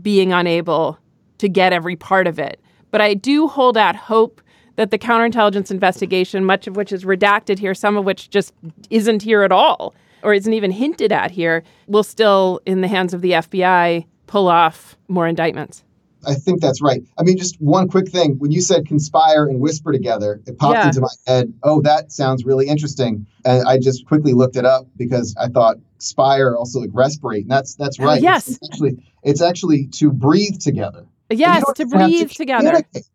being 0.00 0.32
unable 0.32 0.98
to 1.38 1.48
get 1.48 1.72
every 1.72 1.96
part 1.96 2.26
of 2.26 2.38
it. 2.38 2.60
But 2.90 3.00
I 3.00 3.14
do 3.14 3.48
hold 3.48 3.76
out 3.76 3.96
hope 3.96 4.40
that 4.76 4.90
the 4.90 4.98
counterintelligence 4.98 5.70
investigation, 5.70 6.44
much 6.44 6.66
of 6.66 6.76
which 6.76 6.92
is 6.92 7.04
redacted 7.04 7.58
here, 7.58 7.74
some 7.74 7.96
of 7.96 8.04
which 8.04 8.30
just 8.30 8.52
isn't 8.90 9.22
here 9.22 9.42
at 9.42 9.52
all 9.52 9.94
or 10.22 10.32
isn't 10.34 10.52
even 10.52 10.70
hinted 10.70 11.10
at 11.12 11.30
here, 11.30 11.62
will 11.88 12.02
still, 12.04 12.60
in 12.64 12.80
the 12.80 12.88
hands 12.88 13.12
of 13.12 13.22
the 13.22 13.32
FBI, 13.32 14.06
pull 14.26 14.48
off 14.48 14.96
more 15.08 15.26
indictments. 15.26 15.84
I 16.26 16.34
think 16.34 16.60
that's 16.60 16.80
right. 16.80 17.02
I 17.18 17.22
mean, 17.22 17.36
just 17.36 17.60
one 17.60 17.88
quick 17.88 18.08
thing. 18.08 18.36
When 18.38 18.50
you 18.52 18.60
said 18.60 18.86
conspire 18.86 19.46
and 19.46 19.60
whisper 19.60 19.92
together, 19.92 20.40
it 20.46 20.58
popped 20.58 20.74
Yeah. 20.76 20.86
into 20.86 21.00
my 21.00 21.08
head. 21.26 21.52
Oh, 21.62 21.80
that 21.82 22.12
sounds 22.12 22.44
really 22.44 22.68
interesting. 22.68 23.26
And 23.44 23.66
I 23.66 23.78
just 23.78 24.06
quickly 24.06 24.32
looked 24.32 24.56
it 24.56 24.64
up 24.64 24.86
because 24.96 25.34
I 25.38 25.48
thought 25.48 25.76
spire 25.98 26.54
also 26.56 26.80
like 26.80 26.90
respirate. 26.90 27.42
And 27.42 27.50
that's 27.50 27.74
that's 27.74 27.98
Oh, 28.00 28.04
right. 28.04 28.22
yes. 28.22 28.48
It's 28.48 28.58
actually 28.70 29.04
it's 29.22 29.42
actually 29.42 29.86
to 29.98 30.12
breathe 30.12 30.58
together. 30.60 31.06
Yes, 31.30 31.64
to 31.76 31.86
breathe 31.86 32.30
together. 32.30 32.64
communicate. 32.66 33.06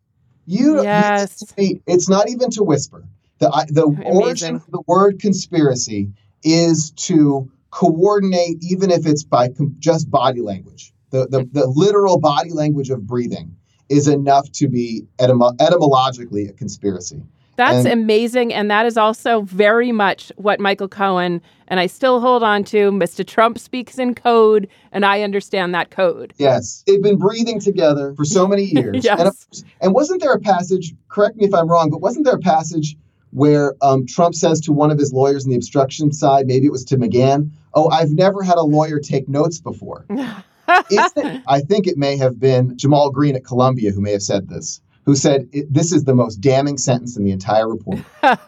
You 0.45 0.81
Yes. 0.83 1.43
it's 1.57 2.09
not 2.09 2.29
even 2.29 2.49
to 2.51 2.63
whisper. 2.63 3.03
The 3.39 3.49
the 3.69 3.83
origin 4.05 4.55
of 4.55 4.65
the 4.71 4.81
word 4.87 5.19
conspiracy 5.19 6.09
is 6.43 6.91
to 6.91 7.49
coordinate, 7.71 8.57
even 8.63 8.89
if 8.91 9.05
it's 9.05 9.23
by 9.23 9.49
com- 9.49 9.75
just 9.79 10.09
body 10.09 10.41
language. 10.41 10.93
The, 11.25 11.39
the, 11.39 11.49
the 11.61 11.67
literal 11.67 12.19
body 12.19 12.51
language 12.51 12.89
of 12.89 13.07
breathing 13.07 13.55
is 13.89 14.07
enough 14.07 14.51
to 14.53 14.67
be 14.67 15.05
etymo- 15.19 15.55
etymologically 15.59 16.47
a 16.47 16.53
conspiracy. 16.53 17.21
That's 17.55 17.85
And- 17.85 17.93
amazing. 18.03 18.53
And 18.53 18.69
that 18.69 18.85
is 18.85 18.97
also 18.97 19.41
very 19.41 19.91
much 19.91 20.31
what 20.35 20.59
Michael 20.59 20.87
Cohen, 20.87 21.41
and 21.69 21.79
I 21.79 21.87
still 21.87 22.19
hold 22.19 22.43
on 22.43 22.63
to, 22.65 22.91
Mr. 22.91 23.25
Trump 23.25 23.57
speaks 23.57 23.97
in 23.97 24.13
code, 24.13 24.67
and 24.91 25.03
I 25.05 25.23
understand 25.23 25.73
that 25.73 25.89
code. 25.89 26.33
Yes, 26.37 26.83
they've 26.85 27.01
been 27.01 27.17
breathing 27.17 27.59
together 27.59 28.13
for 28.15 28.25
so 28.25 28.45
many 28.47 28.63
years. 28.75 29.03
Yes. 29.03 29.19
and, 29.19 29.27
of- 29.29 29.45
and 29.81 29.93
wasn't 29.93 30.21
there 30.21 30.33
a 30.33 30.39
passage? 30.39 30.93
Correct 31.09 31.35
me 31.37 31.45
if 31.45 31.53
I'm 31.53 31.67
wrong, 31.67 31.89
but 31.89 31.99
wasn't 31.99 32.25
there 32.25 32.35
a 32.35 32.39
passage 32.39 32.95
where 33.31 33.73
um, 33.81 34.05
Trump 34.05 34.35
says 34.35 34.61
to 34.61 34.71
one 34.71 34.91
of 34.91 34.97
his 34.99 35.11
lawyers 35.11 35.43
in 35.45 35.49
the 35.49 35.55
obstruction 35.57 36.11
side, 36.13 36.45
maybe 36.47 36.65
it 36.65 36.71
was 36.71 36.85
to 36.85 36.95
McGahn, 36.97 37.49
"Oh, 37.73 37.89
I've 37.89 38.11
never 38.11 38.41
had 38.41 38.55
a 38.57 38.61
lawyer 38.63 38.99
take 38.99 39.27
notes 39.27 39.59
before." 39.59 40.05
It- 40.67 41.41
I 41.47 41.61
think 41.61 41.87
it 41.87 41.97
may 41.97 42.17
have 42.17 42.39
been 42.39 42.77
Jamal 42.77 43.09
Greene 43.11 43.35
at 43.35 43.45
Columbia 43.45 43.91
who 43.91 44.01
may 44.01 44.11
have 44.11 44.23
said 44.23 44.49
this. 44.49 44.81
Who 45.05 45.15
said 45.15 45.47
this 45.69 45.93
is 45.93 46.03
the 46.03 46.13
most 46.13 46.41
damning 46.41 46.77
sentence 46.77 47.15
in 47.15 47.23
the 47.23 47.31
entire 47.31 47.69
report, 47.69 47.99
and, 48.21 48.39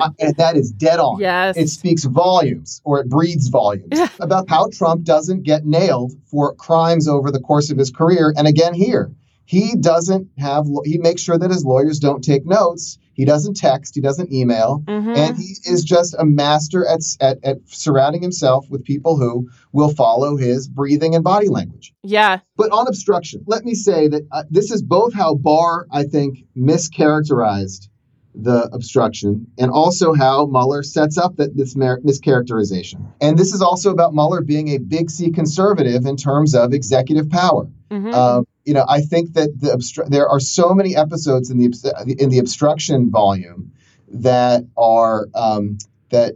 I- 0.00 0.10
and 0.20 0.36
that 0.36 0.52
is 0.56 0.70
dead 0.70 1.00
on. 1.00 1.18
Yes. 1.20 1.56
It 1.56 1.68
speaks 1.68 2.04
volumes, 2.04 2.80
or 2.84 3.00
it 3.00 3.08
breathes 3.08 3.48
volumes, 3.48 3.98
about 4.20 4.48
how 4.48 4.68
Trump 4.72 5.02
doesn't 5.02 5.42
get 5.42 5.66
nailed 5.66 6.12
for 6.30 6.54
crimes 6.54 7.08
over 7.08 7.32
the 7.32 7.40
course 7.40 7.70
of 7.72 7.78
his 7.78 7.90
career. 7.90 8.32
And 8.36 8.46
again, 8.46 8.74
here, 8.74 9.10
he 9.44 9.74
doesn't 9.74 10.28
have, 10.38 10.66
he 10.84 10.98
makes 10.98 11.22
sure 11.22 11.36
that 11.36 11.50
his 11.50 11.64
lawyers 11.64 11.98
don't 11.98 12.22
take 12.22 12.46
notes. 12.46 12.98
He 13.16 13.24
doesn't 13.24 13.54
text, 13.56 13.94
he 13.94 14.00
doesn't 14.02 14.30
email, 14.32 14.82
Mhm. 14.86 15.16
and 15.16 15.36
he 15.38 15.56
is 15.64 15.82
just 15.84 16.14
a 16.18 16.24
master 16.26 16.86
at, 16.86 17.00
at, 17.20 17.38
at 17.42 17.56
surrounding 17.66 18.20
himself 18.22 18.66
with 18.70 18.84
people 18.84 19.16
who 19.16 19.48
will 19.72 19.88
follow 19.88 20.36
his 20.36 20.68
breathing 20.68 21.14
and 21.14 21.24
body 21.24 21.48
language. 21.48 21.94
yeah. 22.04 22.38
But 22.56 22.70
on 22.72 22.86
obstruction, 22.86 23.42
let 23.46 23.64
me 23.64 23.74
say 23.74 24.06
that 24.08 24.22
uh, 24.32 24.44
this 24.50 24.70
is 24.70 24.82
both 24.82 25.12
how 25.14 25.34
Barr, 25.34 25.86
I 25.90 26.04
think, 26.04 26.44
mischaracterized 26.56 27.88
the 28.34 28.68
obstruction 28.74 29.46
and 29.58 29.70
also 29.70 30.12
how 30.12 30.44
Mueller 30.46 30.82
sets 30.82 31.16
up 31.16 31.36
that 31.36 31.56
this 31.56 31.74
mer- 31.74 32.00
mischaracterization. 32.02 33.00
And 33.20 33.38
this 33.38 33.54
is 33.54 33.62
also 33.62 33.90
about 33.90 34.12
Mueller 34.14 34.42
being 34.42 34.68
a 34.68 34.78
big 34.78 35.08
C 35.10 35.30
conservative 35.30 36.04
in 36.04 36.16
terms 36.16 36.54
of 36.54 36.74
executive 36.74 37.30
power. 37.30 37.66
Mhm. 37.90 38.12
Um, 38.12 38.46
you 38.66 38.74
know, 38.74 38.84
I 38.88 39.00
think 39.00 39.32
that 39.34 39.60
the 39.60 39.68
obstru- 39.68 40.08
there 40.08 40.28
are 40.28 40.40
so 40.40 40.74
many 40.74 40.96
episodes 40.96 41.50
in 41.50 41.58
the 41.58 42.16
in 42.18 42.30
the 42.30 42.38
obstruction 42.38 43.10
volume 43.10 43.72
that 44.08 44.64
are 44.76 45.28
um, 45.34 45.78
that 46.10 46.34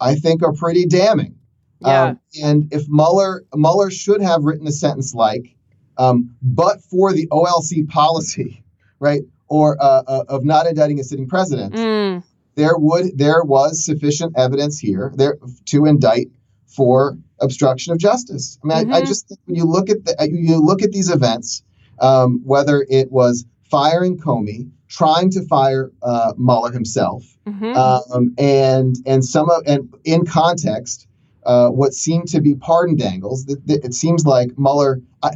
I 0.00 0.14
think 0.14 0.42
are 0.42 0.52
pretty 0.52 0.86
damning. 0.86 1.34
Yeah. 1.80 2.02
Um, 2.04 2.20
and 2.42 2.72
if 2.72 2.84
Mueller 2.88 3.44
Mueller 3.54 3.90
should 3.90 4.20
have 4.20 4.44
written 4.44 4.66
a 4.66 4.72
sentence 4.72 5.14
like, 5.14 5.56
um, 5.96 6.30
"But 6.42 6.82
for 6.82 7.12
the 7.12 7.26
OLC 7.32 7.88
policy, 7.88 8.62
right, 9.00 9.22
or 9.48 9.76
uh, 9.82 10.02
uh, 10.06 10.24
of 10.28 10.44
not 10.44 10.66
indicting 10.66 11.00
a 11.00 11.04
sitting 11.04 11.26
president, 11.26 11.72
Mm. 11.74 12.22
there 12.54 12.76
would 12.76 13.16
there 13.16 13.42
was 13.44 13.82
sufficient 13.82 14.34
evidence 14.36 14.78
here 14.78 15.12
there 15.16 15.38
to 15.66 15.86
indict 15.86 16.28
for 16.66 17.16
obstruction 17.40 17.92
of 17.92 17.98
justice. 17.98 18.58
I 18.62 18.66
mean, 18.66 18.92
I, 18.92 18.96
I 18.98 19.00
Mhm. 19.02 19.06
just 19.06 19.28
think 19.28 19.40
when 19.46 19.56
you 19.56 19.64
look 19.64 19.90
at 19.90 20.04
the 20.04 20.28
you 20.30 20.58
look 20.58 20.82
at 20.82 20.92
these 20.92 21.10
events, 21.10 21.62
um, 22.00 22.40
whether 22.44 22.86
it 22.90 23.10
was 23.12 23.44
firing 23.70 24.18
Comey, 24.18 24.70
trying 24.88 25.30
to 25.30 25.42
fire 25.42 25.90
uh, 26.02 26.32
Mueller 26.36 26.72
himself, 26.72 27.24
Mhm. 27.46 27.76
um, 27.76 28.34
and 28.38 28.96
and 29.06 29.24
some 29.24 29.50
of 29.50 29.62
and 29.66 29.92
in 30.04 30.24
context, 30.24 31.06
uh, 31.44 31.68
what 31.68 31.92
seemed 31.94 32.28
to 32.28 32.40
be 32.40 32.54
pardon 32.54 32.96
dangles. 32.96 33.44
That, 33.46 33.66
that 33.66 33.84
it 33.84 33.94
seems 33.94 34.26
like 34.26 34.50
Mueller. 34.58 35.00
I, 35.22 35.30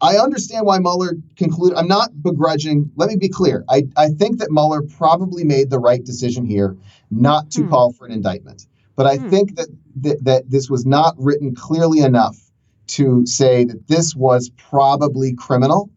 I 0.00 0.16
understand 0.16 0.64
why 0.64 0.78
Mueller 0.78 1.14
concluded. 1.36 1.76
I'm 1.76 1.88
not 1.88 2.22
begrudging. 2.22 2.88
Let 2.94 3.08
me 3.08 3.16
be 3.16 3.28
clear. 3.28 3.64
I, 3.68 3.82
I 3.96 4.10
think 4.10 4.38
that 4.38 4.48
Mueller 4.52 4.82
probably 4.82 5.42
made 5.42 5.70
the 5.70 5.80
right 5.80 6.04
decision 6.04 6.44
here, 6.44 6.76
not 7.10 7.50
to 7.52 7.62
Hmm. 7.62 7.68
call 7.68 7.92
for 7.92 8.06
an 8.06 8.12
indictment. 8.12 8.66
But 8.94 9.06
I 9.06 9.18
Hmm. 9.18 9.28
think 9.28 9.56
that, 9.56 9.66
that 10.02 10.24
that 10.24 10.50
this 10.50 10.68
was 10.70 10.86
not 10.86 11.14
written 11.18 11.54
clearly 11.54 12.00
enough 12.00 12.38
to 12.88 13.26
say 13.26 13.64
that 13.64 13.88
this 13.88 14.14
was 14.16 14.50
probably 14.70 15.34
criminal. 15.34 15.90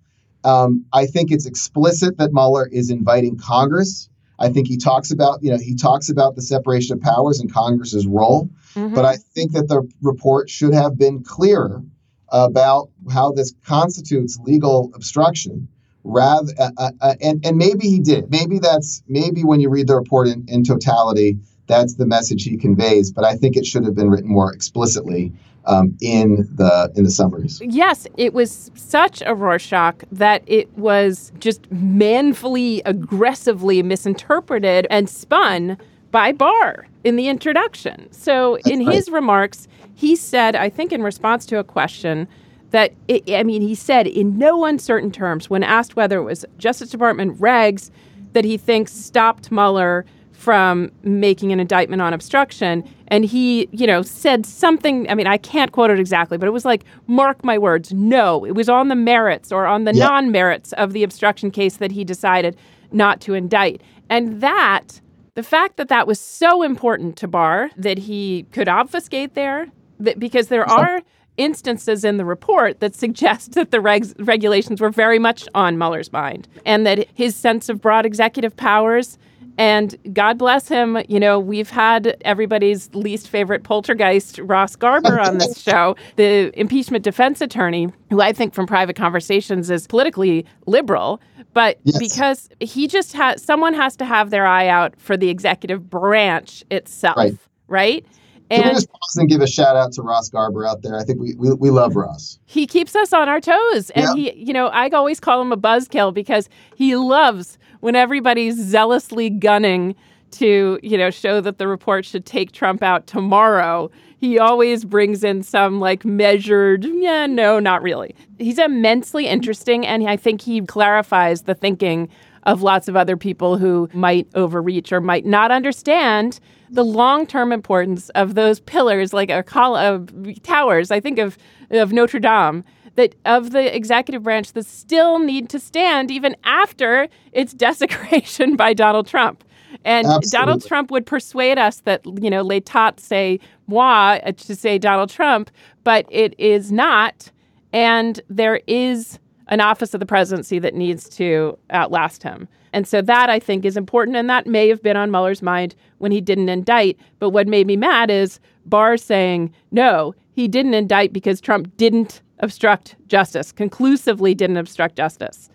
Um, 0.43 0.86
I 0.91 1.06
think 1.06 1.32
it's 1.32 1.45
explicit 1.45 2.18
that 2.18 2.34
Mueller 2.34 2.68
is 2.68 2.89
inviting 2.89 3.38
Congress. 3.38 4.10
I 4.39 4.49
think 4.49 4.68
he 4.68 4.78
talks 4.78 5.12
about, 5.12 5.43
you 5.43 5.52
know, 5.52 5.58
he 5.58 5.76
talks 5.76 6.10
about 6.10 6.36
the 6.36 6.41
separation 6.41 6.97
of 6.97 7.02
powers 7.02 7.39
and 7.39 7.54
Congress's 7.54 8.08
role. 8.08 8.49
Mhm. 8.76 8.95
But 8.95 9.06
I 9.06 9.18
think 9.18 9.52
that 9.52 9.68
the 9.68 9.88
report 10.02 10.49
should 10.49 10.74
have 10.74 10.97
been 10.97 11.24
clearer 11.24 11.84
about 12.30 12.89
how 13.10 13.32
this 13.32 13.54
constitutes 13.66 14.39
legal 14.43 14.91
obstruction. 14.95 15.68
Rather, 16.04 16.52
uh, 16.58 16.72
uh, 16.78 16.91
uh, 17.02 17.14
and 17.22 17.45
and 17.45 17.58
maybe 17.58 17.88
he 17.88 17.99
did. 17.99 18.32
Maybe 18.32 18.58
that's 18.58 19.04
maybe 19.08 19.43
when 19.43 19.60
you 19.60 19.70
read 19.70 19.86
the 19.86 19.95
report 19.95 20.28
in, 20.28 20.43
in 20.47 20.64
totality, 20.64 21.38
that's 21.72 21.95
the 21.95 22.05
message 22.05 22.43
he 22.43 22.57
conveys. 22.57 23.11
But 23.11 23.26
I 23.26 23.36
think 23.36 23.55
it 23.55 23.65
should 23.65 23.86
have 23.86 23.95
been 23.95 24.09
written 24.09 24.30
more 24.30 24.51
explicitly 24.53 25.34
um, 25.65 25.95
in 26.01 26.47
the 26.55 26.91
in 26.95 27.03
the 27.03 27.11
summaries. 27.11 27.61
Yes, 27.63 28.07
it 28.17 28.34
was 28.34 28.72
such 28.76 29.22
a 29.26 29.34
Rorschach 29.36 30.03
that 30.11 30.43
it 30.47 30.76
was 30.78 31.32
just 31.39 31.72
manfully, 31.72 32.82
aggressively 32.86 33.82
misinterpreted 33.84 34.88
and 34.89 35.09
spun 35.09 35.78
by 36.11 36.32
Barr 36.32 36.88
in 37.03 37.15
the 37.15 37.28
introduction. 37.28 38.11
So, 38.11 38.57
in 38.65 38.86
right. 38.86 38.95
his 38.95 39.09
remarks, 39.09 39.67
he 39.95 40.15
said, 40.15 40.55
I 40.55 40.69
think 40.69 40.91
in 40.91 41.03
response 41.03 41.45
to 41.47 41.59
a 41.59 41.63
question, 41.63 42.28
that 42.72 42.93
it, 43.07 43.30
I 43.30 43.43
mean, 43.43 43.61
he 43.61 43.76
said 43.76 44.07
in 44.07 44.38
no 44.38 44.65
uncertain 44.65 45.11
terms 45.11 45.49
when 45.49 45.63
asked 45.63 45.95
whether 45.95 46.17
it 46.19 46.24
was 46.24 46.45
Justice 46.57 46.89
Department 46.89 47.39
regs 47.39 47.91
that 48.34 48.45
he 48.45 48.57
thinks 48.57 48.93
stopped 48.93 49.51
Mueller 49.51 50.05
from 50.41 50.91
making 51.03 51.51
an 51.51 51.59
indictment 51.59 52.01
on 52.01 52.13
obstruction. 52.13 52.83
And 53.09 53.23
he, 53.23 53.69
you 53.71 53.85
know, 53.85 54.01
said 54.01 54.43
something. 54.43 55.07
I 55.07 55.13
mean, 55.13 55.27
I 55.27 55.37
can't 55.37 55.71
quote 55.71 55.91
it 55.91 55.99
exactly, 55.99 56.39
but 56.39 56.47
it 56.47 56.51
was 56.51 56.65
like, 56.65 56.83
mark 57.05 57.43
my 57.43 57.59
words, 57.59 57.93
no, 57.93 58.43
it 58.43 58.55
was 58.55 58.67
on 58.67 58.87
the 58.87 58.95
merits 58.95 59.51
or 59.51 59.67
on 59.67 59.83
the 59.83 59.93
Yeah. 59.93 60.07
non 60.07 60.31
merits 60.31 60.73
of 60.73 60.93
the 60.93 61.03
obstruction 61.03 61.51
case 61.51 61.77
that 61.77 61.91
he 61.91 62.03
decided 62.03 62.57
not 62.91 63.21
to 63.21 63.35
indict. 63.35 63.81
And 64.09 64.41
that, 64.41 64.99
the 65.35 65.43
fact 65.43 65.77
that 65.77 65.89
that 65.89 66.07
was 66.07 66.19
so 66.19 66.63
important 66.63 67.17
to 67.17 67.27
Barr 67.27 67.69
that 67.77 67.99
he 67.99 68.47
could 68.51 68.67
obfuscate 68.67 69.35
there, 69.35 69.67
that 69.99 70.17
because 70.17 70.47
there 70.47 70.67
are 70.67 71.01
instances 71.37 72.03
in 72.03 72.17
the 72.17 72.25
report 72.25 72.79
that 72.79 72.95
suggest 72.95 73.51
that 73.53 73.69
the 73.69 73.77
regs, 73.77 74.15
regulations 74.17 74.81
were 74.81 74.89
very 74.89 75.19
much 75.19 75.47
on 75.53 75.77
Mueller's 75.77 76.11
mind 76.11 76.47
and 76.65 76.83
that 76.87 77.07
his 77.13 77.35
sense 77.35 77.69
of 77.69 77.79
broad 77.79 78.07
executive 78.07 78.55
powers 78.57 79.19
and 79.58 79.95
God 80.14 80.38
bless 80.38 80.68
him, 80.68 80.97
you 81.08 81.20
know, 81.20 81.39
we've 81.39 81.70
had 81.70 82.18
everybody's 82.26 82.89
least 82.93 83.28
favorite 83.28 83.64
poltergeist, 83.64 84.39
Ross 84.39 84.76
Garber, 84.76 85.20
on 85.20 85.38
this 85.38 85.62
show, 85.64 85.95
the 86.16 86.52
impeachment 86.60 87.04
defense 87.04 87.41
attorney, 87.41 87.89
who 88.10 88.22
I 88.22 88.34
think 88.34 88.54
from 88.54 88.66
private 88.68 88.95
conversations 88.95 89.70
is 89.70 89.88
politically 89.88 90.45
liberal. 90.68 91.22
But 91.54 91.80
Yes. 91.84 91.97
because 91.99 92.49
he 92.60 92.88
just 92.88 93.14
has, 93.14 93.43
someone 93.43 93.74
has 93.74 93.95
to 93.97 94.06
have 94.06 94.30
their 94.30 94.45
eye 94.45 94.68
out 94.68 94.93
for 94.99 95.18
the 95.18 95.30
executive 95.30 95.89
branch 95.89 96.64
itself, 96.72 97.18
Right. 97.18 97.34
right? 97.68 98.06
Can 98.52 98.60
we 98.64 98.70
And 98.70 98.76
just 98.76 98.89
pause 98.91 99.18
and 99.18 99.30
give 99.30 99.41
a 99.41 99.47
shout 99.47 99.76
out 99.76 99.91
to 99.93 100.02
Ross 100.02 100.30
Garber 100.30 100.66
out 100.66 100.82
there? 100.82 100.97
I 100.97 101.04
think 101.04 101.20
we 101.20 101.34
we, 101.36 101.54
we 101.54 101.70
love 101.70 101.95
Ross. 101.95 102.38
he 102.45 102.68
keeps 102.68 102.95
us 102.95 103.14
on 103.14 103.30
our 103.30 103.39
toes. 103.41 103.89
And 103.91 104.06
Yeah. 104.06 104.32
he, 104.32 104.34
you 104.47 104.54
know, 104.54 104.68
I 104.68 104.89
always 104.89 105.20
call 105.20 105.41
him 105.41 105.52
a 105.52 105.58
buzzkill 105.58 106.14
because 106.14 106.49
he 106.76 106.95
loves 106.95 107.58
when 107.80 107.95
everybody's 107.95 108.56
zealously 108.56 109.30
gunning 109.30 109.95
to, 110.32 110.80
you 110.84 110.97
know, 110.97 111.10
show 111.10 111.41
that 111.41 111.58
the 111.58 111.68
report 111.68 112.06
should 112.06 112.26
take 112.26 112.52
Trump 112.52 112.82
out 112.84 113.06
tomorrow. 113.08 113.89
He 114.18 114.38
always 114.39 114.86
brings 114.86 115.24
in 115.24 115.43
some 115.43 115.80
like 115.80 116.06
measured, 116.06 116.86
yeah, 116.86 117.26
no, 117.26 117.60
not 117.60 117.82
really. 117.82 118.16
He's 118.38 118.60
immensely 118.60 119.28
interesting. 119.28 119.86
And 119.86 120.08
I 120.08 120.16
think 120.16 120.41
he 120.41 120.62
clarifies 120.62 121.41
the 121.43 121.56
thinking 121.56 122.08
of 122.43 122.62
lots 122.62 122.88
of 122.88 122.95
other 122.95 123.18
people 123.18 123.58
who 123.58 123.89
might 123.93 124.28
overreach 124.36 124.91
or 124.93 125.02
might 125.02 125.26
not 125.26 125.52
understand 125.52 126.39
the 126.72 126.86
long-term 126.86 127.51
importance 127.51 128.09
of 128.09 128.36
those 128.36 128.59
pillars 128.61 129.13
like 129.13 129.30
a 129.30 129.43
col- 129.43 129.76
of 129.76 130.09
towers 130.43 130.89
i 130.91 130.99
think 130.99 131.19
of 131.19 131.38
of 131.69 131.91
notre 131.91 132.19
dame 132.19 132.63
that 132.95 133.15
of 133.26 133.51
the 133.51 133.74
executive 133.76 134.24
branch 134.24 134.53
that 134.53 134.65
still 134.65 135.19
need 135.19 135.49
to 135.49 135.59
stand 135.59 136.11
even 136.11 136.36
after 136.43 137.07
its 137.32 137.53
desecration 137.67 138.55
by 138.55 138.74
donald 138.74 139.07
trump. 139.07 139.43
And 139.86 140.05
donald 140.32 140.65
trump 140.65 140.91
would 140.91 141.05
persuade 141.05 141.57
us 141.57 141.80
that 141.82 142.01
you 142.22 142.30
know 142.30 142.43
l'état 142.43 142.99
c'est 142.99 143.39
moi 143.67 144.19
uh, 144.24 144.34
to 144.34 144.55
say 144.55 144.78
donald 144.78 145.09
trump 145.09 145.49
but 145.84 146.05
it 146.09 146.36
is 146.38 146.72
not. 146.72 147.32
And 147.74 148.19
there 148.30 148.61
is 148.67 149.19
an 149.52 149.60
office 149.60 149.93
of 149.93 149.99
the 149.99 150.06
presidency 150.06 150.58
that 150.60 150.74
needs 150.74 151.08
to 151.10 151.58
outlast 151.72 152.24
him. 152.24 152.47
And 152.74 152.88
so 152.88 153.02
that 153.02 153.30
I 153.30 153.38
think 153.38 153.66
is 153.66 153.76
important. 153.76 154.16
And 154.16 154.30
that 154.30 154.47
may 154.47 154.70
have 154.70 154.82
been 154.82 154.95
on 154.95 155.12
Mueller's 155.12 155.41
mind 155.41 155.76
when 155.97 156.12
he 156.12 156.22
didn't 156.22 156.49
indict. 156.49 156.97
But 157.20 157.32
what 157.32 157.47
made 157.47 157.68
me 157.68 157.76
mad 157.76 158.10
is 158.10 158.39
Barr 158.66 158.95
saying, 158.95 159.54
no, 159.72 160.16
he 160.32 160.47
didn't 160.47 160.74
indict 160.74 161.12
because 161.12 161.41
Trump 161.41 161.76
didn't 161.76 162.22
obstruct 162.39 162.95
justice, 163.08 163.52
conclusively 163.52 164.34
didn't 164.34 164.58
obstruct 164.58 164.95
justice. 164.95 165.49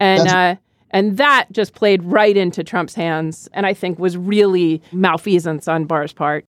And, 0.00 0.28
uh, 0.28 0.56
and 0.90 1.16
that 1.16 1.46
just 1.52 1.74
played 1.74 2.02
right 2.02 2.36
into 2.36 2.64
Trump's 2.64 2.94
hands 2.94 3.48
and 3.52 3.66
I 3.66 3.72
think 3.72 4.00
was 4.00 4.16
really 4.16 4.82
malfeasance 4.92 5.68
on 5.68 5.84
Barr's 5.84 6.12
part. 6.12 6.44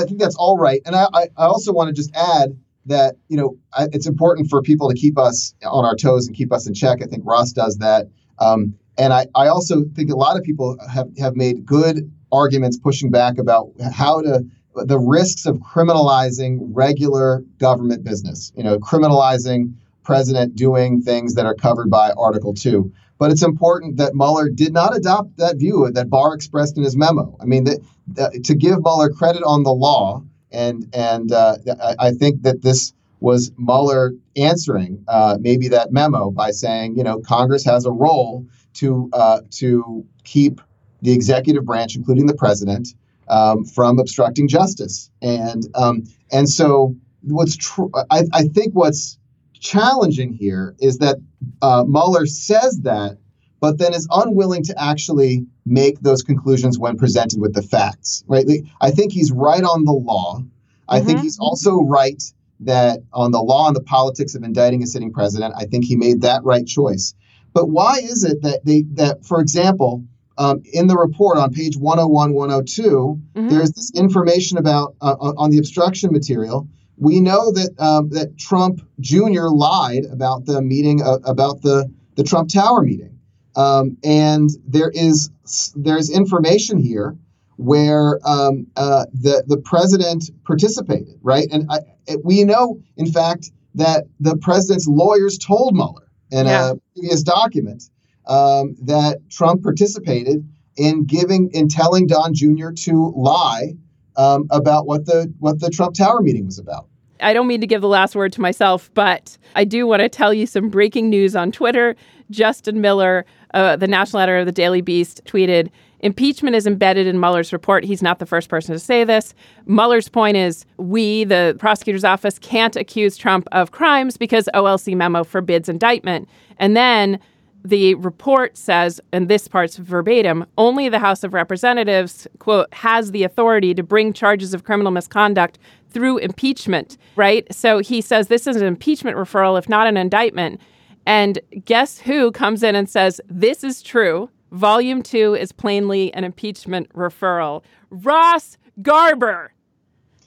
I 0.00 0.04
think 0.04 0.20
that's 0.20 0.36
all 0.36 0.58
right. 0.58 0.80
And 0.84 0.96
I, 0.96 1.06
I 1.14 1.44
also 1.44 1.72
want 1.72 1.88
to 1.88 1.94
just 1.94 2.14
add 2.14 2.56
that, 2.86 3.16
you 3.28 3.36
know, 3.36 3.56
I, 3.72 3.88
it's 3.92 4.06
important 4.06 4.48
for 4.48 4.62
people 4.62 4.88
to 4.88 4.94
keep 4.94 5.18
us 5.18 5.54
on 5.64 5.84
our 5.84 5.94
toes 5.94 6.26
and 6.26 6.36
keep 6.36 6.52
us 6.52 6.66
in 6.66 6.74
check. 6.74 7.02
I 7.02 7.06
think 7.06 7.22
Ross 7.26 7.52
does 7.52 7.78
that. 7.78 8.06
Um, 8.38 8.74
and 8.98 9.12
I, 9.12 9.26
I 9.34 9.48
also 9.48 9.84
think 9.94 10.10
a 10.10 10.16
lot 10.16 10.36
of 10.36 10.42
people 10.42 10.76
have, 10.92 11.08
have 11.18 11.36
made 11.36 11.64
good 11.64 12.10
arguments 12.32 12.78
pushing 12.78 13.10
back 13.10 13.38
about 13.38 13.70
how 13.92 14.22
to 14.22 14.44
the 14.74 14.98
risks 14.98 15.46
of 15.46 15.56
criminalizing 15.56 16.58
regular 16.72 17.42
government 17.58 18.04
business, 18.04 18.52
you 18.56 18.62
know, 18.62 18.78
criminalizing 18.78 19.74
president 20.04 20.54
doing 20.54 21.02
things 21.02 21.34
that 21.34 21.44
are 21.44 21.54
covered 21.54 21.90
by 21.90 22.12
Article 22.12 22.54
2. 22.54 22.92
But 23.20 23.30
it's 23.30 23.42
important 23.42 23.98
that 23.98 24.14
Mueller 24.14 24.48
did 24.48 24.72
not 24.72 24.96
adopt 24.96 25.36
that 25.36 25.58
view 25.58 25.90
that 25.92 26.08
Barr 26.08 26.34
expressed 26.34 26.78
in 26.78 26.82
his 26.82 26.96
memo. 26.96 27.36
I 27.38 27.44
mean, 27.44 27.64
that, 27.64 27.78
that 28.14 28.44
to 28.44 28.54
give 28.54 28.80
Mueller 28.80 29.10
credit 29.10 29.42
on 29.42 29.62
the 29.62 29.74
law, 29.74 30.24
and 30.50 30.88
and 30.94 31.30
uh, 31.30 31.58
I 31.98 32.12
think 32.12 32.42
that 32.44 32.62
this 32.62 32.94
was 33.20 33.52
Mueller 33.58 34.12
answering 34.36 35.04
uh, 35.06 35.36
maybe 35.38 35.68
that 35.68 35.92
memo 35.92 36.30
by 36.30 36.50
saying, 36.50 36.96
you 36.96 37.04
know, 37.04 37.20
Congress 37.20 37.62
has 37.66 37.84
a 37.84 37.92
role 37.92 38.46
to 38.80 39.10
uh, 39.12 39.40
to 39.50 40.06
keep 40.24 40.62
the 41.02 41.12
executive 41.12 41.66
branch, 41.66 41.96
including 41.96 42.24
the 42.24 42.34
president, 42.34 42.88
um, 43.28 43.66
from 43.66 43.98
obstructing 43.98 44.48
justice. 44.48 45.10
And 45.20 45.64
um, 45.74 46.04
and 46.32 46.48
so 46.48 46.96
what's 47.20 47.56
true, 47.56 47.90
I, 48.10 48.22
I 48.32 48.44
think 48.44 48.72
what's 48.72 49.18
challenging 49.60 50.32
here 50.32 50.74
is 50.80 50.98
that 50.98 51.18
uh, 51.62 51.84
Mueller 51.86 52.26
says 52.26 52.80
that, 52.82 53.18
but 53.60 53.78
then 53.78 53.94
is 53.94 54.08
unwilling 54.10 54.64
to 54.64 54.82
actually 54.82 55.46
make 55.66 56.00
those 56.00 56.22
conclusions 56.22 56.78
when 56.78 56.96
presented 56.96 57.40
with 57.40 57.54
the 57.54 57.62
facts. 57.62 58.24
Right? 58.26 58.46
I 58.80 58.90
think 58.90 59.12
he's 59.12 59.30
right 59.30 59.62
on 59.62 59.84
the 59.84 59.92
law. 59.92 60.42
I 60.88 60.98
mm-hmm. 60.98 61.06
think 61.06 61.20
he's 61.20 61.38
also 61.38 61.82
right 61.82 62.22
that 62.60 63.00
on 63.12 63.30
the 63.30 63.40
law 63.40 63.68
and 63.68 63.76
the 63.76 63.82
politics 63.82 64.34
of 64.34 64.42
indicting 64.42 64.82
a 64.82 64.86
sitting 64.86 65.12
president, 65.12 65.54
I 65.56 65.64
think 65.64 65.84
he 65.84 65.96
made 65.96 66.22
that 66.22 66.44
right 66.44 66.66
choice. 66.66 67.14
But 67.52 67.68
why 67.68 67.98
is 67.98 68.24
it 68.24 68.42
that 68.42 68.64
they 68.64 68.82
that, 68.94 69.24
for 69.24 69.40
example, 69.40 70.04
um, 70.38 70.62
in 70.72 70.86
the 70.86 70.96
report 70.96 71.36
on 71.36 71.52
page 71.52 71.76
101, 71.76 72.32
102, 72.32 72.82
mm-hmm. 72.82 73.48
there's 73.48 73.72
this 73.72 73.92
information 73.94 74.56
about 74.56 74.94
uh, 75.00 75.14
on 75.36 75.50
the 75.50 75.58
obstruction 75.58 76.12
material. 76.12 76.68
We 77.00 77.18
know 77.18 77.50
that 77.50 77.70
um, 77.78 78.10
that 78.10 78.36
Trump 78.38 78.86
Jr. 79.00 79.48
lied 79.48 80.04
about 80.12 80.44
the 80.44 80.60
meeting 80.60 81.02
uh, 81.02 81.18
about 81.24 81.62
the 81.62 81.90
the 82.16 82.22
Trump 82.22 82.50
Tower 82.50 82.82
meeting, 82.82 83.18
um, 83.56 83.96
and 84.04 84.50
there 84.66 84.90
is 84.90 85.30
there's 85.74 86.10
information 86.10 86.78
here 86.78 87.16
where 87.56 88.20
um, 88.24 88.66
uh, 88.76 89.06
the 89.14 89.42
the 89.46 89.56
president 89.56 90.30
participated, 90.44 91.18
right? 91.22 91.48
And 91.50 91.70
I, 91.70 91.78
we 92.22 92.44
know, 92.44 92.80
in 92.98 93.10
fact, 93.10 93.50
that 93.74 94.04
the 94.20 94.36
president's 94.36 94.86
lawyers 94.86 95.38
told 95.38 95.74
Mueller 95.74 96.06
in 96.30 96.46
yeah. 96.46 96.72
a 96.72 96.76
previous 96.94 97.22
document 97.22 97.84
um, 98.26 98.76
that 98.82 99.18
Trump 99.30 99.62
participated 99.62 100.46
in 100.76 101.04
giving 101.04 101.50
in 101.52 101.68
telling 101.68 102.06
Don 102.06 102.34
Jr. 102.34 102.70
to 102.70 103.12
lie 103.16 103.74
um, 104.16 104.46
about 104.50 104.86
what 104.86 105.06
the 105.06 105.32
what 105.38 105.60
the 105.60 105.70
Trump 105.70 105.94
Tower 105.94 106.20
meeting 106.20 106.46
was 106.46 106.58
about. 106.58 106.89
I 107.22 107.32
don't 107.32 107.46
mean 107.46 107.60
to 107.60 107.66
give 107.66 107.80
the 107.80 107.88
last 107.88 108.14
word 108.14 108.32
to 108.34 108.40
myself, 108.40 108.90
but 108.94 109.36
I 109.54 109.64
do 109.64 109.86
want 109.86 110.00
to 110.00 110.08
tell 110.08 110.32
you 110.32 110.46
some 110.46 110.68
breaking 110.68 111.10
news 111.10 111.36
on 111.36 111.52
Twitter. 111.52 111.96
Justin 112.30 112.80
Miller, 112.80 113.24
uh, 113.54 113.76
the 113.76 113.88
national 113.88 114.20
editor 114.22 114.38
of 114.38 114.46
the 114.46 114.52
Daily 114.52 114.80
Beast, 114.80 115.22
tweeted 115.24 115.70
Impeachment 116.02 116.56
is 116.56 116.66
embedded 116.66 117.06
in 117.06 117.20
Mueller's 117.20 117.52
report. 117.52 117.84
He's 117.84 118.02
not 118.02 118.18
the 118.18 118.26
first 118.26 118.48
person 118.48 118.72
to 118.72 118.78
say 118.78 119.04
this. 119.04 119.34
Mueller's 119.66 120.08
point 120.08 120.36
is 120.36 120.64
we, 120.78 121.24
the 121.24 121.54
prosecutor's 121.58 122.04
office, 122.04 122.38
can't 122.38 122.74
accuse 122.74 123.16
Trump 123.16 123.46
of 123.52 123.72
crimes 123.72 124.16
because 124.16 124.48
OLC 124.54 124.96
memo 124.96 125.24
forbids 125.24 125.68
indictment. 125.68 126.28
And 126.58 126.74
then 126.74 127.20
the 127.64 127.94
report 127.96 128.56
says, 128.56 129.00
and 129.12 129.28
this 129.28 129.48
part's 129.48 129.76
verbatim, 129.76 130.46
only 130.56 130.88
the 130.88 130.98
House 130.98 131.22
of 131.22 131.34
Representatives, 131.34 132.26
quote, 132.38 132.72
has 132.72 133.10
the 133.10 133.22
authority 133.22 133.74
to 133.74 133.82
bring 133.82 134.12
charges 134.12 134.54
of 134.54 134.64
criminal 134.64 134.92
misconduct 134.92 135.58
through 135.90 136.18
impeachment, 136.18 136.96
right? 137.16 137.46
So 137.52 137.80
he 137.80 138.00
says 138.00 138.28
this 138.28 138.46
is 138.46 138.56
an 138.56 138.66
impeachment 138.66 139.16
referral, 139.16 139.58
if 139.58 139.68
not 139.68 139.86
an 139.86 139.96
indictment. 139.96 140.60
And 141.06 141.38
guess 141.64 141.98
who 141.98 142.30
comes 142.32 142.62
in 142.62 142.74
and 142.74 142.88
says, 142.88 143.20
this 143.28 143.64
is 143.64 143.82
true? 143.82 144.30
Volume 144.52 145.02
two 145.02 145.34
is 145.34 145.52
plainly 145.52 146.12
an 146.14 146.24
impeachment 146.24 146.92
referral. 146.94 147.62
Ross 147.90 148.56
Garber. 148.82 149.52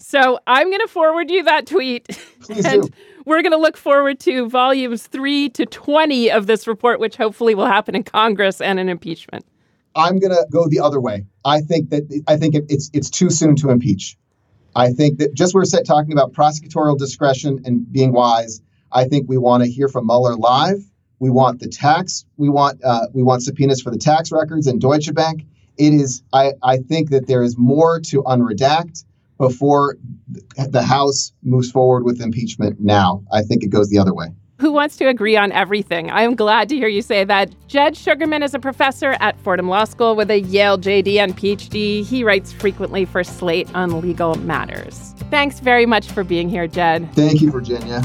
So 0.03 0.37
I'm 0.47 0.69
going 0.69 0.81
to 0.81 0.87
forward 0.87 1.31
you 1.31 1.43
that 1.43 1.65
tweet. 1.65 2.07
Please 2.41 2.65
and 2.65 2.83
do. 2.83 2.89
we're 3.25 3.41
going 3.41 3.53
to 3.53 3.57
look 3.57 3.77
forward 3.77 4.19
to 4.21 4.49
volumes 4.49 5.07
three 5.07 5.47
to 5.51 5.65
20 5.65 6.29
of 6.29 6.45
this 6.45 6.67
report, 6.67 6.99
which 6.99 7.15
hopefully 7.15 7.55
will 7.55 7.67
happen 7.67 7.95
in 7.95 8.03
Congress 8.03 8.59
and 8.59 8.81
an 8.81 8.89
impeachment. 8.89 9.45
I'm 9.95 10.19
going 10.19 10.31
to 10.31 10.45
go 10.51 10.67
the 10.67 10.81
other 10.81 10.99
way. 10.99 11.25
I 11.45 11.61
think 11.61 11.89
that 11.91 12.23
I 12.27 12.35
think 12.35 12.55
it's 12.55 12.89
it's 12.93 13.09
too 13.09 13.29
soon 13.29 13.55
to 13.57 13.69
impeach. 13.69 14.17
I 14.75 14.91
think 14.91 15.19
that 15.19 15.35
just 15.35 15.53
we're 15.53 15.63
talking 15.63 16.11
about 16.11 16.33
prosecutorial 16.33 16.97
discretion 16.97 17.61
and 17.63 17.89
being 17.89 18.11
wise. 18.11 18.61
I 18.91 19.05
think 19.05 19.29
we 19.29 19.37
want 19.37 19.63
to 19.63 19.69
hear 19.69 19.87
from 19.87 20.05
Mueller 20.07 20.35
live. 20.35 20.83
We 21.19 21.29
want 21.29 21.59
the 21.59 21.69
tax. 21.69 22.25
We 22.35 22.49
want 22.49 22.83
uh, 22.83 23.07
we 23.13 23.23
want 23.23 23.43
subpoenas 23.43 23.81
for 23.81 23.91
the 23.91 23.99
tax 23.99 24.33
records 24.33 24.67
and 24.67 24.81
Deutsche 24.81 25.13
Bank. 25.13 25.45
It 25.77 25.93
is. 25.93 26.23
I 26.33 26.53
I 26.61 26.77
think 26.77 27.11
that 27.11 27.27
there 27.27 27.43
is 27.43 27.57
more 27.57 28.01
to 28.01 28.23
unredact 28.23 29.05
before 29.37 29.97
the 30.69 30.83
House 30.83 31.33
moves 31.43 31.71
forward 31.71 32.03
with 32.03 32.21
impeachment 32.21 32.79
now. 32.79 33.23
I 33.31 33.41
think 33.41 33.63
it 33.63 33.69
goes 33.69 33.89
the 33.89 33.97
other 33.97 34.13
way. 34.13 34.27
Who 34.59 34.71
wants 34.71 34.95
to 34.97 35.07
agree 35.07 35.35
on 35.35 35.51
everything? 35.51 36.09
I 36.09 36.21
am 36.21 36.35
glad 36.35 36.69
to 36.69 36.75
hear 36.75 36.87
you 36.87 37.01
say 37.01 37.23
that. 37.25 37.53
Jed 37.67 37.95
Shugerman 37.95 38.43
is 38.43 38.53
a 38.53 38.59
professor 38.59 39.17
at 39.19 39.37
Fordham 39.41 39.67
Law 39.67 39.83
School 39.83 40.15
with 40.15 40.31
a 40.31 40.39
Yale 40.39 40.77
JD 40.77 41.17
and 41.17 41.35
PhD. 41.35 42.05
He 42.05 42.23
writes 42.23 42.53
frequently 42.53 43.03
for 43.03 43.23
Slate 43.23 43.73
on 43.75 43.99
legal 43.99 44.35
matters. 44.35 45.15
Thanks 45.29 45.59
very 45.59 45.85
much 45.85 46.11
for 46.11 46.23
being 46.23 46.47
here, 46.49 46.67
Jed. 46.67 47.11
Thank 47.13 47.41
you, 47.41 47.51
Virginia. 47.51 48.01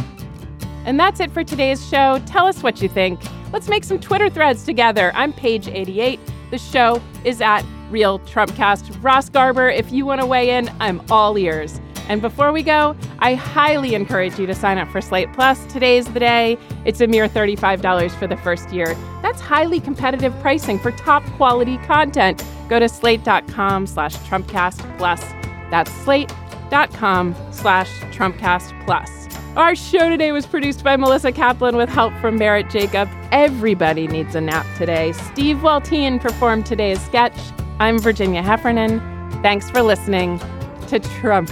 And 0.85 0.99
that's 0.99 1.21
it 1.21 1.31
for 1.31 1.45
today's 1.45 1.87
show. 1.87 2.21
Tell 2.27 2.47
us 2.47 2.63
what 2.63 2.81
you 2.83 2.89
think. 2.89 3.21
Let's 3.53 3.69
make 3.69 3.85
some 3.85 4.01
Twitter 4.01 4.31
threads 4.31 4.65
together. 4.65 5.13
I'm 5.15 5.35
page 5.35 5.69
88. 5.69 6.19
The 6.51 6.59
show 6.59 7.01
is 7.25 7.41
at 7.41 7.63
Real 7.91 8.19
Trumpcast. 8.21 9.03
Ross 9.03 9.29
Garber, 9.29 9.69
if 9.69 9.93
you 9.93 10.07
want 10.07 10.21
to 10.21 10.27
weigh 10.27 10.51
in, 10.51 10.71
I'm 10.81 11.03
all 11.11 11.37
ears. 11.39 11.81
And 12.09 12.23
before 12.23 12.53
we 12.53 12.63
go, 12.63 12.97
I 13.19 13.35
highly 13.35 13.95
encourage 13.95 14.39
you 14.39 14.47
to 14.47 14.55
sign 14.55 14.79
up 14.79 14.89
for 14.89 15.01
Slate 15.01 15.33
Plus. 15.35 15.65
Today's 15.67 16.07
the 16.07 16.21
day. 16.21 16.57
It's 16.87 17.01
a 17.01 17.07
mere 17.07 17.29
$35 17.29 18.11
for 18.13 18.27
the 18.27 18.37
first 18.39 18.71
year. 18.73 18.95
That's 19.21 19.41
highly 19.41 19.79
competitive 19.79 20.35
pricing 20.41 20.79
for 20.79 20.91
top 20.93 21.23
quality 21.37 21.77
content. 21.79 22.43
Go 22.69 22.81
to 22.81 22.89
slate.com 22.89 23.87
slash 23.87 24.17
Trumpcast 24.17 24.99
Plus. 24.99 25.23
That's 25.71 25.91
slate.com 25.93 27.37
slash 27.51 27.91
Trumpcast 28.01 28.87
Plus. 28.87 29.29
Our 29.57 29.75
show 29.75 30.09
today 30.09 30.33
was 30.33 30.47
produced 30.47 30.85
by 30.85 30.97
Melissa 30.97 31.33
Kaplan 31.33 31.77
with 31.77 31.89
help 31.89 32.15
from 32.21 32.37
Merritt 32.37 32.71
Jacob. 32.71 33.09
Everybody 33.33 34.07
needs 34.07 34.35
a 34.35 34.41
nap 34.41 34.65
today. 34.77 35.13
Steve 35.13 35.59
Waltien 35.59 36.21
performed 36.21 36.65
today's 36.65 37.01
sketch. 37.05 37.37
I'm 37.81 38.01
Virginia 38.01 38.43
Heffernan. 38.43 38.99
Thanks 39.41 39.71
for 39.71 39.83
listening 39.83 40.41
to 40.89 40.99
Trump 40.99 41.49